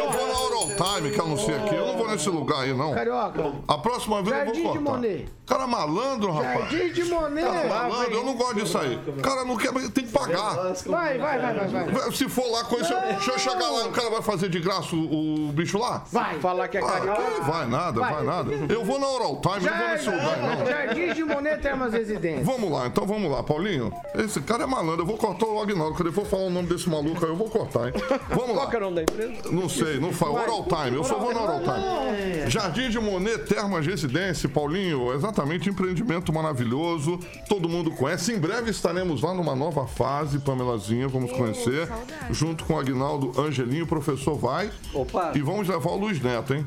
eu 0.00 0.10
vou 0.10 0.28
na 0.28 0.40
Oral 0.40 0.58
Time 0.98 1.10
que 1.10 1.20
anuncia 1.20 1.56
aqui. 1.56 1.74
Eu 1.74 1.86
não 1.86 1.96
vou 1.96 2.08
nesse 2.08 2.28
lugar 2.28 2.60
aí, 2.60 2.74
não. 2.74 2.94
Carioca. 2.94 3.52
A 3.66 3.78
próxima 3.78 4.22
vez 4.22 4.36
Jardim 4.36 4.58
eu 4.58 4.64
vou 4.64 4.74
cortar. 4.74 4.90
Monet. 4.90 5.28
Cara 5.46 5.66
malandro, 5.66 6.30
rapaz. 6.32 6.70
Jardim 6.70 6.92
de 6.92 7.04
Monet. 7.04 7.46
Cara 7.46 7.68
malandro, 7.68 8.14
eu 8.14 8.24
não 8.24 8.34
gosto 8.34 8.54
disso 8.56 8.78
aí. 8.78 8.96
O 8.96 9.22
cara 9.22 9.44
não 9.44 9.56
quer, 9.56 9.72
mas 9.72 9.88
tem 9.90 10.04
que 10.04 10.12
pagar. 10.12 10.54
Vai, 10.86 11.18
vai, 11.18 11.38
vai, 11.38 11.54
vai, 11.54 11.68
vai. 11.86 12.12
Se 12.12 12.28
for 12.28 12.50
lá, 12.50 12.64
com 12.64 12.76
isso, 12.76 12.94
deixa 12.94 13.30
eu 13.32 13.38
chegar 13.38 13.68
lá, 13.68 13.86
o 13.86 13.90
cara 13.92 14.10
vai 14.10 14.22
fazer 14.22 14.48
de 14.48 14.60
graça 14.60 14.94
o, 14.94 15.48
o 15.48 15.52
bicho 15.52 15.78
lá? 15.78 16.02
Vai. 16.12 16.38
Falar 16.38 16.68
que 16.68 16.78
é 16.78 16.80
Ah, 16.80 16.86
carioca. 16.86 17.22
que 17.22 17.40
vai 17.42 17.66
nada, 17.66 18.00
vai. 18.00 18.12
Vai. 18.14 18.22
nada. 18.24 18.52
Eu 18.68 18.84
vou 18.84 18.98
na 18.98 19.08
Oral 19.08 19.40
Time, 19.40 19.60
não 19.70 19.78
vou 19.78 19.88
nesse 19.88 20.10
lugar, 20.10 20.36
não. 20.38 20.66
Jardim 20.66 21.12
de 21.14 21.24
Monet 21.24 21.60
Termas 21.62 21.92
Residência. 21.92 22.44
Vamos 22.44 22.70
lá, 22.70 22.86
então 22.86 23.06
vamos 23.06 23.30
lá, 23.30 23.42
Paulinho. 23.42 23.92
Esse 24.14 24.37
cara 24.42 24.64
é 24.64 24.66
malandro, 24.66 25.02
eu 25.02 25.06
vou 25.06 25.16
cortar 25.16 25.46
o 25.46 25.60
Agnaldo. 25.60 25.94
Quando 25.94 26.08
eu 26.08 26.12
for 26.12 26.26
falar 26.26 26.44
o 26.44 26.50
nome 26.50 26.68
desse 26.68 26.88
maluco 26.88 27.24
aí, 27.24 27.30
eu 27.30 27.36
vou 27.36 27.48
cortar, 27.48 27.88
hein? 27.88 27.94
Vamos 28.30 28.50
lá. 28.50 28.62
Qual 28.62 28.70
que 28.70 28.76
é 28.76 28.78
o 28.78 28.82
nome 28.82 28.96
da 28.96 29.02
empresa? 29.02 29.50
Não 29.50 29.68
sei, 29.68 29.98
não 29.98 30.12
fala. 30.12 30.42
Oral 30.42 30.64
Time, 30.64 30.96
eu 30.96 31.04
só 31.04 31.18
vou 31.18 31.32
na 31.32 31.42
Oral 31.42 31.60
Time. 31.60 32.50
Jardim 32.50 32.90
de 32.90 32.98
Monet, 32.98 33.38
Termas 33.46 33.86
Residência, 33.86 34.48
Paulinho, 34.48 35.12
exatamente, 35.12 35.68
empreendimento 35.68 36.32
maravilhoso, 36.32 37.18
todo 37.48 37.68
mundo 37.68 37.90
conhece. 37.90 38.32
Em 38.32 38.38
breve 38.38 38.70
estaremos 38.70 39.22
lá 39.22 39.34
numa 39.34 39.54
nova 39.54 39.86
fase, 39.86 40.38
Pamelazinha, 40.38 41.08
vamos 41.08 41.32
conhecer, 41.32 41.86
saudade. 41.86 42.34
junto 42.34 42.64
com 42.64 42.74
o 42.74 42.78
Agnaldo 42.78 43.40
Angelinho, 43.40 43.84
o 43.84 43.88
professor 43.88 44.36
vai. 44.36 44.70
Opa. 44.94 45.32
E 45.34 45.40
vamos 45.40 45.68
levar 45.68 45.90
o 45.90 45.96
Luiz 45.96 46.20
Neto, 46.22 46.54
hein? 46.54 46.66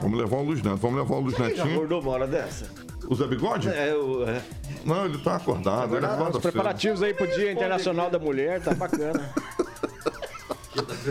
Vamos 0.00 0.18
levar 0.18 0.36
o 0.36 0.42
Luiz 0.42 0.62
Neto, 0.62 0.76
vamos 0.76 0.98
levar 0.98 1.16
o 1.16 1.20
Luiz 1.20 1.36
Já 1.36 1.44
Netinho. 1.44 1.74
acordou 1.76 2.00
uma 2.00 2.10
hora 2.12 2.26
dessa? 2.26 2.70
O 3.08 3.14
Zé 3.14 3.26
Bigode? 3.26 3.68
É, 3.68 3.94
o. 3.94 4.22
É. 4.28 4.42
Não, 4.84 5.06
ele 5.06 5.18
tá 5.18 5.36
acordado, 5.36 5.96
ele 5.96 6.04
acorda 6.04 6.36
Os 6.36 6.42
cedo. 6.42 6.52
preparativos 6.52 7.02
aí 7.02 7.14
pro 7.14 7.26
Dia 7.26 7.50
Internacional 7.52 8.10
da 8.10 8.18
Mulher, 8.18 8.60
tá 8.60 8.74
bacana. 8.74 9.32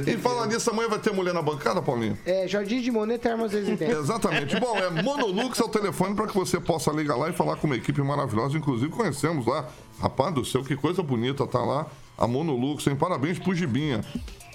E 0.06 0.16
falar 0.18 0.46
nisso, 0.46 0.70
amanhã 0.70 0.88
vai 0.88 1.00
ter 1.00 1.12
mulher 1.12 1.34
na 1.34 1.42
bancada, 1.42 1.82
Paulinho? 1.82 2.18
É, 2.26 2.48
Jardim 2.48 2.82
de 2.82 2.92
Monet 2.92 3.20
Termas 3.20 3.52
Residência. 3.52 3.98
Exatamente. 3.98 4.58
Bom, 4.60 4.78
é 4.78 5.02
Monolux 5.02 5.60
é 5.60 5.64
o 5.64 5.68
telefone 5.68 6.16
para 6.16 6.28
que 6.28 6.36
você 6.36 6.60
possa 6.60 6.92
ligar 6.92 7.18
lá 7.18 7.30
e 7.30 7.34
falar 7.34 7.56
com 7.58 7.68
uma 7.68 7.76
equipe 7.76 8.02
maravilhosa. 8.02 8.58
Inclusive, 8.58 8.92
conhecemos 8.92 9.46
lá. 9.46 9.68
Rapaz 10.00 10.34
do 10.34 10.46
céu, 10.46 10.64
que 10.64 10.76
coisa 10.76 11.02
bonita 11.02 11.46
tá 11.48 11.60
lá. 11.60 11.88
A 12.18 12.28
Monolux, 12.28 12.86
hein? 12.88 12.96
Parabéns 12.96 13.40
pro 13.40 13.54
Gibinha. 13.54 14.06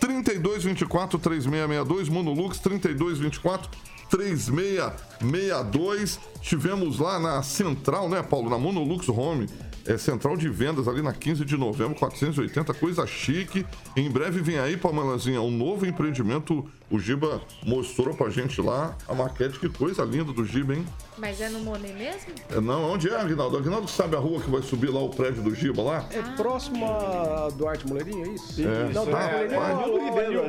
3224 0.00 1.18
3662, 1.18 2.08
Monolux 2.08 2.58
3224 2.58 3.68
3662. 4.12 6.20
Estivemos 6.42 6.98
lá 6.98 7.18
na 7.18 7.42
Central, 7.42 8.10
né, 8.10 8.22
Paulo? 8.22 8.50
Na 8.50 8.58
Monolux 8.58 9.08
Home. 9.08 9.48
é, 9.86 9.98
central 9.98 10.36
de 10.36 10.48
vendas 10.48 10.86
ali 10.86 11.02
na 11.02 11.12
15 11.12 11.44
de 11.44 11.56
novembro, 11.56 11.98
480, 11.98 12.72
coisa 12.74 13.06
chique. 13.06 13.66
Em 13.96 14.10
breve 14.10 14.40
vem 14.40 14.58
aí, 14.58 14.76
Palmelazinha, 14.76 15.40
um 15.40 15.50
novo 15.50 15.86
empreendimento. 15.86 16.64
O 16.90 16.98
Giba 16.98 17.40
mostrou 17.64 18.14
pra 18.14 18.28
gente 18.28 18.60
lá 18.60 18.94
a 19.08 19.14
maquete, 19.14 19.58
que 19.58 19.68
coisa 19.68 20.02
linda 20.04 20.32
do 20.32 20.44
Giba, 20.44 20.74
hein? 20.74 20.84
Mas 21.18 21.40
é 21.40 21.48
no 21.48 21.60
Monet 21.60 21.92
mesmo? 21.94 22.32
É, 22.50 22.60
não, 22.60 22.90
onde 22.92 23.08
é, 23.08 23.16
Aguinaldo? 23.18 23.56
Aguinaldo 23.56 23.88
sabe 23.88 24.16
a 24.16 24.18
rua 24.18 24.40
que 24.40 24.50
vai 24.50 24.62
subir 24.62 24.90
lá 24.90 25.00
o 25.00 25.08
prédio 25.10 25.42
do 25.42 25.54
Giba 25.54 25.82
lá? 25.82 26.04
É 26.10 26.20
próximo 26.36 26.84
a 26.86 27.48
Duarte 27.50 27.86
Moleirinho, 27.86 28.26
é 28.26 28.28
isso? 28.30 28.60
É. 28.62 28.92
Não, 28.92 29.04
Duarte 29.06 29.54
Ah, 29.54 29.86
Moleirinho 29.86 30.42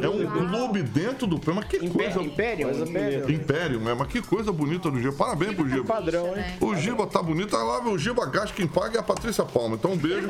é. 0.00 0.04
É 0.04 0.08
um 0.08 0.26
clube 0.48 0.82
dentro 0.82 1.26
do 1.26 1.38
prédio, 1.38 1.54
mas 1.62 1.68
que 1.68 1.78
coisa. 1.88 2.22
Império? 2.22 2.70
Império. 2.70 3.30
Império, 3.30 3.80
né? 3.80 3.94
Mas 3.94 4.08
que 4.08 4.20
coisa 4.22 4.52
bonita 4.52 4.90
do 4.90 5.00
Giba. 5.00 5.12
Parabéns 5.14 5.54
pro 5.54 5.68
Giba. 5.68 5.84
Padrão, 5.84 6.36
hein? 6.36 6.44
O 6.60 6.74
Giba 6.76 7.06
tá 7.06 7.22
bonito. 7.22 7.56
Lá 7.56 7.82
o 7.88 7.98
Giba 7.98 8.26
gasta 8.26 8.54
quem 8.54 8.66
paga 8.66 8.98
é 8.98 9.00
a 9.00 9.02
Patrícia 9.02 9.44
Palma. 9.44 9.76
Então 9.76 9.92
um 9.92 9.96
beijo 9.96 10.26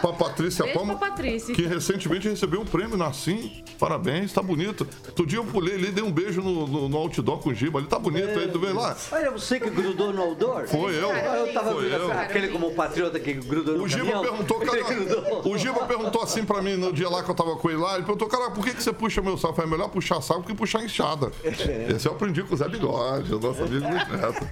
pra 0.00 0.12
Patrícia 0.12 0.64
Beijo 0.64 0.78
Palma. 0.78 0.96
pra 0.96 1.08
Patrícia. 1.10 1.54
Que 1.54 1.62
recentemente 1.66 2.28
recebeu 2.28 2.60
um 2.60 2.64
prêmio 2.66 2.96
na 2.96 3.12
Sim. 3.12 3.62
Parabéns, 3.78 4.32
tá 4.32 4.42
bonito. 4.42 4.73
Outro 4.82 5.26
dia 5.26 5.38
eu 5.38 5.44
pulei 5.44 5.74
ali, 5.74 5.90
dei 5.92 6.02
um 6.02 6.10
beijo 6.10 6.40
no, 6.42 6.66
no, 6.66 6.88
no 6.88 6.96
outdoor 6.98 7.38
com 7.38 7.50
o 7.50 7.54
Giba. 7.54 7.78
Ele 7.78 7.86
tá 7.88 7.98
bonito 7.98 8.38
aí, 8.38 8.48
tu 8.48 8.58
vê 8.58 8.72
lá? 8.72 8.96
Olha, 9.12 9.30
você 9.30 9.60
que 9.60 9.70
grudou 9.70 10.12
no 10.12 10.22
outdoor? 10.22 10.66
Foi 10.66 10.94
eu. 10.94 11.10
Eu 11.12 11.52
tava 11.52 11.72
Foi 11.72 11.94
eu. 11.94 12.12
aquele 12.12 12.48
como 12.48 12.72
patriota 12.74 13.18
que 13.20 13.32
grudou 13.34 13.76
no 13.78 13.84
O 13.84 13.88
Giba 13.88 14.04
caminhão. 14.04 14.22
perguntou, 14.22 14.60
cara, 14.60 15.48
o 15.48 15.58
Giba 15.58 15.86
perguntou 15.86 16.22
assim 16.22 16.44
pra 16.44 16.60
mim 16.62 16.76
no 16.76 16.92
dia 16.92 17.08
lá 17.08 17.22
que 17.22 17.30
eu 17.30 17.34
tava 17.34 17.56
com 17.56 17.70
ele 17.70 17.78
lá, 17.78 17.94
ele 17.94 18.04
perguntou, 18.04 18.28
cara, 18.28 18.50
por 18.50 18.64
que, 18.64 18.74
que 18.74 18.82
você 18.82 18.92
puxa 18.92 19.22
meu 19.22 19.38
saco? 19.38 19.60
É 19.62 19.66
melhor 19.66 19.88
puxar 19.88 20.20
saco 20.20 20.42
que 20.42 20.54
puxar 20.54 20.82
enxada. 20.84 21.30
Esse 21.44 22.06
eu 22.08 22.12
aprendi 22.12 22.42
com 22.42 22.54
o 22.54 22.56
Zé 22.58 22.68
Bigode, 22.68 23.34
o 23.34 23.38
nosso 23.40 23.62
amigo 23.62 23.80
do 23.80 24.16
Neto. 24.16 24.48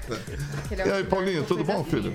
E 0.77 0.91
aí, 0.91 1.05
Paulinho, 1.05 1.45
tudo 1.45 1.65
bom, 1.65 1.83
filho? 1.85 2.13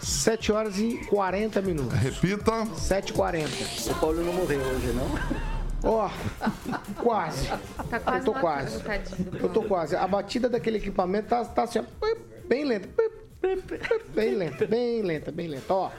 7 0.00 0.52
horas 0.52 0.78
e 0.78 0.96
40 1.08 1.60
minutos. 1.60 1.98
Repita. 1.98 2.52
7h40. 2.74 3.90
O 3.90 3.94
Paulo 3.96 4.24
não 4.24 4.32
morreu 4.32 4.60
hoje, 4.60 4.92
não? 4.94 5.59
Ó, 5.82 6.10
quase. 7.02 7.48
Tá 7.88 8.00
quase 8.00 8.18
Eu 8.18 8.24
tô 8.24 8.40
quase. 8.40 8.82
tadinho 8.82 9.30
do 9.30 9.38
Eu 9.38 9.48
tô 9.48 9.62
quase. 9.62 9.96
A 9.96 10.06
batida 10.06 10.48
daquele 10.48 10.78
equipamento 10.78 11.28
tá, 11.28 11.44
tá 11.44 11.62
assim, 11.64 11.78
ó, 11.78 11.84
bem 12.48 12.64
lenta. 12.64 12.88
Bem 14.14 14.34
lenta, 14.34 14.66
bem 14.66 15.02
lenta, 15.02 15.32
bem 15.32 15.48
lenta. 15.48 15.72
Ó, 15.72 15.90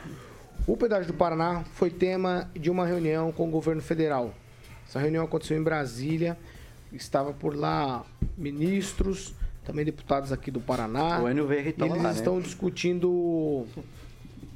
o 0.67 0.77
pedágio 0.77 1.07
do 1.07 1.13
Paraná 1.17 1.63
foi 1.73 1.89
tema 1.89 2.49
de 2.53 2.69
uma 2.69 2.85
reunião 2.85 3.31
com 3.31 3.47
o 3.47 3.51
governo 3.51 3.81
federal. 3.81 4.33
Essa 4.87 4.99
reunião 4.99 5.25
aconteceu 5.25 5.57
em 5.57 5.63
Brasília. 5.63 6.37
Estava 6.93 7.31
por 7.33 7.55
lá 7.55 8.05
ministros, 8.37 9.33
também 9.63 9.85
deputados 9.85 10.31
aqui 10.31 10.51
do 10.51 10.59
Paraná. 10.59 11.19
O 11.19 11.27
NVR 11.29 11.69
E 11.69 11.73
tava 11.73 11.91
eles 11.91 12.03
lá, 12.03 12.09
né? 12.11 12.15
estão 12.17 12.39
discutindo 12.39 13.65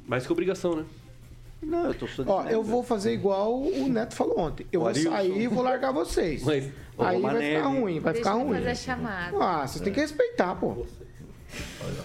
Mais 0.06 0.26
que 0.26 0.32
obrigação, 0.32 0.76
né? 0.76 0.84
Não, 1.62 1.86
eu 1.86 1.94
tô 1.94 2.06
só 2.06 2.22
Ó, 2.26 2.44
eu 2.44 2.62
vou 2.62 2.82
fazer 2.82 3.12
igual 3.12 3.60
o 3.60 3.88
Neto 3.88 4.14
falou 4.14 4.38
ontem. 4.38 4.66
Eu 4.70 4.80
O 4.80 4.82
vou 4.84 4.90
Arilson. 4.90 5.10
sair 5.10 5.40
e 5.42 5.48
vou 5.48 5.62
largar 5.64 5.92
vocês. 5.92 6.42
Mas- 6.44 6.64
Aí 6.98 7.20
vai 7.20 7.34
ficar 7.42 7.62
Romanelli. 7.64 7.80
ruim, 7.80 8.00
vai 8.00 8.12
Deixa 8.14 8.30
ficar 8.30 8.42
ruim. 8.42 8.54
fazer 8.56 8.68
a 8.68 8.74
chamada. 8.74 9.36
Ah, 9.40 9.66
vocês 9.66 9.82
têm 9.84 9.92
que 9.92 10.00
respeitar, 10.00 10.54
pô. 10.54 10.86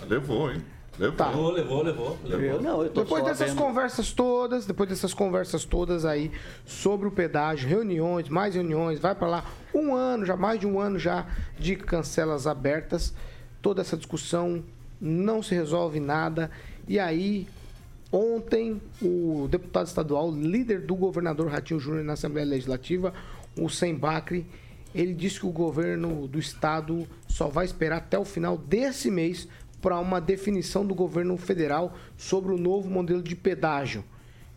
Levou, 0.07 0.51
hein? 0.51 0.61
Levou. 0.99 1.15
Tá. 1.17 1.29
Levou, 1.29 1.51
levou, 1.51 1.83
levou. 1.83 2.17
levou. 2.23 2.45
Eu 2.45 2.61
não, 2.61 2.83
eu 2.83 2.89
tô 2.89 3.03
Depois 3.03 3.23
só 3.23 3.29
dessas 3.29 3.49
vendo. 3.51 3.57
conversas 3.61 4.11
todas, 4.11 4.65
depois 4.65 4.89
dessas 4.89 5.13
conversas 5.13 5.63
todas 5.65 6.05
aí 6.05 6.31
sobre 6.65 7.07
o 7.07 7.11
pedágio, 7.11 7.67
reuniões, 7.69 8.27
mais 8.29 8.55
reuniões, 8.55 8.99
vai 8.99 9.15
pra 9.15 9.27
lá. 9.27 9.45
Um 9.73 9.95
ano, 9.95 10.25
já 10.25 10.35
mais 10.35 10.59
de 10.59 10.67
um 10.67 10.79
ano 10.79 10.99
já 10.99 11.25
de 11.57 11.75
cancelas 11.75 12.45
abertas. 12.45 13.13
Toda 13.61 13.81
essa 13.81 13.95
discussão 13.95 14.63
não 14.99 15.41
se 15.41 15.55
resolve 15.55 15.99
nada. 15.99 16.51
E 16.87 16.99
aí, 16.99 17.47
ontem, 18.11 18.81
o 19.01 19.47
deputado 19.49 19.87
estadual, 19.87 20.31
líder 20.31 20.81
do 20.81 20.95
governador 20.95 21.47
Ratinho 21.47 21.79
Júnior 21.79 22.03
na 22.03 22.13
Assembleia 22.13 22.47
Legislativa, 22.47 23.13
o 23.57 23.69
Sem 23.69 23.95
Bacri, 23.95 24.45
ele 24.93 25.13
disse 25.13 25.39
que 25.39 25.45
o 25.45 25.51
governo 25.51 26.27
do 26.27 26.37
estado 26.37 27.07
só 27.27 27.47
vai 27.47 27.65
esperar 27.65 27.97
até 27.97 28.19
o 28.19 28.25
final 28.25 28.57
desse 28.57 29.09
mês 29.09 29.47
para 29.81 29.97
uma 29.99 30.19
definição 30.19 30.85
do 30.85 30.93
governo 30.93 31.37
federal 31.37 31.95
sobre 32.17 32.53
o 32.53 32.57
novo 32.57 32.89
modelo 32.89 33.23
de 33.23 33.35
pedágio. 33.35 34.03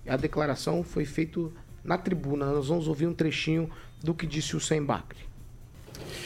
A 0.07 0.17
declaração 0.17 0.83
foi 0.83 1.05
feita 1.05 1.41
na 1.83 1.97
tribuna. 1.97 2.47
Nós 2.47 2.69
vamos 2.69 2.89
ouvir 2.89 3.07
um 3.07 3.15
trechinho 3.15 3.71
do 4.03 4.13
que 4.13 4.27
disse 4.27 4.57
o 4.57 4.61
Sem 4.61 4.83
Bacri. 4.83 5.21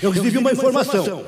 Eu 0.02 0.10
recebi 0.10 0.38
uma 0.38 0.52
informação. 0.52 1.24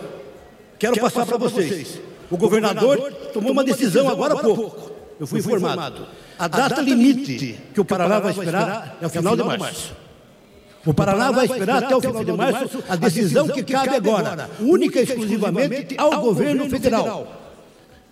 Quero 0.79 0.99
passar 1.01 1.27
para 1.27 1.37
vocês. 1.37 2.01
O 2.31 2.37
governador 2.37 3.13
tomou 3.33 3.53
uma 3.53 3.63
decisão 3.63 4.09
agora 4.09 4.35
há 4.35 4.39
pouco. 4.39 4.90
Eu 5.21 5.27
fui 5.27 5.39
informado. 5.39 6.07
A 6.39 6.49
data 6.49 6.81
limite 6.81 7.59
que 7.75 7.81
o 7.81 7.85
Paraná 7.85 8.19
vai 8.21 8.33
esperar 8.33 8.99
é 9.03 9.07
o 9.07 9.11
final 9.11 9.37
de 9.37 9.45
março. 9.45 9.95
O 10.87 10.95
Paraná 10.95 11.31
vai 11.31 11.45
esperar 11.45 11.85
até 11.85 11.95
o 11.95 12.01
final 12.01 12.25
de 12.25 12.33
março 12.33 12.83
a 12.89 12.97
decisão 12.97 13.47
que 13.47 13.63
cabe 13.63 13.97
agora, 13.97 14.49
única 14.59 14.99
e 14.99 15.03
exclusivamente 15.03 15.95
ao 15.99 16.23
governo 16.23 16.71
federal. 16.71 17.37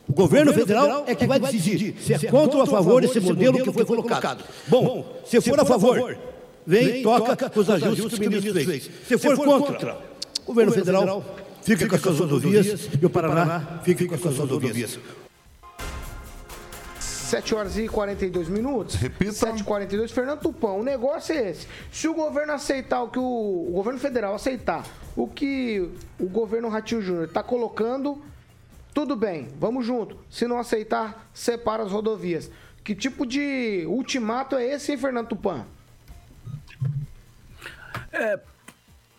O 0.07 0.13
governo 0.13 0.53
federal 0.53 1.05
é 1.07 1.15
que 1.15 1.27
vai 1.27 1.39
decidir 1.39 1.97
se 1.99 2.13
é 2.13 2.19
contra 2.19 2.59
ou 2.59 2.63
a 2.63 2.67
favor 2.67 3.01
desse 3.01 3.21
modelo 3.21 3.63
que 3.63 3.73
foi 3.73 3.87
colocado. 3.87 4.45
Bom, 4.67 5.21
se 5.25 5.41
for 5.41 5.59
a 5.59 5.65
favor, 5.65 6.19
vem 6.67 7.01
e 7.01 7.03
toca 7.03 7.51
os 7.59 7.71
ajustes 7.71 8.19
que 8.19 8.27
o 8.27 8.31
ministro 8.31 8.65
fez. 8.65 8.91
Se 9.07 9.17
for 9.17 9.35
contra, 9.39 9.97
o 10.45 10.49
governo 10.49 10.73
federal 10.73 11.25
fica 11.63 11.89
com 11.89 11.97
as 11.97 12.03
suas 12.03 12.19
rodovias 12.19 12.89
e 13.01 13.07
o 13.07 13.09
Paraná 13.09 13.81
fica 13.83 14.07
com 14.07 14.15
as 14.15 14.21
suas 14.21 14.37
rodovias. 14.37 14.99
7 17.29 17.55
horas 17.55 17.77
e 17.77 17.87
42 17.87 18.49
minutos. 18.49 18.95
Repita. 18.95 19.33
7 19.33 19.61
e 19.61 19.65
42 19.65 20.11
Fernando 20.11 20.41
Tupão, 20.41 20.81
o 20.81 20.83
negócio 20.83 21.35
é 21.35 21.51
esse. 21.51 21.69
Se 21.93 22.09
o 22.09 22.15
governo 22.15 22.55
aceitar 22.55 23.03
o 23.03 23.11
que 23.11 23.19
o, 23.19 23.67
o 23.69 23.73
governo 23.73 24.01
federal 24.01 24.35
aceitar 24.35 24.87
o 25.15 25.29
que 25.29 25.91
o 26.19 26.27
governo 26.27 26.71
Ratinho 26.71 27.03
Júnior 27.03 27.25
está 27.27 27.43
colocando, 27.43 28.23
tudo 28.95 29.15
bem, 29.15 29.49
vamos 29.61 29.85
junto. 29.85 30.17
Se 30.31 30.47
não 30.47 30.59
aceitar, 30.59 31.31
separa 31.35 31.83
as 31.83 31.93
rodovias. 31.93 32.51
Que 32.83 32.95
tipo 32.95 33.27
de 33.27 33.85
ultimato 33.87 34.57
é 34.57 34.65
esse, 34.65 34.93
hein, 34.93 34.99
Fernando 34.99 35.29
Tupan? 35.29 35.67
É, 38.11 38.41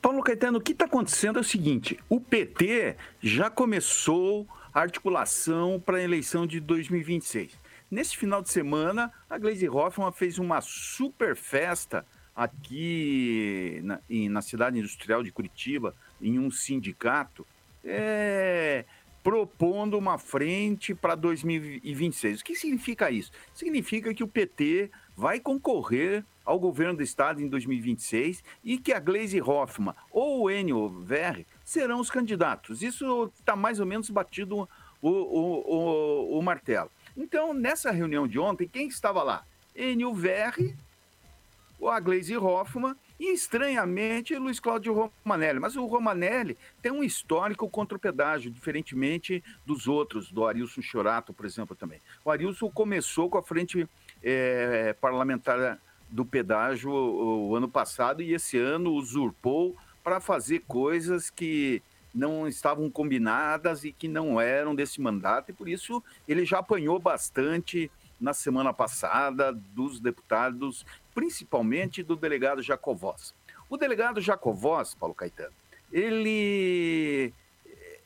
Paulo 0.01 0.23
Caetano, 0.23 0.57
o 0.57 0.61
que 0.61 0.71
está 0.71 0.85
acontecendo 0.85 1.37
é 1.37 1.41
o 1.41 1.45
seguinte: 1.45 1.99
o 2.09 2.19
PT 2.19 2.95
já 3.21 3.51
começou 3.51 4.47
a 4.73 4.81
articulação 4.81 5.79
para 5.79 5.97
a 5.97 6.01
eleição 6.01 6.47
de 6.47 6.59
2026. 6.59 7.68
Nesse 7.89 8.15
final 8.15 8.41
de 8.41 8.49
semana, 8.51 9.11
a 9.29 9.37
Gleisi 9.37 9.67
Hoffmann 9.67 10.11
fez 10.11 10.37
uma 10.37 10.61
super 10.61 11.35
festa 11.35 12.05
aqui 12.35 13.79
na, 13.83 13.99
em- 14.09 14.29
na 14.29 14.41
cidade 14.41 14.77
industrial 14.79 15.23
de 15.23 15.31
Curitiba, 15.31 15.95
em 16.21 16.37
um 16.39 16.49
sindicato, 16.51 17.45
é, 17.83 18.85
propondo 19.23 19.97
uma 19.97 20.17
frente 20.17 20.93
para 20.93 21.15
2026. 21.15 22.41
O 22.41 22.43
que 22.43 22.55
significa 22.55 23.09
isso? 23.11 23.31
Significa 23.53 24.13
que 24.13 24.23
o 24.23 24.27
PT 24.27 24.89
vai 25.15 25.39
concorrer 25.39 26.23
ao 26.45 26.59
governo 26.59 26.95
do 26.97 27.03
estado 27.03 27.41
em 27.41 27.47
2026 27.47 28.43
e 28.63 28.77
que 28.77 28.93
a 28.93 28.99
Gleisi 28.99 29.41
Hoffmann 29.41 29.93
ou 30.09 30.43
o 30.43 30.51
Enio 30.51 30.89
Verri 30.89 31.45
serão 31.63 31.99
os 31.99 32.09
candidatos. 32.09 32.81
Isso 32.81 33.31
está 33.39 33.55
mais 33.55 33.79
ou 33.79 33.85
menos 33.85 34.09
batido 34.09 34.67
o, 35.01 35.09
o, 35.09 36.31
o, 36.31 36.39
o 36.39 36.41
martelo. 36.41 36.89
Então, 37.19 37.53
nessa 37.53 37.91
reunião 37.91 38.25
de 38.25 38.39
ontem, 38.39 38.65
quem 38.65 38.87
estava 38.87 39.21
lá? 39.21 39.43
Enio 39.75 40.13
Verri, 40.13 40.73
a 41.85 41.99
Gleisi 41.99 42.37
Hoffmann 42.37 42.95
e, 43.19 43.33
estranhamente, 43.33 44.37
Luiz 44.37 44.57
Cláudio 44.57 45.11
Romanelli. 45.25 45.59
Mas 45.59 45.75
o 45.75 45.85
Romanelli 45.85 46.57
tem 46.81 46.93
um 46.93 47.03
histórico 47.03 47.69
contra 47.69 47.97
o 47.97 47.99
pedágio, 47.99 48.49
diferentemente 48.49 49.43
dos 49.65 49.85
outros, 49.85 50.31
do 50.31 50.47
Arilson 50.47 50.81
Chorato, 50.81 51.33
por 51.33 51.45
exemplo, 51.45 51.75
também. 51.75 51.99
O 52.23 52.31
Arilson 52.31 52.71
começou 52.71 53.29
com 53.29 53.37
a 53.37 53.43
frente 53.43 53.85
eh, 54.23 54.95
parlamentar 55.01 55.77
do 56.09 56.23
pedágio 56.25 56.89
o, 56.89 57.49
o 57.49 57.55
ano 57.55 57.67
passado 57.67 58.21
e 58.21 58.33
esse 58.33 58.57
ano 58.57 58.93
usurpou 58.93 59.75
para 60.01 60.21
fazer 60.21 60.63
coisas 60.67 61.29
que 61.29 61.83
não 62.13 62.47
estavam 62.47 62.89
combinadas 62.89 63.83
e 63.83 63.91
que 63.91 64.07
não 64.07 64.39
eram 64.39 64.73
desse 64.73 64.99
mandato, 64.99 65.51
e 65.51 65.53
por 65.53 65.67
isso 65.67 66.03
ele 66.27 66.45
já 66.45 66.59
apanhou 66.59 66.99
bastante 66.99 67.91
na 68.19 68.33
semana 68.33 68.73
passada 68.73 69.53
dos 69.53 69.99
deputados, 69.99 70.85
principalmente 71.13 72.03
do 72.03 72.15
delegado 72.15 72.61
Jacovós. 72.61 73.33
O 73.69 73.77
delegado 73.77 74.19
Jacovós, 74.19 74.93
Paulo 74.95 75.15
Caetano, 75.15 75.53
ele 75.91 77.33
eh, 77.65 77.99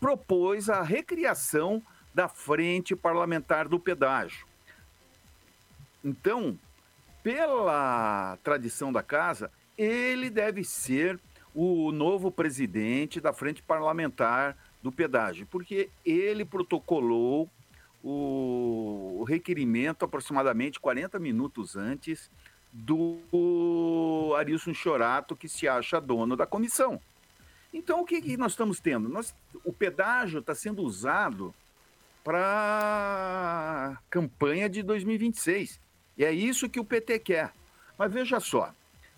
propôs 0.00 0.68
a 0.68 0.82
recriação 0.82 1.82
da 2.12 2.28
frente 2.28 2.96
parlamentar 2.96 3.68
do 3.68 3.78
pedágio. 3.78 4.46
Então, 6.04 6.58
pela 7.22 8.38
tradição 8.42 8.92
da 8.92 9.02
casa, 9.02 9.50
ele 9.76 10.30
deve 10.30 10.64
ser 10.64 11.20
o 11.54 11.90
novo 11.92 12.30
presidente 12.30 13.20
da 13.20 13.32
frente 13.32 13.62
parlamentar 13.62 14.56
do 14.82 14.90
pedágio, 14.90 15.46
porque 15.50 15.90
ele 16.04 16.44
protocolou 16.44 17.48
o, 18.02 19.24
requerimento 19.28 20.04
aproximadamente 20.04 20.80
40 20.80 21.18
minutos 21.18 21.76
antes 21.76 22.30
do 22.72 23.18
Arilson 24.38 24.72
Chorato, 24.72 25.36
que 25.36 25.48
se 25.48 25.68
acha 25.68 26.00
dono 26.00 26.36
da 26.36 26.46
comissão. 26.46 27.00
Então, 27.72 28.00
o 28.00 28.04
que, 28.04 28.20
que 28.20 28.36
nós 28.36 28.52
estamos 28.52 28.80
tendo? 28.80 29.08
Nós, 29.08 29.34
o 29.64 29.72
pedágio 29.72 30.40
está 30.40 30.54
sendo 30.54 30.82
usado 30.82 31.54
para 32.24 33.98
campanha 34.08 34.68
de 34.68 34.82
2026. 34.82 35.80
E 36.16 36.24
é 36.24 36.32
isso 36.32 36.68
que 36.68 36.80
o 36.80 36.84
PT 36.84 37.18
quer. 37.20 37.52
Mas 37.96 38.12
veja 38.12 38.40
só, 38.40 38.74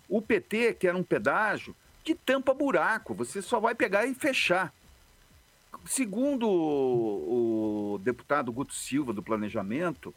o 0.07 0.21
PT 0.21 0.75
quer 0.75 0.95
um 0.95 1.03
pedágio 1.03 1.75
que 2.03 2.13
tampa 2.13 2.53
buraco. 2.53 3.15
Você 3.15 3.41
só 3.41 3.59
vai 3.59 3.73
pegar 3.73 4.05
e 4.05 4.13
fechar. 4.13 4.73
Segundo 5.85 6.49
o, 6.49 7.99
deputado 8.03 8.51
Guto 8.51 8.73
Silva, 8.73 9.13
do 9.13 9.23
Planejamento, 9.23 10.13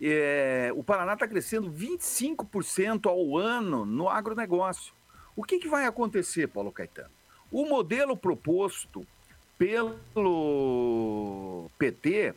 é, 0.00 0.70
o 0.74 0.82
Paraná 0.82 1.14
está 1.14 1.26
crescendo 1.26 1.70
25% 1.70 3.06
ao 3.06 3.36
ano 3.36 3.84
no 3.84 4.08
agronegócio. 4.08 4.94
O 5.34 5.44
que, 5.44 5.58
que 5.58 5.68
vai 5.68 5.84
acontecer, 5.84 6.48
Paulo 6.48 6.72
Caetano? 6.72 7.10
O 7.50 7.66
modelo 7.66 8.16
proposto 8.16 9.06
pelo 9.58 11.70
PT 11.78 12.34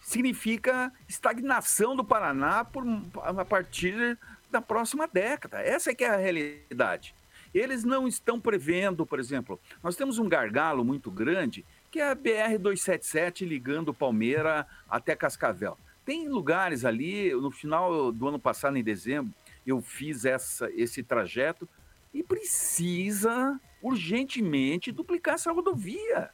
significa 0.00 0.92
estagnação 1.08 1.96
do 1.96 2.04
Paraná 2.04 2.64
por, 2.64 2.84
a 3.22 3.44
partir 3.44 4.18
da 4.50 4.60
próxima 4.60 5.08
década. 5.08 5.60
Essa 5.60 5.90
é 5.90 5.94
que 5.94 6.04
é 6.04 6.10
a 6.10 6.16
realidade. 6.16 7.14
Eles 7.54 7.84
não 7.84 8.08
estão 8.08 8.40
prevendo, 8.40 9.06
por 9.06 9.20
exemplo, 9.20 9.60
nós 9.82 9.94
temos 9.94 10.18
um 10.18 10.28
gargalo 10.28 10.84
muito 10.84 11.10
grande, 11.10 11.64
que 11.90 12.00
é 12.00 12.10
a 12.10 12.16
BR-277 12.16 13.46
ligando 13.46 13.94
Palmeira 13.94 14.66
até 14.90 15.14
Cascavel. 15.14 15.78
Tem 16.04 16.28
lugares 16.28 16.84
ali, 16.84 17.32
no 17.32 17.50
final 17.50 18.10
do 18.10 18.28
ano 18.28 18.38
passado, 18.38 18.76
em 18.76 18.82
dezembro, 18.82 19.32
eu 19.66 19.80
fiz 19.80 20.24
essa, 20.24 20.68
esse 20.72 21.02
trajeto 21.02 21.68
e 22.12 22.22
precisa 22.22 23.58
urgentemente 23.80 24.92
duplicar 24.92 25.34
essa 25.34 25.52
rodovia. 25.52 26.30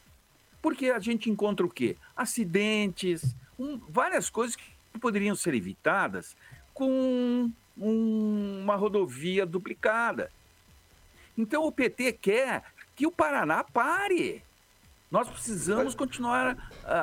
Porque 0.62 0.90
a 0.90 0.98
gente 0.98 1.30
encontra 1.30 1.64
o 1.64 1.70
quê? 1.70 1.96
Acidentes, 2.16 3.34
um, 3.58 3.78
várias 3.88 4.28
coisas 4.28 4.56
que 4.56 4.98
poderiam 5.00 5.34
ser 5.34 5.54
evitadas 5.54 6.36
com 6.74 7.50
um, 7.76 8.60
uma 8.62 8.76
rodovia 8.76 9.46
duplicada. 9.46 10.30
Então 11.40 11.64
o 11.64 11.72
PT 11.72 12.12
quer 12.12 12.62
que 12.94 13.06
o 13.06 13.12
Paraná 13.12 13.64
pare. 13.64 14.42
Nós 15.10 15.28
precisamos 15.28 15.94
continuar 15.94 16.54
uh, 16.54 16.58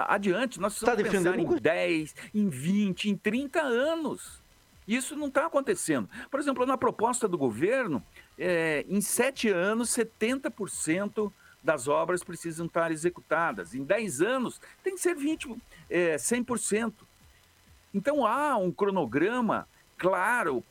adiante. 0.08 0.60
Nós 0.60 0.74
precisamos 0.74 1.04
tá 1.04 1.10
pensar 1.12 1.40
em 1.40 1.58
10, 1.58 2.16
em 2.34 2.48
20, 2.48 3.10
em 3.10 3.18
30 3.18 3.60
anos. 3.62 4.42
Isso 4.88 5.16
não 5.16 5.28
está 5.28 5.48
acontecendo. 5.48 6.08
Por 6.32 6.40
exemplo, 6.40 6.66
na 6.66 6.78
proposta 6.78 7.28
do 7.28 7.38
governo, 7.38 8.02
é, 8.40 8.86
em 8.88 9.02
sete 9.02 9.50
anos, 9.50 9.90
70% 9.90 11.34
das 11.62 11.90
obras 11.90 12.24
precisam 12.24 12.68
estar 12.68 12.92
executadas. 12.92 13.76
Em 13.76 13.84
10 13.84 14.22
anos, 14.22 14.62
tem 14.82 14.96
que 14.96 15.02
ser 15.02 15.16
20, 15.16 15.54
é, 15.90 16.16
100%. 16.16 16.94
Então 17.94 18.26
há 18.26 18.56
um 18.56 18.72
cronograma 18.72 19.68
claro 19.98 20.64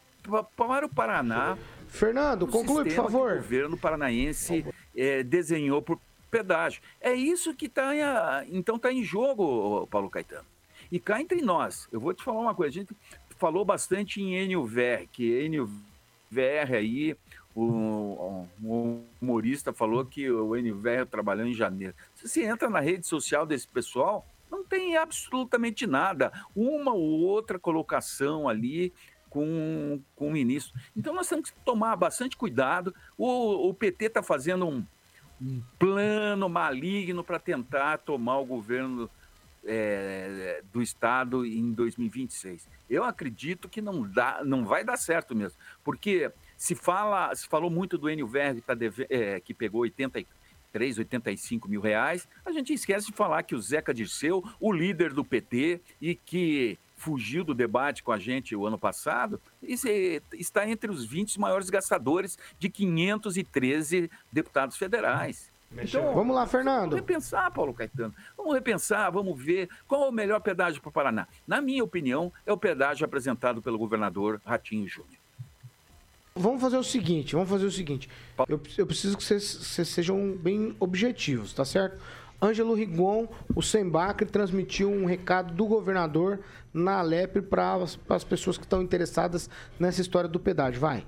para 0.57 0.87
o 0.87 0.89
Paraná. 0.89 1.59
Fernando, 1.89 2.47
conclui, 2.47 2.84
por 2.84 2.93
favor. 2.93 3.32
o 3.32 3.37
governo 3.37 3.76
paranaense 3.76 4.64
é, 4.97 5.22
desenhou 5.22 5.80
por 5.80 5.99
pedágio. 6.30 6.82
É 7.01 7.12
isso 7.14 7.55
que 7.55 7.66
está 7.66 8.45
então 8.49 8.78
tá 8.78 8.93
em 8.93 9.03
jogo, 9.03 9.87
Paulo 9.87 10.11
Caetano. 10.11 10.45
E 10.91 11.01
cá 11.01 11.20
entre 11.20 11.41
nós, 11.41 11.89
eu 11.91 12.01
vou 12.01 12.14
te 12.14 12.22
falar 12.22 12.41
uma 12.41 12.55
coisa, 12.55 12.70
a 12.70 12.80
gente 12.82 12.97
falou 13.39 13.64
bastante 13.64 14.20
em 14.20 14.55
NUVR, 14.55 15.09
que 15.12 15.49
NUVR 15.49 16.74
aí, 16.74 17.16
o, 17.55 18.47
o 18.62 19.03
humorista 19.20 19.72
falou 19.72 20.05
que 20.05 20.30
o 20.30 20.55
NUVR 20.55 21.07
trabalhou 21.11 21.47
em 21.47 21.55
janeiro. 21.55 21.95
Se 22.14 22.28
você 22.28 22.45
entra 22.45 22.68
na 22.68 22.80
rede 22.80 23.07
social 23.07 23.47
desse 23.47 23.66
pessoal, 23.66 24.26
não 24.51 24.62
tem 24.62 24.97
absolutamente 24.97 25.87
nada. 25.87 26.32
Uma 26.55 26.93
ou 26.93 27.20
outra 27.20 27.59
colocação 27.59 28.49
ali 28.49 28.93
com, 29.37 30.01
com 30.14 30.28
o 30.28 30.32
ministro. 30.32 30.80
Então 30.97 31.12
nós 31.12 31.28
temos 31.28 31.51
que 31.51 31.61
tomar 31.61 31.95
bastante 31.95 32.39
cuidado. 32.39 32.95
O, 33.18 33.68
o 33.68 33.74
PT 33.74 34.07
está 34.07 34.22
fazendo 34.22 34.66
um, 34.66 34.82
um 35.39 35.62
plano 35.78 36.49
maligno 36.49 37.22
para 37.22 37.39
tentar 37.39 37.99
tomar 37.99 38.39
o 38.39 38.47
governo 38.47 39.11
é, 39.62 40.62
do 40.72 40.80
Estado 40.80 41.45
em 41.45 41.70
2026. 41.70 42.66
Eu 42.89 43.05
acredito 43.05 43.68
que 43.68 43.82
não, 43.82 44.09
dá, 44.09 44.41
não 44.43 44.64
vai 44.64 44.82
dar 44.82 44.97
certo 44.97 45.37
mesmo, 45.37 45.59
porque 45.84 46.32
se 46.57 46.74
fala, 46.74 47.34
se 47.34 47.47
falou 47.47 47.68
muito 47.68 47.99
do 47.99 48.09
Enio 48.09 48.26
Verg 48.26 48.62
que, 48.62 48.66
tá 48.66 48.72
deve, 48.72 49.07
é, 49.11 49.39
que 49.39 49.53
pegou 49.53 49.82
83, 49.82 50.97
85 50.97 51.68
mil 51.68 51.82
reais, 51.82 52.26
a 52.43 52.51
gente 52.53 52.72
esquece 52.72 53.09
de 53.09 53.12
falar 53.12 53.43
que 53.43 53.55
o 53.55 53.61
Zeca 53.61 53.93
Dirceu, 53.93 54.43
o 54.59 54.72
líder 54.72 55.12
do 55.12 55.22
PT 55.22 55.82
e 56.01 56.14
que 56.14 56.78
fugiu 57.07 57.44
do 57.44 57.54
debate 57.54 58.02
com 58.02 58.11
a 58.11 58.18
gente 58.18 58.57
o 58.57 58.66
ano 58.66 58.76
passado, 58.76 59.40
está 59.62 60.68
entre 60.68 60.90
os 60.90 61.04
20 61.04 61.38
maiores 61.38 61.70
gastadores 61.70 62.36
de 62.59 62.68
513 62.68 64.11
deputados 64.32 64.76
federais. 64.76 65.52
Então, 65.70 66.12
vamos 66.14 66.34
lá, 66.34 66.46
Fernando. 66.48 66.90
Vamos 66.90 66.96
repensar, 66.96 67.48
Paulo 67.52 67.72
Caetano. 67.72 68.12
Vamos 68.36 68.54
repensar, 68.54 69.11
vamos 69.12 69.40
ver 69.40 69.68
qual 69.86 70.04
é 70.04 70.09
o 70.09 70.12
melhor 70.12 70.40
pedágio 70.40 70.80
para 70.80 70.88
o 70.88 70.92
Paraná. 70.92 71.28
Na 71.46 71.61
minha 71.61 71.84
opinião, 71.84 72.32
é 72.44 72.52
o 72.52 72.57
pedágio 72.57 73.04
apresentado 73.04 73.62
pelo 73.62 73.78
governador 73.78 74.40
Ratinho 74.44 74.88
Júnior. 74.88 75.18
Vamos 76.34 76.61
fazer 76.61 76.76
o 76.76 76.84
seguinte, 76.84 77.34
vamos 77.34 77.48
fazer 77.48 77.66
o 77.66 77.70
seguinte. 77.70 78.11
Eu, 78.48 78.61
eu 78.76 78.86
preciso 78.86 79.16
que 79.16 79.22
vocês, 79.22 79.44
vocês 79.44 79.88
sejam 79.88 80.36
bem 80.36 80.74
objetivos, 80.80 81.52
tá 81.52 81.64
certo? 81.64 82.00
Ângelo 82.41 82.74
Rigon, 82.74 83.26
o 83.55 83.62
Sembacre, 83.62 84.26
transmitiu 84.26 84.91
um 84.91 85.07
recado 85.07 85.55
do 85.55 85.66
governador 85.66 86.41
na 86.72 86.99
Alep 86.99 87.41
para 87.43 87.78
as 88.09 88.24
pessoas 88.24 88.59
que 88.59 88.64
estão 88.64 88.82
interessadas 88.82 89.49
nessa 89.78 90.01
história 90.01 90.28
do 90.28 90.39
pedágio. 90.39 90.80
Vai. 90.80 91.05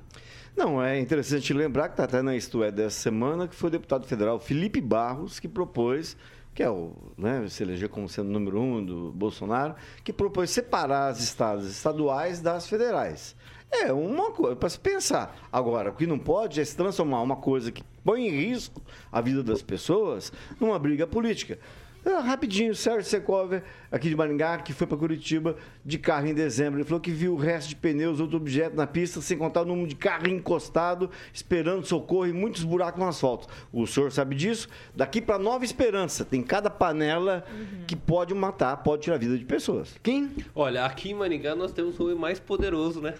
Não, 0.57 0.83
é 0.83 0.99
interessante 0.99 1.53
lembrar 1.53 1.89
que 1.89 1.93
está 1.93 2.05
até 2.05 2.20
na 2.20 2.35
Isto 2.35 2.64
É 2.64 2.72
dessa 2.72 2.99
semana 2.99 3.47
que 3.47 3.55
foi 3.55 3.68
o 3.68 3.70
deputado 3.70 4.07
federal 4.07 4.41
Felipe 4.41 4.81
Barros 4.81 5.39
que 5.39 5.47
propôs, 5.47 6.16
que 6.59 6.63
é 6.65 6.69
o, 6.69 6.93
né, 7.17 7.47
se 7.49 7.63
elegeu 7.63 7.89
como 7.89 8.09
sendo 8.09 8.31
o 8.31 8.33
número 8.33 8.61
um 8.61 8.85
do 8.85 9.13
Bolsonaro, 9.13 9.77
que 10.03 10.13
propôs 10.13 10.51
separar 10.51 11.07
as 11.07 11.21
estados 11.21 11.71
estaduais 11.71 12.41
das 12.41 12.69
federais. 12.69 13.37
É 13.71 13.93
uma 13.93 14.33
coisa 14.33 14.57
para 14.57 14.69
se 14.69 14.81
pensar. 14.81 15.39
Agora, 15.53 15.91
o 15.91 15.95
que 15.95 16.05
não 16.05 16.19
pode 16.19 16.61
é 16.61 16.65
se 16.65 16.77
transformar 16.77 17.23
uma 17.23 17.37
coisa 17.37 17.71
que 17.71 17.85
põe 18.05 18.27
em 18.27 18.31
risco 18.31 18.83
a 19.13 19.21
vida 19.21 19.41
das 19.41 19.63
pessoas 19.63 20.33
numa 20.59 20.81
briga 20.81 21.07
política. 21.07 21.61
Ah, 22.05 22.20
rapidinho, 22.20 22.74
Sérgio 22.74 23.09
Secover, 23.09 23.62
aqui 23.90 24.09
de 24.09 24.16
Maringá, 24.16 24.59
que 24.59 24.72
foi 24.72 24.86
para 24.86 24.96
Curitiba 24.96 25.57
de 25.84 25.99
carro 25.99 26.26
em 26.26 26.34
dezembro. 26.34 26.78
Ele 26.78 26.84
falou 26.84 27.01
que 27.01 27.11
viu 27.11 27.34
o 27.34 27.36
resto 27.36 27.68
de 27.68 27.76
pneus, 27.76 28.20
outro 28.20 28.36
objeto 28.36 28.76
na 28.76 28.86
pista, 28.86 29.20
sem 29.20 29.36
contar 29.36 29.62
o 29.62 29.64
número 29.64 29.88
de 29.88 29.96
carro 29.96 30.28
encostado, 30.28 31.11
esperando 31.32 31.84
socorro 31.84 32.26
e 32.26 32.32
muitos 32.32 32.62
buracos 32.62 33.01
no 33.01 33.09
asfalto. 33.09 33.49
O 33.72 33.86
senhor 33.86 34.12
sabe 34.12 34.34
disso? 34.34 34.68
Daqui 34.94 35.20
para 35.20 35.38
Nova 35.38 35.64
Esperança, 35.64 36.24
tem 36.24 36.42
cada 36.42 36.70
panela 36.70 37.44
uhum. 37.51 37.84
que 37.86 37.96
pode 37.96 38.34
matar, 38.34 38.76
pode 38.78 39.03
tirar 39.03 39.16
a 39.16 39.18
vida 39.18 39.36
de 39.36 39.44
pessoas. 39.44 39.96
Quem? 40.03 40.30
Olha, 40.55 40.84
aqui 40.84 41.11
em 41.11 41.14
Maringá 41.14 41.55
nós 41.55 41.72
temos 41.72 41.99
o 41.99 42.16
mais 42.16 42.38
poderoso, 42.40 43.01
né? 43.01 43.14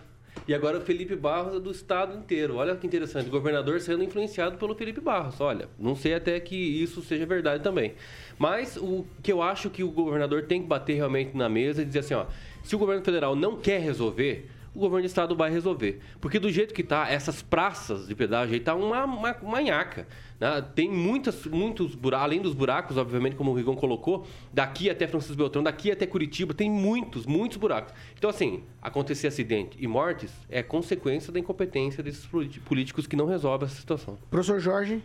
E 0.47 0.55
agora 0.55 0.79
o 0.79 0.81
Felipe 0.81 1.15
Barros 1.15 1.57
é 1.57 1.61
do 1.61 1.71
estado 1.71 2.17
inteiro. 2.17 2.57
Olha 2.57 2.75
que 2.75 2.87
interessante. 2.87 3.29
O 3.29 3.31
governador 3.31 3.81
sendo 3.81 4.03
influenciado 4.03 4.57
pelo 4.57 4.75
Felipe 4.75 5.01
Barros. 5.01 5.41
Olha, 5.41 5.69
não 5.79 5.95
sei 5.95 6.15
até 6.15 6.41
que 6.41 6.57
isso 6.57 7.03
seja 7.03 7.27
verdade 7.27 7.63
também. 7.63 7.95
Mas 8.39 8.77
o 8.77 9.05
que 9.23 9.31
eu 9.31 9.43
acho 9.43 9.69
que 9.69 9.85
o 9.85 9.91
governador 9.91 10.45
tem 10.45 10.63
que 10.63 10.69
bater 10.69 10.95
realmente 10.95 11.37
na 11.37 11.49
mesa 11.49 11.83
e 11.83 11.85
dizer 11.85 11.99
assim, 12.01 12.15
ó, 12.15 12.27
se 12.63 12.75
o 12.75 12.79
governo 12.79 13.05
federal 13.05 13.37
não 13.37 13.57
quer 13.57 13.81
resolver, 13.81 14.49
o 14.75 14.79
governo 14.79 15.03
do 15.03 15.07
estado 15.07 15.37
vai 15.37 15.51
resolver. 15.51 16.01
Porque 16.21 16.39
do 16.39 16.51
jeito 16.51 16.73
que 16.73 16.83
está, 16.83 17.09
essas 17.11 17.43
praças 17.43 18.07
de 18.07 18.15
pedágio 18.15 18.55
aí 18.55 18.61
tá 18.61 18.75
uma, 18.75 19.05
uma 19.05 19.37
manhaca. 19.43 20.07
Né? 20.41 20.63
Tem 20.75 20.91
muitas, 20.91 21.45
muitos 21.47 21.95
buracos, 21.95 22.25
além 22.25 22.41
dos 22.41 22.55
buracos, 22.55 22.97
obviamente, 22.97 23.37
como 23.37 23.51
o 23.51 23.55
Rigon 23.55 23.77
colocou, 23.77 24.27
daqui 24.53 24.89
até 24.89 25.07
Francisco 25.07 25.37
Beltrão, 25.37 25.63
daqui 25.63 25.91
até 25.91 26.07
Curitiba, 26.07 26.55
tem 26.55 26.71
muitos, 26.71 27.27
muitos 27.27 27.57
buracos. 27.57 27.93
Então, 28.17 28.31
assim, 28.31 28.63
acontecer 28.81 29.27
acidente 29.27 29.77
e 29.81 29.87
mortes 29.87 30.33
é 30.49 30.63
consequência 30.63 31.33
da 31.33 31.39
incompetência 31.39 32.03
desses 32.03 32.27
políticos 32.65 33.07
que 33.07 33.17
não 33.17 33.27
resolvem 33.27 33.67
essa 33.67 33.77
situação. 33.77 34.19
Professor 34.31 34.61
Jorge? 34.61 35.03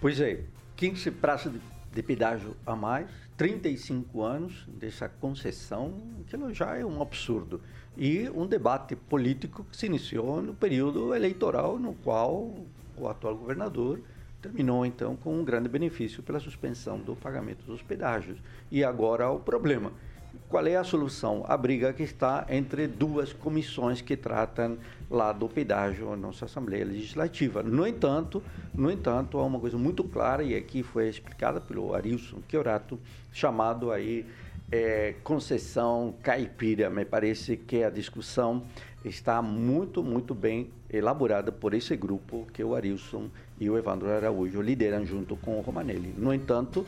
Pois 0.00 0.20
é, 0.20 0.40
15 0.76 1.10
praças 1.12 1.52
de 1.92 2.02
pedágio 2.02 2.56
a 2.66 2.74
mais, 2.74 3.08
35 3.36 4.22
anos 4.22 4.64
dessa 4.66 5.08
concessão, 5.08 5.94
aquilo 6.26 6.52
já 6.52 6.76
é 6.76 6.84
um 6.84 7.02
absurdo 7.02 7.60
e 7.96 8.28
um 8.30 8.46
debate 8.46 8.96
político 8.96 9.64
que 9.70 9.76
se 9.76 9.86
iniciou 9.86 10.40
no 10.40 10.54
período 10.54 11.14
eleitoral, 11.14 11.78
no 11.78 11.92
qual 11.94 12.54
o 12.96 13.08
atual 13.08 13.36
governador 13.36 14.00
terminou 14.42 14.84
então 14.84 15.14
com 15.14 15.38
um 15.38 15.44
grande 15.44 15.68
benefício 15.68 16.22
pela 16.22 16.40
suspensão 16.40 16.98
do 16.98 17.14
pagamento 17.14 17.64
dos 17.64 17.80
pedágios. 17.80 18.38
E 18.70 18.82
agora 18.82 19.30
o 19.30 19.38
problema. 19.38 19.92
qual 20.48 20.66
é 20.66 20.76
a 20.76 20.84
solução? 20.84 21.44
A 21.46 21.56
briga 21.56 21.92
que 21.92 22.02
está 22.02 22.44
entre 22.50 22.86
duas 22.86 23.32
comissões 23.32 24.00
que 24.00 24.16
tratam 24.16 24.76
lá 25.08 25.32
do 25.32 25.48
pedágio 25.48 26.10
na 26.10 26.16
nossa 26.16 26.46
Assembleia 26.46 26.84
Legislativa. 26.84 27.62
No 27.62 27.86
entanto, 27.86 28.42
no 28.74 28.90
entanto, 28.90 29.38
há 29.38 29.44
uma 29.44 29.60
coisa 29.60 29.78
muito 29.78 30.02
clara 30.04 30.42
e 30.42 30.56
aqui 30.56 30.82
foi 30.82 31.08
explicada 31.08 31.60
pelo 31.60 31.94
Arilson 31.94 32.38
Chiorato, 32.48 32.98
chamado 33.32 33.92
aí 33.92 34.26
é, 34.70 35.14
concessão 35.22 36.14
caipira. 36.22 36.90
Me 36.90 37.04
parece 37.04 37.56
que 37.56 37.84
a 37.84 37.90
discussão 37.90 38.64
está 39.04 39.42
muito, 39.42 40.02
muito 40.02 40.34
bem 40.34 40.70
elaborada 40.90 41.50
por 41.50 41.74
esse 41.74 41.96
grupo 41.96 42.46
que 42.52 42.62
o 42.62 42.74
Arilson 42.74 43.28
e 43.58 43.70
o 43.70 43.78
Evandro 43.78 44.10
Araújo 44.10 44.60
lideram 44.60 45.04
junto 45.04 45.36
com 45.36 45.58
o 45.58 45.60
Romanelli. 45.60 46.14
No 46.16 46.32
entanto, 46.32 46.86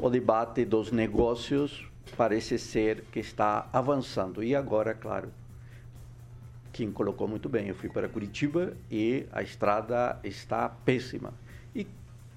o 0.00 0.08
debate 0.08 0.64
dos 0.64 0.90
negócios 0.90 1.86
parece 2.16 2.58
ser 2.58 3.04
que 3.12 3.20
está 3.20 3.68
avançando. 3.72 4.42
E 4.42 4.54
agora, 4.54 4.94
claro, 4.94 5.28
quem 6.72 6.92
colocou 6.92 7.26
muito 7.26 7.48
bem, 7.48 7.68
eu 7.68 7.74
fui 7.74 7.88
para 7.88 8.08
Curitiba 8.08 8.74
e 8.90 9.26
a 9.32 9.42
estrada 9.42 10.18
está 10.22 10.68
péssima. 10.68 11.32
E 11.74 11.86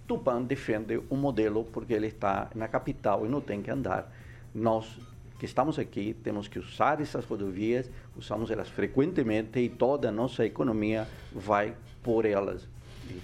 Tupan 0.08 0.44
defende 0.44 1.02
um 1.10 1.18
modelo 1.18 1.66
porque 1.66 1.94
ele 1.94 2.08
está 2.08 2.50
na 2.56 2.68
capital 2.68 3.26
e 3.26 3.30
não 3.30 3.42
tem 3.42 3.62
que 3.62 3.70
andar. 3.70 4.12
Nós 4.54 4.98
que 5.40 5.46
estamos 5.46 5.80
aqui 5.80 6.14
temos 6.22 6.50
que 6.50 6.60
usar 6.60 7.00
essas 7.00 7.24
rodovias, 7.24 7.90
usamos 8.18 8.52
elas 8.52 8.68
frequentemente 8.68 9.58
e 9.60 9.70
toda 9.70 10.10
a 10.10 10.12
nossa 10.12 10.46
economia 10.46 11.08
vai 11.32 11.74
por 12.04 12.26
elas. 12.26 12.68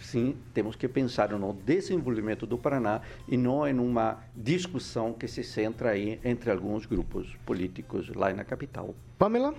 Sim, 0.02 0.36
temos 0.54 0.76
que 0.76 0.88
pensar 0.88 1.30
no 1.30 1.54
desenvolvimento 1.54 2.46
do 2.46 2.58
Paraná 2.58 3.02
e 3.28 3.38
não 3.38 3.68
em 3.68 3.78
uma 3.80 4.24
discussão 4.36 5.14
que 5.14 5.28
se 5.28 5.44
centra 5.44 5.92
aí 5.92 6.20
entre 6.24 6.52
alguns 6.52 6.86
grupos 6.86 7.36
políticos 7.46 8.10
lá 8.16 8.34
na 8.34 8.44
capital. 8.44 8.96
Pamela? 9.18 9.54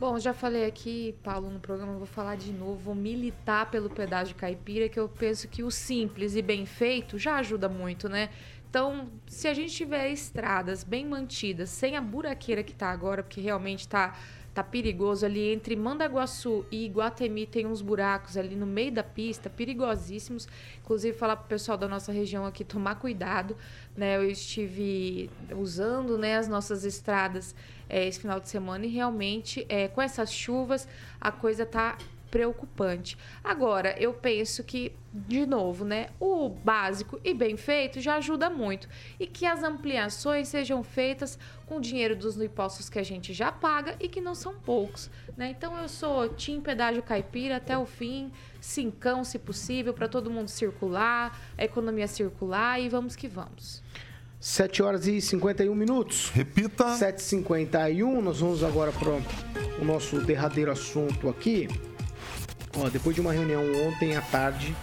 Bom, 0.00 0.16
já 0.16 0.32
falei 0.32 0.64
aqui, 0.64 1.16
Paulo, 1.24 1.50
no 1.50 1.58
programa, 1.58 1.94
vou 1.94 2.06
falar 2.06 2.36
de 2.36 2.52
novo, 2.52 2.76
vou 2.76 2.94
militar 2.94 3.68
pelo 3.68 3.90
pedágio 3.90 4.36
caipira, 4.36 4.88
que 4.88 4.98
eu 4.98 5.08
penso 5.08 5.48
que 5.48 5.64
o 5.64 5.72
simples 5.72 6.36
e 6.36 6.42
bem 6.42 6.64
feito 6.64 7.18
já 7.18 7.34
ajuda 7.34 7.68
muito, 7.68 8.08
né? 8.08 8.30
Então, 8.70 9.08
se 9.26 9.48
a 9.48 9.54
gente 9.54 9.72
tiver 9.74 10.10
estradas 10.10 10.84
bem 10.84 11.04
mantidas, 11.04 11.70
sem 11.70 11.96
a 11.96 12.00
buraqueira 12.00 12.62
que 12.62 12.72
está 12.72 12.90
agora, 12.90 13.24
porque 13.24 13.40
realmente 13.40 13.80
está 13.80 14.14
tá 14.62 14.64
perigoso 14.64 15.24
ali 15.24 15.52
entre 15.52 15.76
Mandaguaçu 15.76 16.66
e 16.70 16.84
Iguatemi 16.84 17.46
tem 17.46 17.66
uns 17.66 17.80
buracos 17.80 18.36
ali 18.36 18.56
no 18.56 18.66
meio 18.66 18.90
da 18.90 19.04
pista, 19.04 19.48
perigosíssimos. 19.48 20.48
Inclusive 20.82 21.16
falar 21.16 21.36
para 21.36 21.44
o 21.44 21.48
pessoal 21.48 21.78
da 21.78 21.86
nossa 21.86 22.10
região 22.10 22.44
aqui 22.44 22.64
tomar 22.64 22.96
cuidado, 22.96 23.56
né? 23.96 24.16
Eu 24.16 24.28
estive 24.28 25.30
usando, 25.56 26.18
né, 26.18 26.36
as 26.36 26.48
nossas 26.48 26.84
estradas 26.84 27.54
é, 27.88 28.06
esse 28.06 28.20
final 28.20 28.40
de 28.40 28.48
semana 28.48 28.84
e 28.84 28.88
realmente 28.88 29.64
é, 29.68 29.88
com 29.88 30.02
essas 30.02 30.32
chuvas 30.32 30.86
a 31.20 31.30
coisa 31.30 31.64
tá 31.64 31.96
preocupante. 32.30 33.16
Agora, 33.42 33.94
eu 33.98 34.12
penso 34.12 34.62
que, 34.62 34.92
de 35.12 35.46
novo, 35.46 35.84
né, 35.84 36.08
o 36.20 36.48
básico 36.48 37.20
e 37.24 37.32
bem 37.34 37.56
feito 37.56 38.00
já 38.00 38.16
ajuda 38.16 38.50
muito. 38.50 38.88
E 39.18 39.26
que 39.26 39.46
as 39.46 39.62
ampliações 39.62 40.48
sejam 40.48 40.82
feitas 40.82 41.38
com 41.66 41.76
o 41.76 41.80
dinheiro 41.80 42.16
dos 42.16 42.40
impostos 42.40 42.88
que 42.88 42.98
a 42.98 43.02
gente 43.02 43.32
já 43.32 43.50
paga 43.50 43.96
e 44.00 44.08
que 44.08 44.20
não 44.20 44.34
são 44.34 44.54
poucos. 44.54 45.10
Né? 45.36 45.50
Então, 45.50 45.76
eu 45.78 45.88
sou 45.88 46.28
Tim 46.30 46.60
Pedágio 46.60 47.02
Caipira 47.02 47.56
até 47.56 47.76
o 47.76 47.86
fim, 47.86 48.32
cincão, 48.60 49.24
se 49.24 49.38
possível, 49.38 49.92
para 49.94 50.08
todo 50.08 50.30
mundo 50.30 50.48
circular, 50.48 51.38
a 51.56 51.64
economia 51.64 52.06
circular 52.06 52.80
e 52.80 52.88
vamos 52.88 53.16
que 53.16 53.28
vamos. 53.28 53.82
7 54.40 54.82
horas 54.84 55.06
e 55.06 55.20
51 55.20 55.74
minutos. 55.74 56.30
Repita. 56.30 56.84
7h51. 56.84 58.20
Nós 58.20 58.40
vamos 58.40 58.62
agora 58.62 58.92
para 58.92 59.10
o 59.80 59.84
nosso 59.84 60.20
derradeiro 60.20 60.70
assunto 60.70 61.28
aqui. 61.28 61.68
Ó, 62.76 62.88
depois 62.88 63.14
de 63.14 63.20
uma 63.20 63.32
reunião 63.32 63.62
ontem 63.86 64.16
à 64.16 64.20
tarde, 64.20 64.74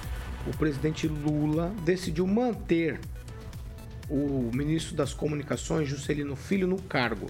o 0.48 0.56
presidente 0.58 1.08
Lula 1.08 1.74
decidiu 1.84 2.26
manter 2.28 3.00
o 4.10 4.52
ministro 4.54 4.96
das 4.96 5.14
Comunicações, 5.14 5.88
Juscelino 5.88 6.36
Filho, 6.36 6.68
no 6.68 6.82
cargo. 6.82 7.28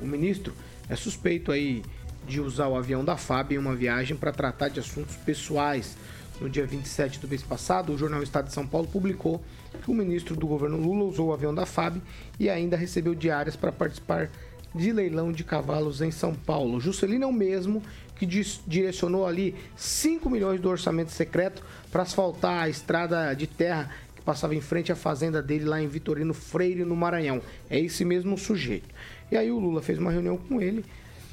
O 0.00 0.06
ministro 0.06 0.52
é 0.88 0.96
suspeito 0.96 1.52
aí 1.52 1.82
de 2.26 2.40
usar 2.40 2.68
o 2.68 2.76
avião 2.76 3.04
da 3.04 3.16
FAB 3.16 3.52
em 3.52 3.58
uma 3.58 3.74
viagem 3.74 4.16
para 4.16 4.32
tratar 4.32 4.68
de 4.68 4.80
assuntos 4.80 5.16
pessoais. 5.16 5.96
No 6.40 6.50
dia 6.50 6.66
27 6.66 7.18
do 7.18 7.28
mês 7.28 7.42
passado, 7.42 7.92
o 7.92 7.98
jornal 7.98 8.22
Estado 8.22 8.46
de 8.46 8.52
São 8.52 8.66
Paulo 8.66 8.86
publicou 8.86 9.42
que 9.82 9.90
o 9.90 9.94
ministro 9.94 10.36
do 10.36 10.46
governo 10.46 10.76
Lula 10.76 11.04
usou 11.04 11.28
o 11.28 11.32
avião 11.32 11.54
da 11.54 11.64
FAB 11.64 12.02
e 12.38 12.50
ainda 12.50 12.76
recebeu 12.76 13.14
diárias 13.14 13.56
para 13.56 13.72
participar 13.72 14.30
de 14.76 14.92
leilão 14.92 15.32
de 15.32 15.42
cavalos 15.42 16.00
em 16.00 16.10
São 16.10 16.34
Paulo. 16.34 16.80
Juscelino 16.80 17.24
é 17.24 17.26
o 17.26 17.32
mesmo 17.32 17.82
que 18.16 18.26
direcionou 18.26 19.26
ali 19.26 19.54
5 19.76 20.28
milhões 20.30 20.60
do 20.60 20.68
orçamento 20.68 21.10
secreto 21.10 21.62
para 21.90 22.02
asfaltar 22.02 22.64
a 22.64 22.68
estrada 22.68 23.34
de 23.34 23.46
terra 23.46 23.90
que 24.14 24.22
passava 24.22 24.54
em 24.54 24.60
frente 24.60 24.90
à 24.90 24.96
fazenda 24.96 25.42
dele 25.42 25.64
lá 25.64 25.80
em 25.80 25.88
Vitorino 25.88 26.32
Freire, 26.32 26.84
no 26.84 26.96
Maranhão. 26.96 27.42
É 27.68 27.78
esse 27.78 28.04
mesmo 28.04 28.38
sujeito. 28.38 28.94
E 29.30 29.36
aí 29.36 29.50
o 29.50 29.58
Lula 29.58 29.82
fez 29.82 29.98
uma 29.98 30.10
reunião 30.10 30.36
com 30.36 30.60
ele, 30.60 30.84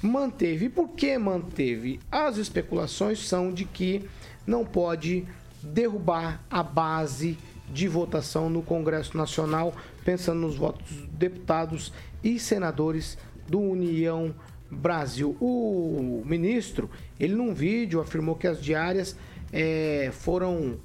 manteve. 0.02 0.66
E 0.66 0.70
por 0.70 0.90
que 0.90 1.18
manteve? 1.18 2.00
As 2.12 2.38
especulações 2.38 3.20
são 3.26 3.52
de 3.52 3.66
que 3.66 4.04
não 4.46 4.66
pode 4.66 5.26
derrubar 5.62 6.44
a 6.50 6.62
base 6.62 7.38
de 7.70 7.88
votação 7.88 8.50
no 8.50 8.62
Congresso 8.62 9.18
Nacional, 9.18 9.74
pensando 10.04 10.42
nos 10.42 10.58
votos 10.58 10.92
dos 10.92 11.08
deputados 11.08 11.94
e 12.24 12.38
senadores 12.38 13.18
do 13.54 13.60
União 13.60 14.34
Brasil. 14.72 15.38
O 15.40 16.24
ministro, 16.26 16.90
ele 17.20 17.36
num 17.36 17.54
vídeo 17.54 18.02
afirmou 18.02 18.34
que 18.34 18.48
as 18.48 18.60
diárias 18.60 19.16
é, 19.52 20.10
foram 20.12 20.80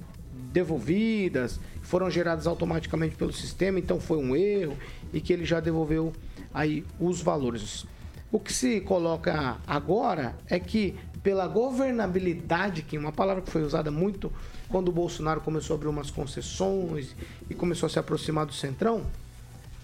devolvidas, 0.53 1.59
foram 1.81 2.11
geradas 2.11 2.45
automaticamente 2.45 3.15
pelo 3.15 3.33
sistema, 3.33 3.79
então 3.79 3.99
foi 3.99 4.19
um 4.19 4.35
erro 4.35 4.77
e 5.11 5.19
que 5.19 5.33
ele 5.33 5.45
já 5.45 5.59
devolveu 5.59 6.13
aí 6.53 6.85
os 6.99 7.23
valores. 7.23 7.87
O 8.31 8.39
que 8.39 8.53
se 8.53 8.79
coloca 8.81 9.57
agora 9.65 10.37
é 10.47 10.59
que 10.59 10.93
pela 11.23 11.47
governabilidade, 11.47 12.83
que 12.83 12.97
é 12.97 12.99
uma 12.99 13.11
palavra 13.11 13.41
que 13.41 13.49
foi 13.49 13.63
usada 13.63 13.89
muito 13.89 14.31
quando 14.69 14.89
o 14.89 14.91
Bolsonaro 14.91 15.41
começou 15.41 15.73
a 15.73 15.77
abrir 15.77 15.89
umas 15.89 16.11
concessões 16.11 17.15
e 17.49 17.55
começou 17.55 17.87
a 17.87 17.89
se 17.89 17.97
aproximar 17.97 18.45
do 18.45 18.53
Centrão, 18.53 19.07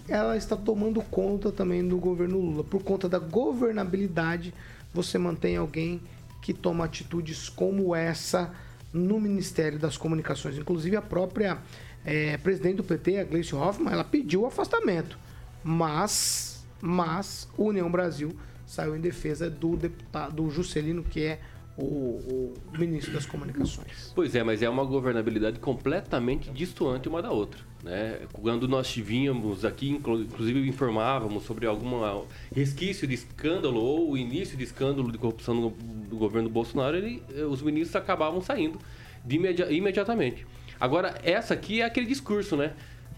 ela 0.08 0.38
está 0.38 0.56
tomando 0.56 1.01
conta 1.01 1.51
também 1.51 1.88
do 1.88 1.97
governo 1.97 2.39
Lula. 2.39 2.64
Por 2.64 2.84
conta 2.84 3.10
da 3.10 3.20
governabilidade, 3.20 4.53
você 4.93 5.18
mantém 5.18 5.58
alguém 5.58 6.01
que 6.41 6.53
toma 6.53 6.86
atitudes 6.86 7.49
como 7.49 7.95
essa 7.95 8.53
no 8.93 9.20
Ministério 9.20 9.80
das 9.80 9.97
Comunicações. 9.97 10.58
Inclusive, 10.58 10.95
a 10.95 11.01
própria 11.01 11.58
é, 12.06 12.38
presidente 12.38 12.78
do 12.78 12.84
PT, 12.84 13.20
a 13.20 13.24
Gleice 13.24 13.56
Hoffmann, 13.56 13.91
ela 13.91 14.03
pediu 14.03 14.41
o 14.41 14.45
afastamento. 14.45 15.18
Mas, 15.64 16.64
mas, 16.80 17.49
União 17.58 17.91
Brasil 17.91 18.36
saiu 18.66 18.95
em 18.95 19.01
defesa 19.01 19.49
do 19.49 19.76
deputado 19.76 20.36
do 20.36 20.49
Juscelino, 20.49 21.03
que 21.03 21.24
é 21.24 21.39
o, 21.78 21.84
o, 21.84 22.53
ministro 22.78 23.13
das 23.13 23.26
Comunicações. 23.26 24.11
Pois 24.15 24.34
é, 24.34 24.43
mas 24.43 24.61
é 24.61 24.69
uma 24.69 24.86
governabilidade 24.86 25.59
completamente 25.59 26.49
distante 26.51 27.09
uma 27.09 27.21
da 27.21 27.32
outra. 27.32 27.59
Né? 27.84 28.21
Quando 28.32 28.67
nós 28.67 28.95
vínhamos 28.95 29.65
aqui, 29.65 29.89
inclusive 29.89 30.67
informávamos 30.67 31.43
sobre 31.43 31.65
algum 31.65 32.23
resquício 32.53 33.07
de 33.07 33.13
escândalo 33.13 33.82
ou 33.82 34.11
o 34.11 34.17
início 34.17 34.57
de 34.57 34.63
escândalo 34.63 35.11
de 35.11 35.17
corrupção 35.17 35.53
no, 35.53 35.69
do 35.69 36.15
governo 36.15 36.49
Bolsonaro, 36.49 36.95
ele, 36.95 37.21
os 37.49 37.61
ministros 37.61 37.95
acabavam 37.95 38.41
saindo 38.41 38.80
de 39.23 39.36
imedi 39.36 39.63
imediatamente. 39.63 40.45
Agora, 40.80 41.19
essa 41.23 41.53
aqui 41.53 41.82
é 41.82 41.86
aquele 41.86 42.05
discurso, 42.05 42.55
né? 42.55 42.73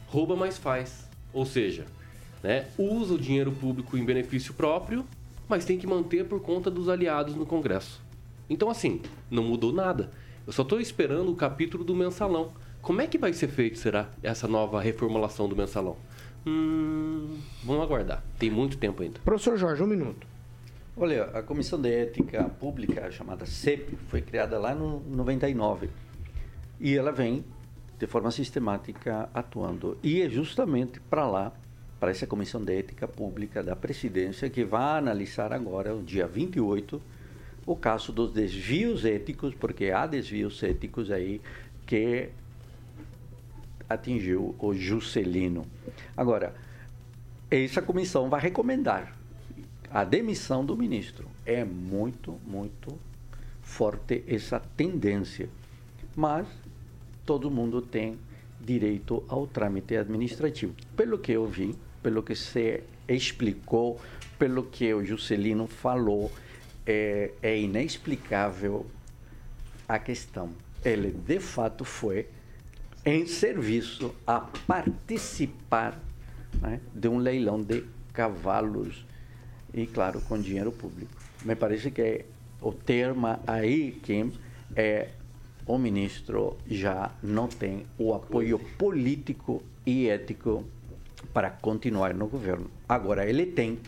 Rouba, 0.08 0.36
mas 0.36 0.58
faz. 0.58 1.08
Ou 1.34 1.46
seja, 1.46 1.86
né? 2.42 2.66
usa 2.78 3.14
o 3.14 3.20
dinheiro 3.20 3.52
público 3.52 3.98
em 3.98 4.06
benefício 4.06 4.54
próprio, 4.54 5.06
mas 5.50 5.66
tem 5.66 5.78
que 5.78 5.86
manter 5.86 6.26
por 6.26 6.42
conta 6.42 6.72
dos 6.72 6.88
aliados 6.88 7.36
no 7.36 7.46
Congresso. 7.46 8.07
Então, 8.50 8.70
assim, 8.70 9.02
não 9.30 9.44
mudou 9.44 9.74
nada. 9.74 10.12
Eu 10.46 10.54
só 10.54 10.62
estou 10.62 10.80
esperando 10.80 11.32
o 11.32 11.36
capítulo 11.36 11.84
do 11.84 11.96
mensalão. 11.96 12.54
Como 12.82 13.02
é 13.02 13.08
que 13.08 13.18
vai 13.18 13.34
ser 13.34 13.50
feito, 13.50 13.78
será, 13.78 14.10
essa 14.24 14.48
nova 14.48 14.80
reformulação 14.80 15.50
do 15.50 15.56
mensalão? 15.56 15.98
Hum, 16.46 17.38
vamos 17.64 17.84
aguardar. 17.84 18.24
Tem 18.40 18.50
muito 18.50 18.78
tempo 18.78 19.04
ainda. 19.04 19.20
Professor 19.20 19.58
Jorge, 19.58 19.84
um 19.84 19.88
minuto. 19.88 20.26
Olha, 20.96 21.26
a 21.26 21.44
Comissão 21.44 21.80
de 21.80 21.92
Ética 21.92 22.46
Pública, 22.46 23.12
chamada 23.12 23.46
CEP, 23.46 23.98
foi 24.08 24.22
criada 24.22 24.58
lá 24.58 24.74
no 24.74 25.02
99. 25.02 25.90
E 26.80 26.96
ela 26.96 27.12
vem, 27.12 27.44
de 28.00 28.08
forma 28.08 28.32
sistemática, 28.32 29.30
atuando. 29.34 29.98
E 30.02 30.22
é 30.22 30.30
justamente 30.30 31.00
para 31.02 31.28
lá, 31.28 31.52
para 32.00 32.12
essa 32.12 32.26
Comissão 32.26 32.64
de 32.64 32.80
Ética 32.80 33.08
Pública 33.08 33.62
da 33.62 33.76
Presidência, 33.76 34.50
que 34.50 34.64
vai 34.64 34.98
analisar 34.98 35.52
agora, 35.52 35.94
o 35.94 36.02
dia 36.02 36.26
28, 36.26 37.02
o 37.68 37.76
caso 37.76 38.14
dos 38.14 38.32
desvios 38.32 39.04
éticos, 39.04 39.54
porque 39.54 39.92
há 39.92 40.08
desvios 40.08 40.64
éticos 40.64 41.12
aí 41.12 41.42
que 41.86 42.30
atingiu 43.90 44.56
o 44.58 44.74
Juscelino. 44.74 45.68
Agora, 46.16 46.56
essa 47.52 47.82
comissão 47.82 48.30
vai 48.30 48.40
recomendar 48.40 49.14
a 49.92 50.06
demissão 50.06 50.66
do 50.66 50.78
ministro. 50.78 51.28
É 51.46 51.66
muito, 51.66 52.40
muito 52.46 52.98
forte 53.62 54.24
essa 54.28 54.60
tendência. 54.60 55.50
Mas 56.16 56.48
todo 57.26 57.52
mundo 57.52 57.82
tem 57.82 58.18
direito 58.62 59.24
ao 59.28 59.46
trâmite 59.46 59.96
administrativo. 59.96 60.74
Pelo 60.96 61.18
que 61.18 61.34
eu 61.34 61.46
vi, 61.46 61.76
pelo 62.02 62.24
que 62.24 62.34
se 62.34 62.82
explicou, 63.08 64.00
pelo 64.40 64.64
que 64.64 64.94
o 64.94 65.04
Juscelino 65.06 65.68
falou, 65.68 66.32
é, 66.88 67.32
é 67.42 67.60
inexplicável 67.60 68.86
a 69.88 70.00
questão. 70.00 70.50
Ele, 70.84 71.12
de 71.12 71.40
fato, 71.40 71.84
foi 71.84 72.28
em 73.06 73.26
serviço 73.26 74.16
a 74.26 74.40
participar 74.40 76.00
né, 76.62 76.80
de 76.94 77.08
um 77.08 77.18
leilão 77.18 77.62
de 77.62 77.84
cavalos 78.14 79.06
e, 79.74 79.86
claro, 79.86 80.22
com 80.22 80.40
dinheiro 80.40 80.72
público. 80.72 81.12
Me 81.44 81.56
parece 81.56 81.92
que 81.92 82.02
é 82.02 82.26
o 82.62 82.72
termo 82.72 83.28
aí, 83.46 83.92
Kim, 84.04 84.32
é 84.76 85.10
o 85.66 85.78
ministro 85.78 86.58
já 86.66 87.12
não 87.22 87.48
tem 87.48 87.86
o 87.98 88.14
apoio 88.14 88.58
político 88.78 89.62
e 89.86 90.08
ético 90.08 90.66
para 91.34 91.50
continuar 91.50 92.14
no 92.14 92.28
governo. 92.28 92.72
Agora, 92.88 93.30
ele 93.30 93.46
tem 93.46 93.80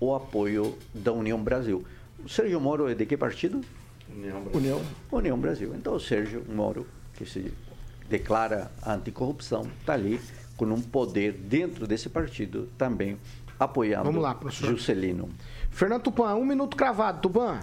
o 0.00 0.14
apoio 0.14 0.76
da 0.92 1.12
União 1.12 1.42
Brasil. 1.42 1.84
O 2.24 2.28
Sérgio 2.28 2.60
Moro 2.60 2.88
é 2.88 2.94
de 2.94 3.06
que 3.06 3.16
partido? 3.16 3.60
União 4.10 4.40
Brasil. 4.42 4.60
União. 4.60 4.82
União 5.10 5.38
Brasil. 5.38 5.74
Então, 5.74 5.94
o 5.94 6.00
Sérgio 6.00 6.44
Moro, 6.48 6.86
que 7.14 7.24
se 7.24 7.52
declara 8.08 8.70
anticorrupção, 8.86 9.68
está 9.80 9.94
ali 9.94 10.20
com 10.56 10.66
um 10.66 10.80
poder 10.80 11.32
dentro 11.32 11.86
desse 11.86 12.08
partido 12.08 12.68
também 12.76 13.18
apoiando 13.58 14.04
Vamos 14.04 14.22
lá, 14.22 14.34
professor. 14.34 14.70
Juscelino. 14.70 15.28
Fernando 15.70 16.02
Tupan, 16.02 16.34
um 16.34 16.44
minuto 16.44 16.76
cravado. 16.76 17.20
Tupan. 17.20 17.60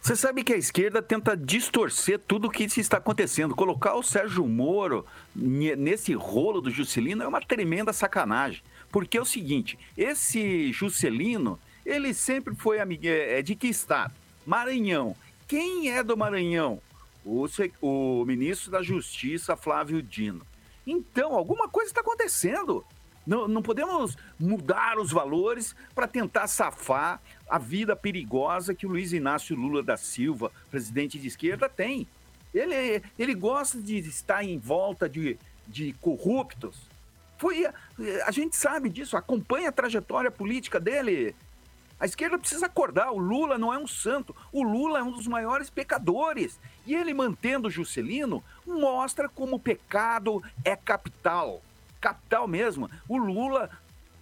Você 0.00 0.16
sabe 0.16 0.42
que 0.42 0.52
a 0.52 0.56
esquerda 0.56 1.00
tenta 1.00 1.36
distorcer 1.36 2.18
tudo 2.18 2.48
o 2.48 2.50
que 2.50 2.68
se 2.68 2.80
está 2.80 2.96
acontecendo. 2.96 3.54
Colocar 3.54 3.94
o 3.94 4.02
Sérgio 4.02 4.46
Moro 4.48 5.06
nesse 5.34 6.12
rolo 6.12 6.60
do 6.60 6.72
Juscelino 6.72 7.22
é 7.22 7.28
uma 7.28 7.40
tremenda 7.40 7.92
sacanagem. 7.92 8.62
Porque 8.92 9.16
é 9.16 9.20
o 9.20 9.24
seguinte, 9.24 9.78
esse 9.96 10.70
Juscelino, 10.70 11.58
ele 11.84 12.12
sempre 12.12 12.54
foi 12.54 12.78
amigo, 12.78 13.06
é, 13.06 13.38
é 13.38 13.42
de 13.42 13.56
que 13.56 13.66
estado? 13.66 14.12
Maranhão. 14.46 15.16
Quem 15.48 15.90
é 15.90 16.02
do 16.02 16.16
Maranhão? 16.16 16.80
O, 17.24 17.46
o 17.80 18.24
ministro 18.26 18.70
da 18.70 18.82
Justiça, 18.82 19.56
Flávio 19.56 20.02
Dino. 20.02 20.46
Então, 20.86 21.34
alguma 21.34 21.68
coisa 21.68 21.90
está 21.90 22.02
acontecendo. 22.02 22.84
Não, 23.26 23.48
não 23.48 23.62
podemos 23.62 24.16
mudar 24.38 24.98
os 24.98 25.10
valores 25.10 25.74
para 25.94 26.08
tentar 26.08 26.46
safar 26.46 27.22
a 27.48 27.58
vida 27.58 27.94
perigosa 27.96 28.74
que 28.74 28.84
o 28.84 28.90
Luiz 28.90 29.12
Inácio 29.12 29.56
Lula 29.56 29.82
da 29.82 29.96
Silva, 29.96 30.52
presidente 30.70 31.18
de 31.18 31.28
esquerda, 31.28 31.68
tem. 31.68 32.06
Ele, 32.52 33.02
ele 33.18 33.34
gosta 33.34 33.80
de 33.80 33.98
estar 33.98 34.44
em 34.44 34.58
volta 34.58 35.08
de, 35.08 35.38
de 35.66 35.94
corruptos. 35.94 36.91
Foi, 37.42 37.66
a 38.24 38.30
gente 38.30 38.54
sabe 38.54 38.88
disso, 38.88 39.16
acompanha 39.16 39.70
a 39.70 39.72
trajetória 39.72 40.30
política 40.30 40.78
dele. 40.78 41.34
A 41.98 42.06
esquerda 42.06 42.38
precisa 42.38 42.66
acordar, 42.66 43.10
o 43.10 43.18
Lula 43.18 43.58
não 43.58 43.74
é 43.74 43.78
um 43.78 43.86
santo, 43.88 44.32
o 44.52 44.62
Lula 44.62 45.00
é 45.00 45.02
um 45.02 45.10
dos 45.10 45.26
maiores 45.26 45.68
pecadores. 45.68 46.60
E 46.86 46.94
ele 46.94 47.12
mantendo 47.12 47.66
o 47.66 47.70
Juscelino 47.70 48.44
mostra 48.64 49.28
como 49.28 49.56
o 49.56 49.58
pecado 49.58 50.40
é 50.64 50.76
capital 50.76 51.60
capital 52.00 52.46
mesmo. 52.46 52.88
O 53.08 53.16
Lula 53.16 53.68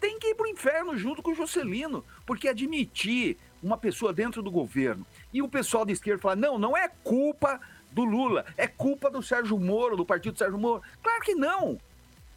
tem 0.00 0.18
que 0.18 0.28
ir 0.28 0.34
para 0.34 0.46
o 0.46 0.50
inferno 0.50 0.96
junto 0.96 1.22
com 1.22 1.32
o 1.32 1.34
Juscelino, 1.34 2.02
porque 2.24 2.48
admitir 2.48 3.36
uma 3.62 3.76
pessoa 3.76 4.14
dentro 4.14 4.42
do 4.42 4.50
governo 4.50 5.06
e 5.30 5.42
o 5.42 5.48
pessoal 5.48 5.84
de 5.84 5.92
esquerda 5.92 6.22
falar, 6.22 6.36
não, 6.36 6.58
não 6.58 6.74
é 6.74 6.88
culpa 7.04 7.60
do 7.92 8.02
Lula, 8.02 8.46
é 8.56 8.66
culpa 8.66 9.10
do 9.10 9.22
Sérgio 9.22 9.58
Moro, 9.58 9.94
do 9.94 10.06
partido 10.06 10.38
Sérgio 10.38 10.58
Moro. 10.58 10.82
Claro 11.02 11.22
que 11.22 11.34
não. 11.34 11.78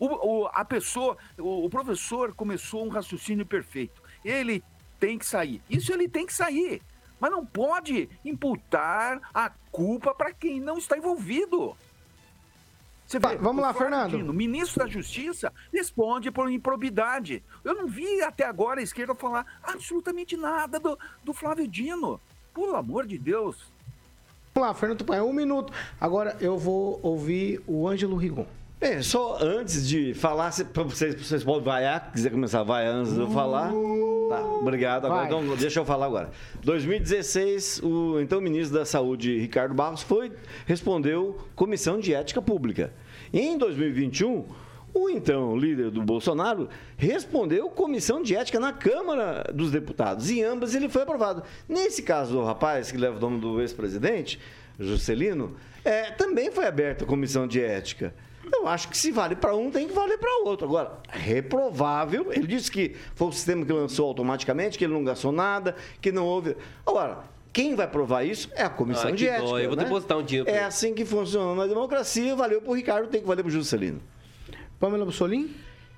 O, 0.04 0.42
o 0.42 0.48
a 0.48 0.66
pessoa, 0.66 1.18
o, 1.38 1.66
o 1.66 1.70
professor 1.70 2.34
começou 2.34 2.86
um 2.86 2.90
raciocínio 2.90 3.46
perfeito. 3.46 4.02
Ele 4.24 4.62
tem 5.00 5.18
que 5.18 5.26
sair. 5.26 5.62
Isso 5.70 5.94
ele 5.94 6.10
tem 6.10 6.26
que 6.26 6.34
sair. 6.34 6.82
Mas 7.22 7.32
não 7.32 7.46
pode 7.46 8.10
imputar 8.26 9.22
a 9.34 9.50
culpa 9.72 10.14
para 10.14 10.34
quem 10.34 10.60
não 10.60 10.78
está 10.78 10.98
envolvido. 10.98 11.74
Você 13.08 13.18
vê, 13.18 13.38
vamos 13.38 13.62
lá, 13.62 13.74
Fernando. 13.74 14.16
O 14.30 14.34
ministro 14.34 14.84
da 14.84 14.90
Justiça 14.90 15.54
responde 15.72 16.32
por 16.32 16.52
improbidade. 16.52 17.42
Eu 17.64 17.74
não 17.74 17.88
vi 17.88 18.22
até 18.22 18.44
agora 18.44 18.82
a 18.82 18.84
esquerda 18.84 19.16
falar 19.16 19.46
absolutamente 19.64 20.36
nada 20.36 20.82
do, 20.82 21.00
do 21.24 21.34
Flávio 21.34 21.66
Dino. 21.66 22.20
Pelo 22.54 22.76
amor 22.76 23.08
de 23.08 23.18
Deus. 23.18 23.72
Vamos 24.54 24.68
lá, 24.68 24.74
Fernando 24.74 24.98
Tupan, 24.98 25.24
um 25.24 25.32
minuto. 25.32 25.72
Agora 26.00 26.36
eu 26.42 26.58
vou 26.58 27.00
ouvir 27.02 27.64
o 27.66 27.88
Ângelo 27.88 28.18
Rigon. 28.18 28.46
Bem, 28.80 29.02
só 29.02 29.38
antes 29.42 29.88
de 29.88 30.14
falar, 30.14 30.52
para 30.74 30.84
vocês, 30.84 31.16
vocês 31.16 31.44
podem 31.44 31.64
vaiar, 31.64 32.12
quiser 32.12 32.30
começar 32.32 32.60
a 32.60 32.64
vaiar 32.64 32.94
antes 32.94 33.14
de 33.14 33.20
eu 33.20 33.30
falar. 33.30 33.72
Tá, 34.30 34.44
obrigado. 34.44 35.06
Agora, 35.06 35.26
então, 35.26 35.56
deixa 35.56 35.80
eu 35.80 35.86
falar 35.86 36.08
agora. 36.08 36.32
2016, 36.64 37.82
o 37.84 38.20
então 38.20 38.42
ministro 38.42 38.78
da 38.78 38.86
Saúde, 38.86 39.38
Ricardo 39.38 39.74
Barros, 39.74 40.02
foi 40.02 40.34
respondeu 40.66 41.38
Comissão 41.56 42.00
de 42.00 42.14
Ética 42.14 42.42
Pública. 42.42 42.92
Em 43.32 43.58
2021, 43.58 44.46
o 44.94 45.10
então 45.10 45.58
líder 45.58 45.90
do 45.90 46.04
Bolsonaro 46.04 46.70
respondeu 46.96 47.68
comissão 47.70 48.22
de 48.22 48.36
ética 48.36 48.60
na 48.60 48.72
Câmara 48.72 49.50
dos 49.52 49.72
Deputados. 49.72 50.30
Em 50.30 50.44
ambas 50.44 50.76
ele 50.76 50.88
foi 50.88 51.02
aprovado. 51.02 51.42
Nesse 51.68 52.04
caso 52.04 52.34
do 52.34 52.44
rapaz 52.44 52.92
que 52.92 52.98
leva 52.98 53.18
o 53.18 53.20
nome 53.20 53.40
do 53.40 53.60
ex-presidente, 53.60 54.40
Juscelino, 54.80 55.56
é, 55.84 56.12
também 56.12 56.52
foi 56.52 56.68
aberta 56.68 57.06
a 57.06 57.08
comissão 57.08 57.48
de 57.48 57.60
ética. 57.60 58.14
Eu 58.52 58.68
acho 58.68 58.90
que 58.90 58.98
se 58.98 59.12
vale 59.12 59.36
para 59.36 59.56
um, 59.56 59.72
tem 59.72 59.88
que 59.88 59.94
valer 59.94 60.18
para 60.18 60.30
o 60.42 60.48
outro. 60.48 60.68
Agora, 60.68 61.00
reprovável. 61.10 62.32
Ele 62.32 62.48
disse 62.48 62.72
que 62.72 62.96
foi 63.16 63.28
o 63.28 63.32
sistema 63.32 63.66
que 63.66 63.72
lançou 63.72 64.08
automaticamente, 64.08 64.78
que 64.78 64.84
ele 64.84 64.94
não 64.94 65.04
gastou 65.04 65.32
nada, 65.32 65.76
que 66.02 66.12
não 66.12 66.26
houve. 66.26 66.56
Agora, 66.86 67.20
quem 67.52 67.76
vai 67.76 67.88
provar 67.88 68.24
isso 68.24 68.50
é 68.56 68.64
a 68.64 68.70
comissão 68.70 69.10
Ai, 69.10 69.16
de 69.16 69.28
ética. 69.28 69.48
Dó, 69.48 69.60
eu 69.60 69.70
vou 69.70 69.78
né? 69.78 69.84
depositar 69.84 70.18
um 70.18 70.24
dinheiro. 70.24 70.50
É 70.50 70.64
assim 70.64 70.94
que 70.94 71.06
funciona 71.06 71.56
na 71.56 71.68
democracia. 71.68 72.36
Valeu 72.36 72.62
para 72.62 72.72
o 72.72 72.74
Ricardo, 72.74 73.08
tem 73.08 73.22
que 73.22 73.28
valer 73.28 73.44
para 73.44 73.50
o 73.50 73.52
Juscelino. 73.52 74.02
Pamela 74.80 75.06
Bussolini? 75.06 75.56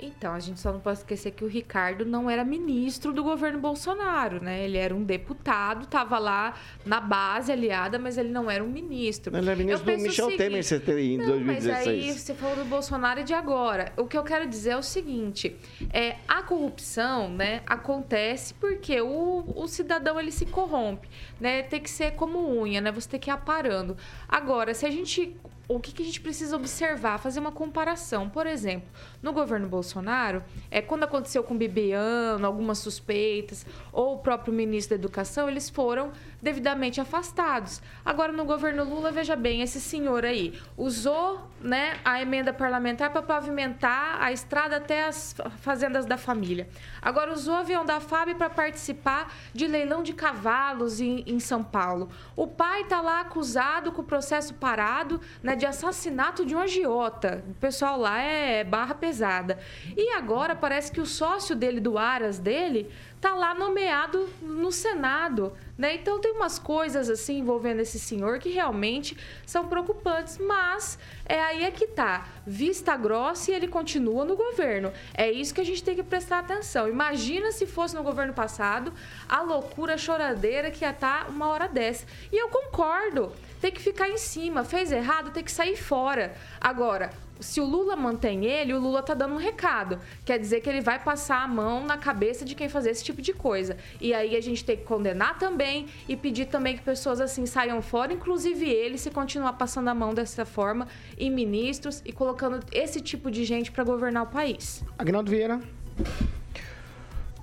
Então, 0.07 0.33
a 0.33 0.39
gente 0.39 0.59
só 0.59 0.71
não 0.71 0.79
pode 0.79 0.99
esquecer 0.99 1.31
que 1.31 1.43
o 1.43 1.47
Ricardo 1.47 2.05
não 2.05 2.29
era 2.29 2.43
ministro 2.43 3.11
do 3.11 3.23
governo 3.23 3.59
Bolsonaro, 3.59 4.43
né? 4.43 4.63
Ele 4.63 4.77
era 4.77 4.93
um 4.93 5.03
deputado, 5.03 5.83
estava 5.83 6.17
lá 6.17 6.55
na 6.85 6.99
base 6.99 7.51
aliada, 7.51 7.97
mas 7.97 8.17
ele 8.17 8.29
não 8.29 8.49
era 8.49 8.63
um 8.63 8.67
ministro. 8.67 9.35
Ele 9.35 9.49
era 9.49 9.55
ministro 9.57 9.85
do 9.85 10.01
Michel 10.01 10.29
seguinte, 10.29 10.79
Temer 10.79 11.03
em 11.03 11.17
2016. 11.17 11.65
Mas 11.65 11.87
aí 11.87 12.11
você 12.13 12.33
falou 12.33 12.55
do 12.57 12.65
Bolsonaro 12.65 13.19
e 13.19 13.23
de 13.23 13.33
agora. 13.33 13.91
O 13.97 14.05
que 14.05 14.17
eu 14.17 14.23
quero 14.23 14.47
dizer 14.47 14.71
é 14.71 14.77
o 14.77 14.83
seguinte: 14.83 15.55
é, 15.91 16.17
a 16.27 16.43
corrupção 16.43 17.29
né, 17.29 17.61
acontece 17.65 18.53
porque 18.53 19.01
o, 19.01 19.43
o 19.55 19.67
cidadão 19.67 20.19
ele 20.19 20.31
se 20.31 20.45
corrompe. 20.45 21.07
Né? 21.39 21.63
Tem 21.63 21.79
que 21.79 21.89
ser 21.89 22.11
como 22.11 22.61
unha, 22.61 22.81
né? 22.81 22.91
Você 22.91 23.09
tem 23.09 23.19
que 23.19 23.29
ir 23.29 23.33
aparando. 23.33 23.97
Agora, 24.27 24.73
se 24.73 24.85
a 24.85 24.91
gente 24.91 25.35
o 25.67 25.79
que, 25.79 25.91
que, 25.91 26.03
a 26.03 26.05
gente 26.05 26.21
precisa 26.21 26.55
observar, 26.55 27.17
fazer 27.17 27.39
uma 27.39 27.51
comparação. 27.51 28.29
Por 28.29 28.45
exemplo, 28.45 28.87
no 29.21 29.33
governo 29.33 29.67
Bolsonaro, 29.67 30.43
é, 30.69 30.81
quando 30.81 31.03
aconteceu 31.03 31.43
com 31.43 31.53
o 31.53 31.57
Bibiano, 31.57 32.45
algumas 32.45 32.77
suspeitas, 32.77 33.65
ou 33.91 34.15
o 34.15 34.19
próprio 34.19 34.53
ministro 34.53 34.95
da 34.95 35.01
Educação, 35.01 35.49
eles 35.49 35.69
foram 35.69 36.11
devidamente 36.45 37.01
afastados. 37.01 37.81
Agora, 38.05 38.31
no 38.31 38.45
governo 38.45 38.83
Lula, 38.83 39.11
veja 39.11 39.35
bem, 39.35 39.63
esse 39.63 39.81
senhor 39.81 40.23
aí 40.23 40.53
usou 40.77 41.49
né, 41.59 41.97
a 42.05 42.21
emenda 42.21 42.53
parlamentar 42.53 43.09
para 43.11 43.23
pavimentar 43.23 44.21
a 44.21 44.31
estrada 44.31 44.77
até 44.77 45.07
as 45.07 45.35
fazendas 45.61 46.05
da 46.05 46.17
família. 46.17 46.69
Agora, 47.01 47.33
usou 47.33 47.55
o 47.55 47.57
avião 47.57 47.83
da 47.83 47.99
FAB 47.99 48.35
para 48.35 48.47
participar 48.47 49.33
de 49.55 49.65
leilão 49.65 50.03
de 50.03 50.13
cavalos 50.13 51.01
em, 51.01 51.23
em 51.25 51.39
São 51.39 51.63
Paulo. 51.63 52.11
O 52.35 52.45
pai 52.45 52.81
está 52.81 53.01
lá 53.01 53.21
acusado 53.21 53.91
com 53.91 54.03
o 54.03 54.05
processo 54.05 54.53
parado, 54.53 55.19
né, 55.41 55.55
de 55.55 55.65
assassinato 55.65 56.45
de 56.45 56.55
um 56.55 56.59
agiota. 56.59 57.43
O 57.49 57.55
pessoal 57.55 57.99
lá 57.99 58.19
é 58.19 58.63
barra 58.63 58.93
pesada. 58.93 59.57
E 59.97 60.11
agora 60.11 60.55
parece 60.55 60.91
que 60.91 61.01
o 61.01 61.07
sócio 61.07 61.55
dele, 61.55 61.79
do 61.79 61.97
Aras 61.97 62.37
dele, 62.37 62.87
tá 63.21 63.33
lá 63.33 63.53
nomeado 63.53 64.29
no 64.41 64.71
Senado. 64.71 65.53
Né? 65.77 65.95
Então 65.95 66.21
tem 66.21 66.31
umas 66.31 66.57
coisas 66.57 67.09
assim 67.09 67.39
envolvendo 67.39 67.81
esse 67.81 67.99
senhor 67.99 68.39
que 68.39 68.49
realmente 68.49 69.17
são 69.45 69.67
preocupantes, 69.67 70.37
mas 70.37 70.97
é 71.25 71.39
aí 71.41 71.63
é 71.63 71.71
que 71.71 71.87
tá. 71.87 72.27
Vista 72.47 72.95
grossa 72.95 73.51
e 73.51 73.53
ele 73.53 73.67
continua 73.67 74.23
no 74.23 74.35
governo. 74.35 74.93
É 75.13 75.29
isso 75.29 75.53
que 75.53 75.61
a 75.61 75.65
gente 75.65 75.83
tem 75.83 75.95
que 75.95 76.03
prestar 76.03 76.39
atenção. 76.39 76.87
Imagina 76.87 77.51
se 77.51 77.65
fosse 77.65 77.93
no 77.93 78.03
governo 78.03 78.33
passado 78.33 78.93
a 79.27 79.41
loucura 79.41 79.97
choradeira 79.97 80.71
que 80.71 80.85
ia 80.85 80.91
estar 80.91 81.25
tá 81.25 81.29
uma 81.29 81.49
hora 81.49 81.67
dessa. 81.67 82.05
E 82.31 82.41
eu 82.41 82.47
concordo 82.47 83.31
tem 83.65 83.71
que 83.71 83.81
ficar 83.81 84.07
em 84.07 84.17
cima. 84.17 84.63
Fez 84.63 84.91
errado, 84.91 85.31
tem 85.31 85.43
que 85.43 85.51
sair 85.51 85.75
fora. 85.75 86.35
Agora, 86.61 87.11
se 87.39 87.59
o 87.59 87.65
Lula 87.65 87.95
mantém 87.95 88.45
ele, 88.45 88.73
o 88.73 88.79
Lula 88.79 89.03
tá 89.03 89.13
dando 89.13 89.33
um 89.33 89.37
recado. 89.37 89.99
Quer 90.23 90.39
dizer 90.39 90.61
que 90.61 90.69
ele 90.69 90.81
vai 90.81 90.99
passar 91.03 91.43
a 91.43 91.47
mão 91.47 91.85
na 91.85 91.97
cabeça 91.97 92.45
de 92.45 92.55
quem 92.55 92.69
fazer 92.69 92.91
esse 92.91 93.03
tipo 93.03 93.21
de 93.21 93.33
coisa. 93.33 93.77
E 93.99 94.13
aí 94.13 94.35
a 94.35 94.41
gente 94.41 94.63
tem 94.63 94.77
que 94.77 94.83
condenar 94.83 95.37
também 95.37 95.87
e 96.07 96.15
pedir 96.15 96.45
também 96.45 96.77
que 96.77 96.83
pessoas 96.83 97.19
assim 97.19 97.45
saiam 97.45 97.81
fora, 97.81 98.13
inclusive 98.13 98.69
ele, 98.69 98.97
se 98.97 99.11
continuar 99.11 99.53
passando 99.53 99.89
a 99.89 99.93
mão 99.93 100.13
dessa 100.13 100.45
forma 100.45 100.87
em 101.17 101.29
ministros 101.29 102.01
e 102.05 102.11
colocando 102.11 102.59
esse 102.71 103.01
tipo 103.01 103.29
de 103.29 103.43
gente 103.43 103.71
para 103.71 103.83
governar 103.83 104.23
o 104.23 104.27
país. 104.27 104.83
Agnaldo 104.97 105.29
Vieira. 105.29 105.59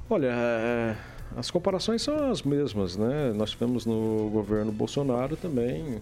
Olha, 0.08 0.30
é, 0.30 0.96
as 1.36 1.50
comparações 1.50 2.02
são 2.02 2.30
as 2.30 2.42
mesmas, 2.42 2.96
né? 2.96 3.32
Nós 3.34 3.50
tivemos 3.50 3.86
no 3.86 4.28
governo 4.30 4.70
Bolsonaro 4.72 5.36
também 5.36 6.00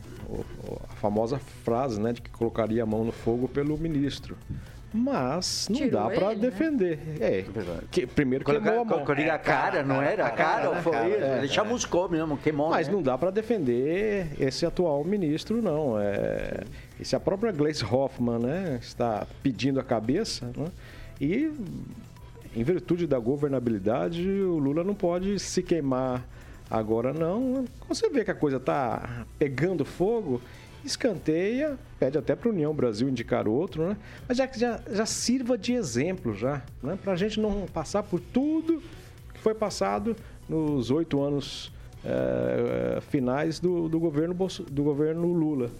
a 0.89 0.95
famosa 0.97 1.39
frase, 1.65 2.01
né, 2.01 2.13
de 2.13 2.21
que 2.21 2.31
colocaria 2.31 2.83
a 2.83 2.87
mão 2.87 3.05
no 3.05 3.13
fogo 3.13 3.49
pelo 3.49 3.77
ministro. 3.79 4.37
Mas 4.93 5.69
não 5.71 5.77
Tirou 5.77 6.03
dá 6.03 6.11
para 6.11 6.29
né? 6.31 6.35
defender. 6.35 6.99
É, 7.21 7.45
que, 7.93 8.07
primeiro 8.09 8.45
Colocar- 8.45 8.65
queimou 8.65 8.83
a 8.83 8.85
mão. 8.85 8.95
colocaria 8.95 9.33
a 9.33 9.39
cara, 9.39 9.85
não 9.85 10.03
era? 10.03 10.27
A 10.27 10.31
cara, 10.31 10.83
foi 10.83 11.11
isso. 11.11 11.25
Ele 11.39 11.49
chamuscou 11.49 12.09
mesmo, 12.09 12.37
queimou. 12.37 12.71
Mas 12.71 12.89
né? 12.89 12.95
não 12.95 13.01
dá 13.01 13.17
para 13.17 13.31
defender 13.31 14.27
esse 14.41 14.67
atual 14.67 15.05
ministro, 15.05 15.63
não. 15.63 15.97
É, 15.97 16.65
e 16.99 17.05
se 17.05 17.15
a 17.15 17.21
própria 17.21 17.53
Gleice 17.53 17.85
Hoffmann 17.85 18.41
né, 18.41 18.79
está 18.83 19.25
pedindo 19.45 19.79
a 19.79 19.85
cabeça, 19.85 20.51
né, 20.57 20.67
e 21.21 21.53
em 22.55 22.63
virtude 22.63 23.07
da 23.07 23.19
governabilidade, 23.19 24.29
o 24.29 24.59
Lula 24.59 24.83
não 24.83 24.95
pode 24.95 25.39
se 25.39 25.63
queimar 25.63 26.27
agora, 26.69 27.13
não. 27.13 27.65
Você 27.89 28.09
vê 28.09 28.25
que 28.25 28.31
a 28.31 28.35
coisa 28.35 28.57
está 28.57 29.25
pegando 29.39 29.85
fogo, 29.85 30.41
escanteia, 30.85 31.79
pede 31.99 32.19
até 32.19 32.35
para 32.35 32.49
a 32.49 32.53
União 32.53 32.75
Brasil 32.75 33.09
indicar 33.09 33.47
outro, 33.47 33.89
né? 33.89 33.97
Mas 34.29 34.37
já, 34.37 34.49
já, 34.53 34.81
já 34.91 35.07
sirva 35.07 35.57
de 35.57 35.73
exemplo, 35.73 36.35
já, 36.35 36.63
né? 36.83 36.99
para 37.01 37.13
a 37.13 37.17
gente 37.17 37.39
não 37.39 37.67
passar 37.67 38.03
por 38.03 38.21
tudo 38.21 38.83
que 39.33 39.41
foi 39.41 39.55
passado 39.55 40.17
nos 40.49 40.91
oito 40.91 41.23
anos 41.23 41.73
eh, 42.05 42.99
finais 43.11 43.61
do, 43.61 43.89
do, 43.89 44.01
governo 44.01 44.35
do 44.71 44.83
governo 44.83 45.33
Lula. 45.33 45.71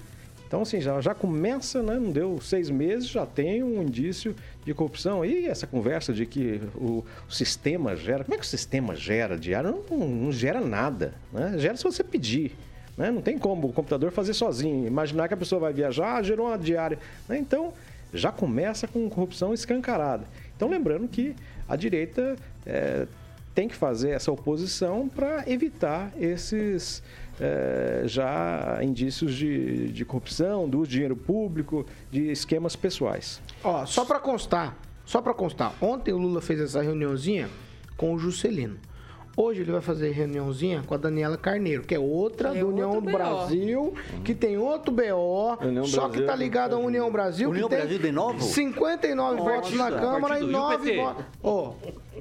Então, 0.51 0.63
assim, 0.63 0.81
já, 0.81 1.01
já 1.01 1.15
começa, 1.15 1.81
né? 1.81 1.95
Não 1.95 2.11
deu 2.11 2.41
seis 2.41 2.69
meses, 2.71 3.09
já 3.09 3.25
tem 3.25 3.63
um 3.63 3.81
indício 3.81 4.35
de 4.65 4.75
corrupção. 4.75 5.25
E 5.25 5.47
essa 5.47 5.65
conversa 5.65 6.13
de 6.13 6.27
que 6.27 6.61
o, 6.75 7.05
o 7.29 7.33
sistema 7.33 7.95
gera. 7.95 8.25
Como 8.25 8.35
é 8.35 8.37
que 8.37 8.43
o 8.43 8.49
sistema 8.49 8.97
gera 8.97 9.39
diário? 9.39 9.85
Não, 9.89 10.09
não 10.09 10.33
gera 10.33 10.61
nada. 10.61 11.15
Né? 11.33 11.55
Gera 11.57 11.77
se 11.77 11.85
você 11.85 12.03
pedir. 12.03 12.57
Né? 12.99 13.13
Não 13.13 13.23
tem 13.23 13.39
como 13.39 13.69
o 13.69 13.73
computador 13.73 14.11
fazer 14.11 14.35
sozinho. 14.35 14.89
Imaginar 14.89 15.29
que 15.29 15.35
a 15.35 15.37
pessoa 15.37 15.61
vai 15.61 15.73
viajar, 15.73 16.17
ah, 16.17 16.23
gerou 16.25 16.49
uma 16.49 16.59
diária. 16.59 16.99
Né? 17.29 17.39
Então, 17.39 17.73
já 18.13 18.33
começa 18.33 18.89
com 18.89 19.09
corrupção 19.09 19.55
escancarada. 19.55 20.25
Então, 20.57 20.69
lembrando 20.69 21.07
que 21.07 21.37
a 21.69 21.77
direita 21.77 22.35
eh, 22.67 23.07
tem 23.55 23.69
que 23.69 23.77
fazer 23.77 24.11
essa 24.11 24.33
oposição 24.33 25.09
para 25.09 25.45
evitar 25.49 26.13
esses 26.19 27.05
eh, 27.41 28.03
já 28.05 28.79
indícios 28.83 29.35
de, 29.35 29.91
de 29.93 30.05
corrupção, 30.05 30.69
do 30.69 30.87
dinheiro 30.87 31.17
público, 31.17 31.87
de 32.11 32.31
esquemas 32.31 32.77
pessoais. 32.77 33.41
Ó, 33.65 33.87
só 33.87 34.05
pra 34.05 34.21
constar, 34.21 34.77
só 35.05 35.23
pra 35.23 35.33
constar, 35.33 35.73
ontem 35.81 36.13
o 36.13 36.19
Lula 36.19 36.41
fez 36.41 36.61
essa 36.61 36.83
reuniãozinha 36.83 37.49
com 37.97 38.15
o 38.15 38.19
Juscelino. 38.19 38.77
Hoje 39.37 39.63
ele 39.63 39.73
vai 39.73 39.81
fazer 39.81 40.11
reuniãozinha 40.11 40.83
com 40.87 40.93
a 40.95 40.97
Daniela 40.99 41.37
Carneiro, 41.37 41.83
que 41.85 41.95
é 41.95 41.99
outra 41.99 42.51
Que 42.51 42.59
é 42.59 42.61
do 42.61 42.69
União 42.69 43.01
do. 43.01 43.01
Brasil, 43.01 43.95
que 44.25 44.35
tem 44.35 44.59
outro 44.59 44.93
BO, 44.93 45.57
União 45.65 45.87
só 45.87 46.03
Brasil 46.09 46.21
que 46.21 46.27
tá 46.27 46.35
ligado 46.37 46.75
à 46.75 46.79
União 46.79 47.11
Brasil, 47.11 47.49
União 47.49 47.69
que 47.69 47.75
tem 47.77 47.85
Brasil 47.87 47.99
de 48.01 48.13
novo? 48.13 48.43
59 48.43 49.37
Nossa. 49.37 49.51
votos 49.51 49.73
na 49.75 49.91
Câmara 49.93 50.41
e 50.41 50.41
Partido. 50.41 50.51
E 50.51 50.55
o 50.55 50.59
9 50.59 50.77
PT? 50.85 50.97
votos. 51.03 51.25
Ó, 51.43 51.73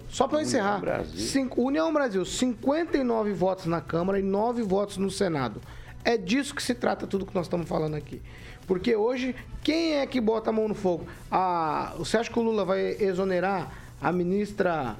só 0.07 0.27
pra 0.27 0.37
eu 0.37 0.43
encerrar. 0.43 0.81
Cinco- 1.15 1.61
União 1.61 1.91
Brasil, 1.91 2.23
59 2.23 3.33
votos 3.33 3.65
na 3.65 3.81
Câmara 3.81 4.19
e 4.19 4.23
9 4.23 4.61
votos 4.61 4.97
no 4.97 5.09
Senado. 5.11 5.59
É 6.05 6.15
disso 6.15 6.55
que 6.55 6.63
se 6.63 6.73
trata 6.73 7.05
tudo 7.05 7.25
que 7.25 7.35
nós 7.35 7.47
estamos 7.47 7.67
falando 7.67 7.95
aqui. 7.95 8.21
Porque 8.65 8.95
hoje, 8.95 9.35
quem 9.63 9.95
é 9.95 10.05
que 10.05 10.21
bota 10.21 10.51
a 10.51 10.53
mão 10.53 10.67
no 10.67 10.75
fogo? 10.75 11.05
Ah, 11.29 11.93
você 11.97 12.17
acha 12.17 12.31
que 12.31 12.39
o 12.39 12.41
Lula 12.43 12.63
vai 12.63 12.95
exonerar 12.99 13.71
a 13.99 14.11
ministra 14.11 14.95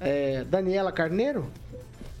eh, 0.00 0.44
Daniela 0.48 0.92
Carneiro? 0.92 1.50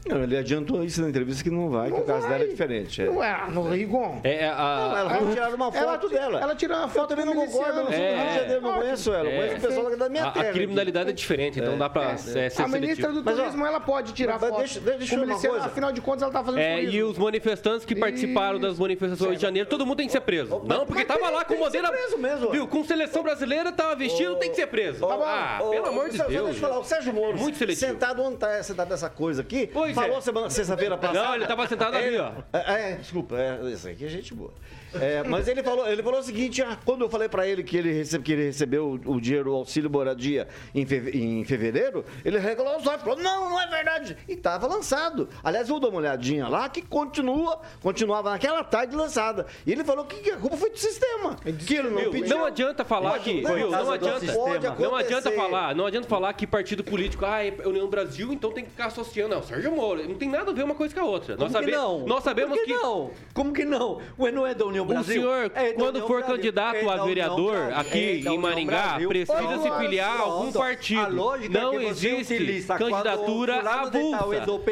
Não, 0.06 0.22
ele 0.22 0.36
adiantou 0.36 0.82
isso 0.84 1.00
na 1.00 1.08
entrevista 1.08 1.42
que 1.44 1.50
não 1.50 1.70
vai, 1.70 1.90
que 1.90 1.98
o 2.00 2.02
caso 2.02 2.28
dela 2.28 2.42
é 2.44 2.46
diferente. 2.48 3.02
É. 3.02 3.06
Não 3.06 3.22
é, 3.22 3.50
no 3.50 3.68
Rigon. 3.70 4.20
É, 4.24 4.48
a... 4.48 4.88
Não, 4.90 4.96
ela 4.98 5.10
foi 5.14 5.30
tirar 5.32 5.54
uma 5.54 5.64
Ela 5.66 5.92
foto 5.92 6.08
ti- 6.08 6.14
dela. 6.14 6.40
ela 6.40 6.54
tirou 6.56 6.76
uma 6.76 6.88
foto 6.88 7.02
Eu 7.02 7.16
também 7.16 7.24
não 7.24 7.34
concordo, 7.46 7.78
eu 7.80 7.84
não 7.84 7.92
É. 7.92 8.16
Rio 8.16 8.26
de 8.28 8.34
Janeiro, 8.40 8.62
não 8.62 8.74
conheço 8.74 9.12
ela. 9.12 9.28
Eu 9.28 9.36
conheço 9.36 9.56
o 9.56 9.68
pessoal 9.68 9.96
da 9.96 10.08
minha 10.08 10.24
a, 10.26 10.30
terra. 10.32 10.48
a 10.48 10.52
criminalidade 10.52 11.10
é 11.10 11.12
diferente, 11.12 11.60
então 11.60 11.78
dá 11.78 11.88
pra 11.88 12.12
é, 12.12 12.16
ser 12.16 12.38
A 12.60 12.68
ministra 12.68 13.10
seletivo. 13.10 13.12
do 13.12 13.22
Turismo, 13.22 13.64
ela 13.66 13.80
pode 13.80 14.12
tirar 14.12 14.38
mas 14.40 14.50
foto. 14.50 14.58
deixa- 14.58 14.80
deixa 14.80 15.14
eu 15.14 15.26
coisa. 15.26 15.66
Afinal 15.66 15.92
de 15.92 16.00
contas, 16.00 16.22
ela 16.22 16.32
tá 16.32 16.44
fazendo 16.44 16.60
É, 16.60 16.74
turismo. 16.76 16.94
e 16.96 17.02
os 17.04 17.18
manifestantes 17.18 17.86
que 17.86 17.94
participaram 17.94 18.58
das 18.58 18.78
manifestações 18.78 19.36
de 19.36 19.42
janeiro, 19.42 19.68
todo 19.68 19.86
mundo 19.86 19.98
tem 19.98 20.06
que 20.06 20.12
ser 20.12 20.20
preso. 20.20 20.60
Não, 20.64 20.84
porque 20.84 21.04
tava 21.04 21.30
lá 21.30 21.44
com 21.44 21.56
bandeira. 21.58 21.88
preso 21.92 22.18
mesmo. 22.18 22.50
Viu? 22.50 22.66
Com 22.66 22.82
seleção 22.84 23.22
brasileira, 23.22 23.70
tava 23.70 23.94
vestido, 23.94 24.36
tem 24.36 24.50
que 24.50 24.56
ser 24.56 24.66
preso. 24.66 25.06
Ah, 25.06 25.58
pelo 25.70 25.86
amor 25.86 26.08
de 26.08 26.18
Deus. 26.18 26.28
Deixa 26.28 26.48
eu 26.48 26.54
falar, 26.54 26.78
o 26.80 26.84
Sérgio 26.84 27.12
Moro, 27.12 27.38
sentado 27.74 28.22
onde 28.22 28.36
tá 28.36 28.62
sentado 28.62 28.88
nessa 28.88 29.08
coisa 29.08 29.42
aqui, 29.42 29.68
Pois 29.72 29.91
falou 29.94 30.18
é. 30.18 30.20
semana, 30.20 30.50
sexta-feira 30.50 30.96
passada. 30.96 31.26
Não, 31.26 31.34
ele 31.34 31.46
tava 31.46 31.66
sentado 31.66 31.96
ali, 31.96 32.16
ó. 32.18 32.32
É, 32.52 32.92
é, 32.92 32.96
desculpa, 32.96 33.36
é, 33.38 33.70
isso 33.70 33.88
aqui 33.88 34.04
é 34.04 34.08
gente 34.08 34.34
boa. 34.34 34.52
É, 35.00 35.22
mas 35.22 35.48
ele 35.48 35.62
falou, 35.62 35.86
ele 35.88 36.02
falou 36.02 36.20
o 36.20 36.22
seguinte, 36.22 36.62
ah, 36.62 36.76
quando 36.84 37.02
eu 37.02 37.08
falei 37.08 37.28
pra 37.28 37.46
ele 37.46 37.62
que 37.62 37.76
ele, 37.76 37.92
recebe, 37.92 38.24
que 38.24 38.32
ele 38.32 38.44
recebeu 38.44 39.00
o, 39.06 39.12
o 39.14 39.20
dinheiro, 39.20 39.52
o 39.52 39.56
auxílio 39.56 39.88
moradia 39.90 40.46
em, 40.74 40.84
feve- 40.84 41.10
em 41.18 41.44
fevereiro, 41.44 42.04
ele 42.24 42.38
regalou 42.38 42.76
os 42.76 42.86
olhos, 42.86 43.02
falou, 43.02 43.18
não, 43.18 43.50
não 43.50 43.60
é 43.60 43.66
verdade. 43.66 44.16
E 44.28 44.36
tava 44.36 44.66
lançado. 44.66 45.28
Aliás, 45.42 45.68
eu 45.68 45.74
vou 45.74 45.80
dar 45.80 45.88
uma 45.88 45.98
olhadinha 45.98 46.48
lá, 46.48 46.68
que 46.68 46.82
continua, 46.82 47.60
continuava 47.82 48.30
naquela 48.30 48.62
tarde 48.64 48.94
lançada. 48.94 49.46
E 49.66 49.72
ele 49.72 49.84
falou 49.84 50.04
que 50.04 50.30
a 50.30 50.36
culpa 50.36 50.56
foi 50.56 50.70
do 50.70 50.78
sistema. 50.78 51.36
Que 51.66 51.74
ele 51.76 51.90
não 51.90 52.10
pediu. 52.10 52.36
Não 52.36 52.44
adianta 52.44 52.84
falar 52.84 53.18
que. 53.20 53.40
Não, 53.40 53.54
viu? 53.54 53.70
Não 53.70 53.84
pode 53.84 54.08
adianta, 54.08 54.76
não 54.78 54.94
adianta 54.96 55.30
falar, 55.32 55.74
não 55.74 55.86
adianta 55.86 56.08
falar 56.08 56.32
que 56.34 56.46
partido 56.46 56.84
político, 56.84 57.24
ah, 57.24 57.44
é 57.44 57.54
União 57.66 57.86
Brasil, 57.88 58.32
então 58.32 58.50
tem 58.52 58.64
que 58.64 58.70
ficar 58.70 58.86
associando. 58.86 59.34
Não, 59.34 59.42
Sérgio 59.42 59.72
Moro, 59.72 60.06
não 60.06 60.14
tem 60.16 60.28
nada 60.28 60.50
a 60.50 60.54
ver 60.54 60.64
uma 60.64 60.74
coisa 60.74 60.94
com 60.94 61.00
a 61.00 61.04
outra. 61.04 61.36
Como 61.36 61.48
nós, 61.50 61.58
que 61.64 61.70
sabe- 61.70 61.76
não? 61.76 62.06
nós 62.06 62.24
sabemos 62.24 62.56
Por 62.58 62.64
que, 62.66 62.74
não? 62.74 63.10
Como 63.32 63.52
que 63.52 63.64
não? 63.64 64.00
Ué, 64.18 64.30
não 64.30 64.46
é 64.46 64.54
da 64.54 64.64
União 64.66 64.81
O 64.82 64.84
Brasil? 64.84 65.14
senhor, 65.14 65.50
É 65.54 65.68
da 65.68 65.74
quando 65.74 65.96
União 65.96 66.06
for 66.08 66.18
Brasil. 66.18 66.36
candidato 66.36 66.76
É 66.76 66.84
da 66.84 66.92
a 66.92 67.04
vereador 67.04 67.72
aqui 67.74 68.22
É 68.26 68.30
em 68.30 68.38
Maringá, 68.38 68.98
precisa 69.08 69.58
se 69.62 69.70
filiar 69.78 70.16
a 70.16 70.20
algum 70.22 70.52
partido. 70.52 71.10
Não 71.50 71.80
é 71.80 71.84
existe 71.84 72.64
candidatura 72.66 73.60
avulsa. 73.60 74.18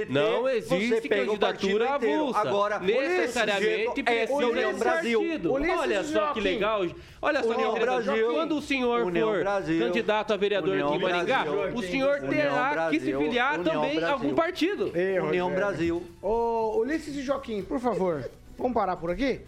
é 0.01 0.05
Não 0.09 0.49
existe 0.49 1.09
candidatura 1.09 1.95
avulsa. 1.95 2.39
Agora, 2.41 2.79
necessariamente 2.79 4.03
precisa 4.03 4.43
é 4.43 4.47
União 4.47 4.75
Brasil. 4.79 5.21
partido. 5.21 5.53
Olha 5.53 6.05
só 6.05 6.33
que 6.33 6.41
legal. 6.41 6.87
Olha 7.23 7.43
só 7.43 7.51
União 7.51 7.75
que. 7.75 7.81
Brasil. 7.81 8.33
Quando 8.33 8.57
o 8.57 8.63
senhor 8.63 9.05
União 9.05 9.29
for 9.29 9.41
Brasil. 9.41 9.87
candidato 9.87 10.33
a 10.33 10.37
vereador 10.37 10.71
União 10.71 10.89
aqui 10.89 10.97
em 10.97 11.03
Maringá, 11.03 11.45
Brasil. 11.45 11.75
o 11.77 11.83
senhor 11.83 12.21
terá 12.23 12.89
que 12.91 13.01
se 13.01 13.13
filiar 13.15 13.59
União 13.61 13.73
também 13.75 14.03
a 14.03 14.13
algum 14.13 14.35
partido. 14.35 14.91
União 15.23 15.51
Brasil. 15.51 16.03
Ô, 16.23 16.79
Ulisses 16.79 17.15
e 17.17 17.23
Joaquim, 17.23 17.63
por 17.63 17.79
favor, 17.79 18.25
vamos 18.57 18.73
parar 18.75 18.97
por 18.97 19.11
aqui? 19.11 19.41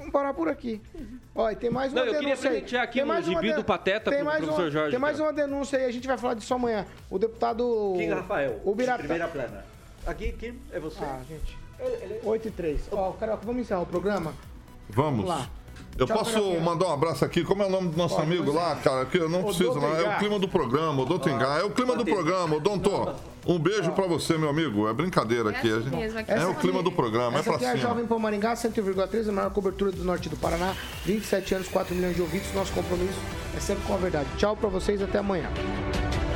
Vamos 0.00 0.12
parar 0.12 0.32
por 0.32 0.48
aqui. 0.48 0.80
Olha, 1.34 1.54
tem 1.54 1.68
mais 1.68 1.92
uma 1.92 2.00
Não, 2.00 2.06
eu 2.06 2.14
queria 2.14 2.28
denúncia 2.30 2.50
aí. 2.50 2.56
presentear 2.56 2.84
aqui 2.84 2.94
Tem 2.94 3.02
um 3.04 3.06
mais 3.06 3.28
uma 3.28 3.40
gibi 3.42 3.52
do 3.54 3.62
Pateta 3.64 4.10
tem 4.10 4.20
pro 4.20 4.26
mais 4.28 4.38
professor 4.38 4.62
uma- 4.64 4.70
Jorge, 4.70 4.90
Tem 4.92 4.98
mais 4.98 5.16
cara. 5.18 5.28
uma 5.28 5.32
denúncia 5.34 5.78
aí, 5.78 5.84
a 5.84 5.90
gente 5.92 6.08
vai 6.08 6.16
falar 6.16 6.34
disso 6.34 6.54
amanhã. 6.54 6.86
O 7.10 7.18
deputado... 7.18 7.92
Kim 7.98 8.08
Rafael. 8.08 8.60
O 8.64 8.74
Biratã. 8.74 8.98
Primeira 9.00 9.28
plana. 9.28 9.64
Aqui, 10.06 10.32
Kim, 10.32 10.58
é 10.72 10.80
você. 10.80 11.04
Ah, 11.04 11.20
gente. 11.28 11.58
8 12.24 12.48
e 12.48 12.50
3. 12.50 12.88
Ó, 12.92 13.12
Carioca, 13.12 13.44
vamos 13.44 13.60
encerrar 13.62 13.82
o 13.82 13.86
programa? 13.86 14.32
Vamos. 14.88 15.24
Vamos 15.24 15.26
lá. 15.26 15.48
Eu 15.98 16.06
Tchau, 16.06 16.18
posso 16.18 16.60
mandar 16.60 16.86
um 16.86 16.92
abraço 16.92 17.24
aqui? 17.24 17.44
Como 17.44 17.62
é 17.62 17.66
o 17.66 17.70
nome 17.70 17.88
do 17.90 17.96
nosso 17.96 18.16
Pode, 18.16 18.26
amigo 18.26 18.50
é. 18.50 18.54
lá, 18.54 18.74
cara? 18.76 19.04
Que 19.04 19.18
eu 19.18 19.28
não 19.28 19.42
preciso, 19.42 19.74
não. 19.74 19.94
É 19.94 20.16
o 20.16 20.18
clima 20.18 20.38
do 20.38 20.48
programa, 20.48 21.02
o 21.02 21.04
Doutor 21.04 21.30
Engá. 21.30 21.58
É 21.58 21.62
o 21.62 21.70
clima 21.70 21.94
do 21.94 22.04
programa, 22.04 22.56
o 22.56 22.60
Doutor. 22.60 23.16
Um 23.46 23.58
beijo 23.58 23.92
pra 23.92 24.06
você, 24.06 24.36
meu 24.38 24.48
amigo. 24.48 24.88
É 24.88 24.92
brincadeira 24.92 25.50
aqui. 25.50 25.70
assim 25.70 25.90
mesmo, 25.90 26.18
aqui. 26.18 26.30
É 26.30 26.36
Essa 26.36 26.48
o 26.48 26.54
clima 26.54 26.82
do 26.82 26.92
programa, 26.92 27.36
é 27.36 27.40
Essa 27.40 27.50
pra 27.50 27.56
aqui 27.56 27.64
é 27.64 27.68
a 27.68 27.72
cima. 27.72 27.88
Jovem 27.88 28.06
Pan 28.06 28.18
Maringá, 28.18 28.54
101,3, 28.54 29.28
a 29.28 29.32
maior 29.32 29.50
cobertura 29.50 29.92
do 29.92 30.04
norte 30.04 30.28
do 30.28 30.36
Paraná. 30.36 30.74
27 31.04 31.54
anos, 31.54 31.68
4 31.68 31.94
milhões 31.94 32.16
de 32.16 32.22
ouvintes. 32.22 32.52
Nosso 32.54 32.72
compromisso 32.72 33.18
é 33.56 33.60
sempre 33.60 33.84
com 33.84 33.94
a 33.94 33.96
verdade. 33.96 34.28
Tchau 34.36 34.56
pra 34.56 34.68
vocês, 34.68 35.02
até 35.02 35.18
amanhã. 35.18 35.50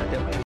Até 0.01 0.19
mais. 0.19 0.35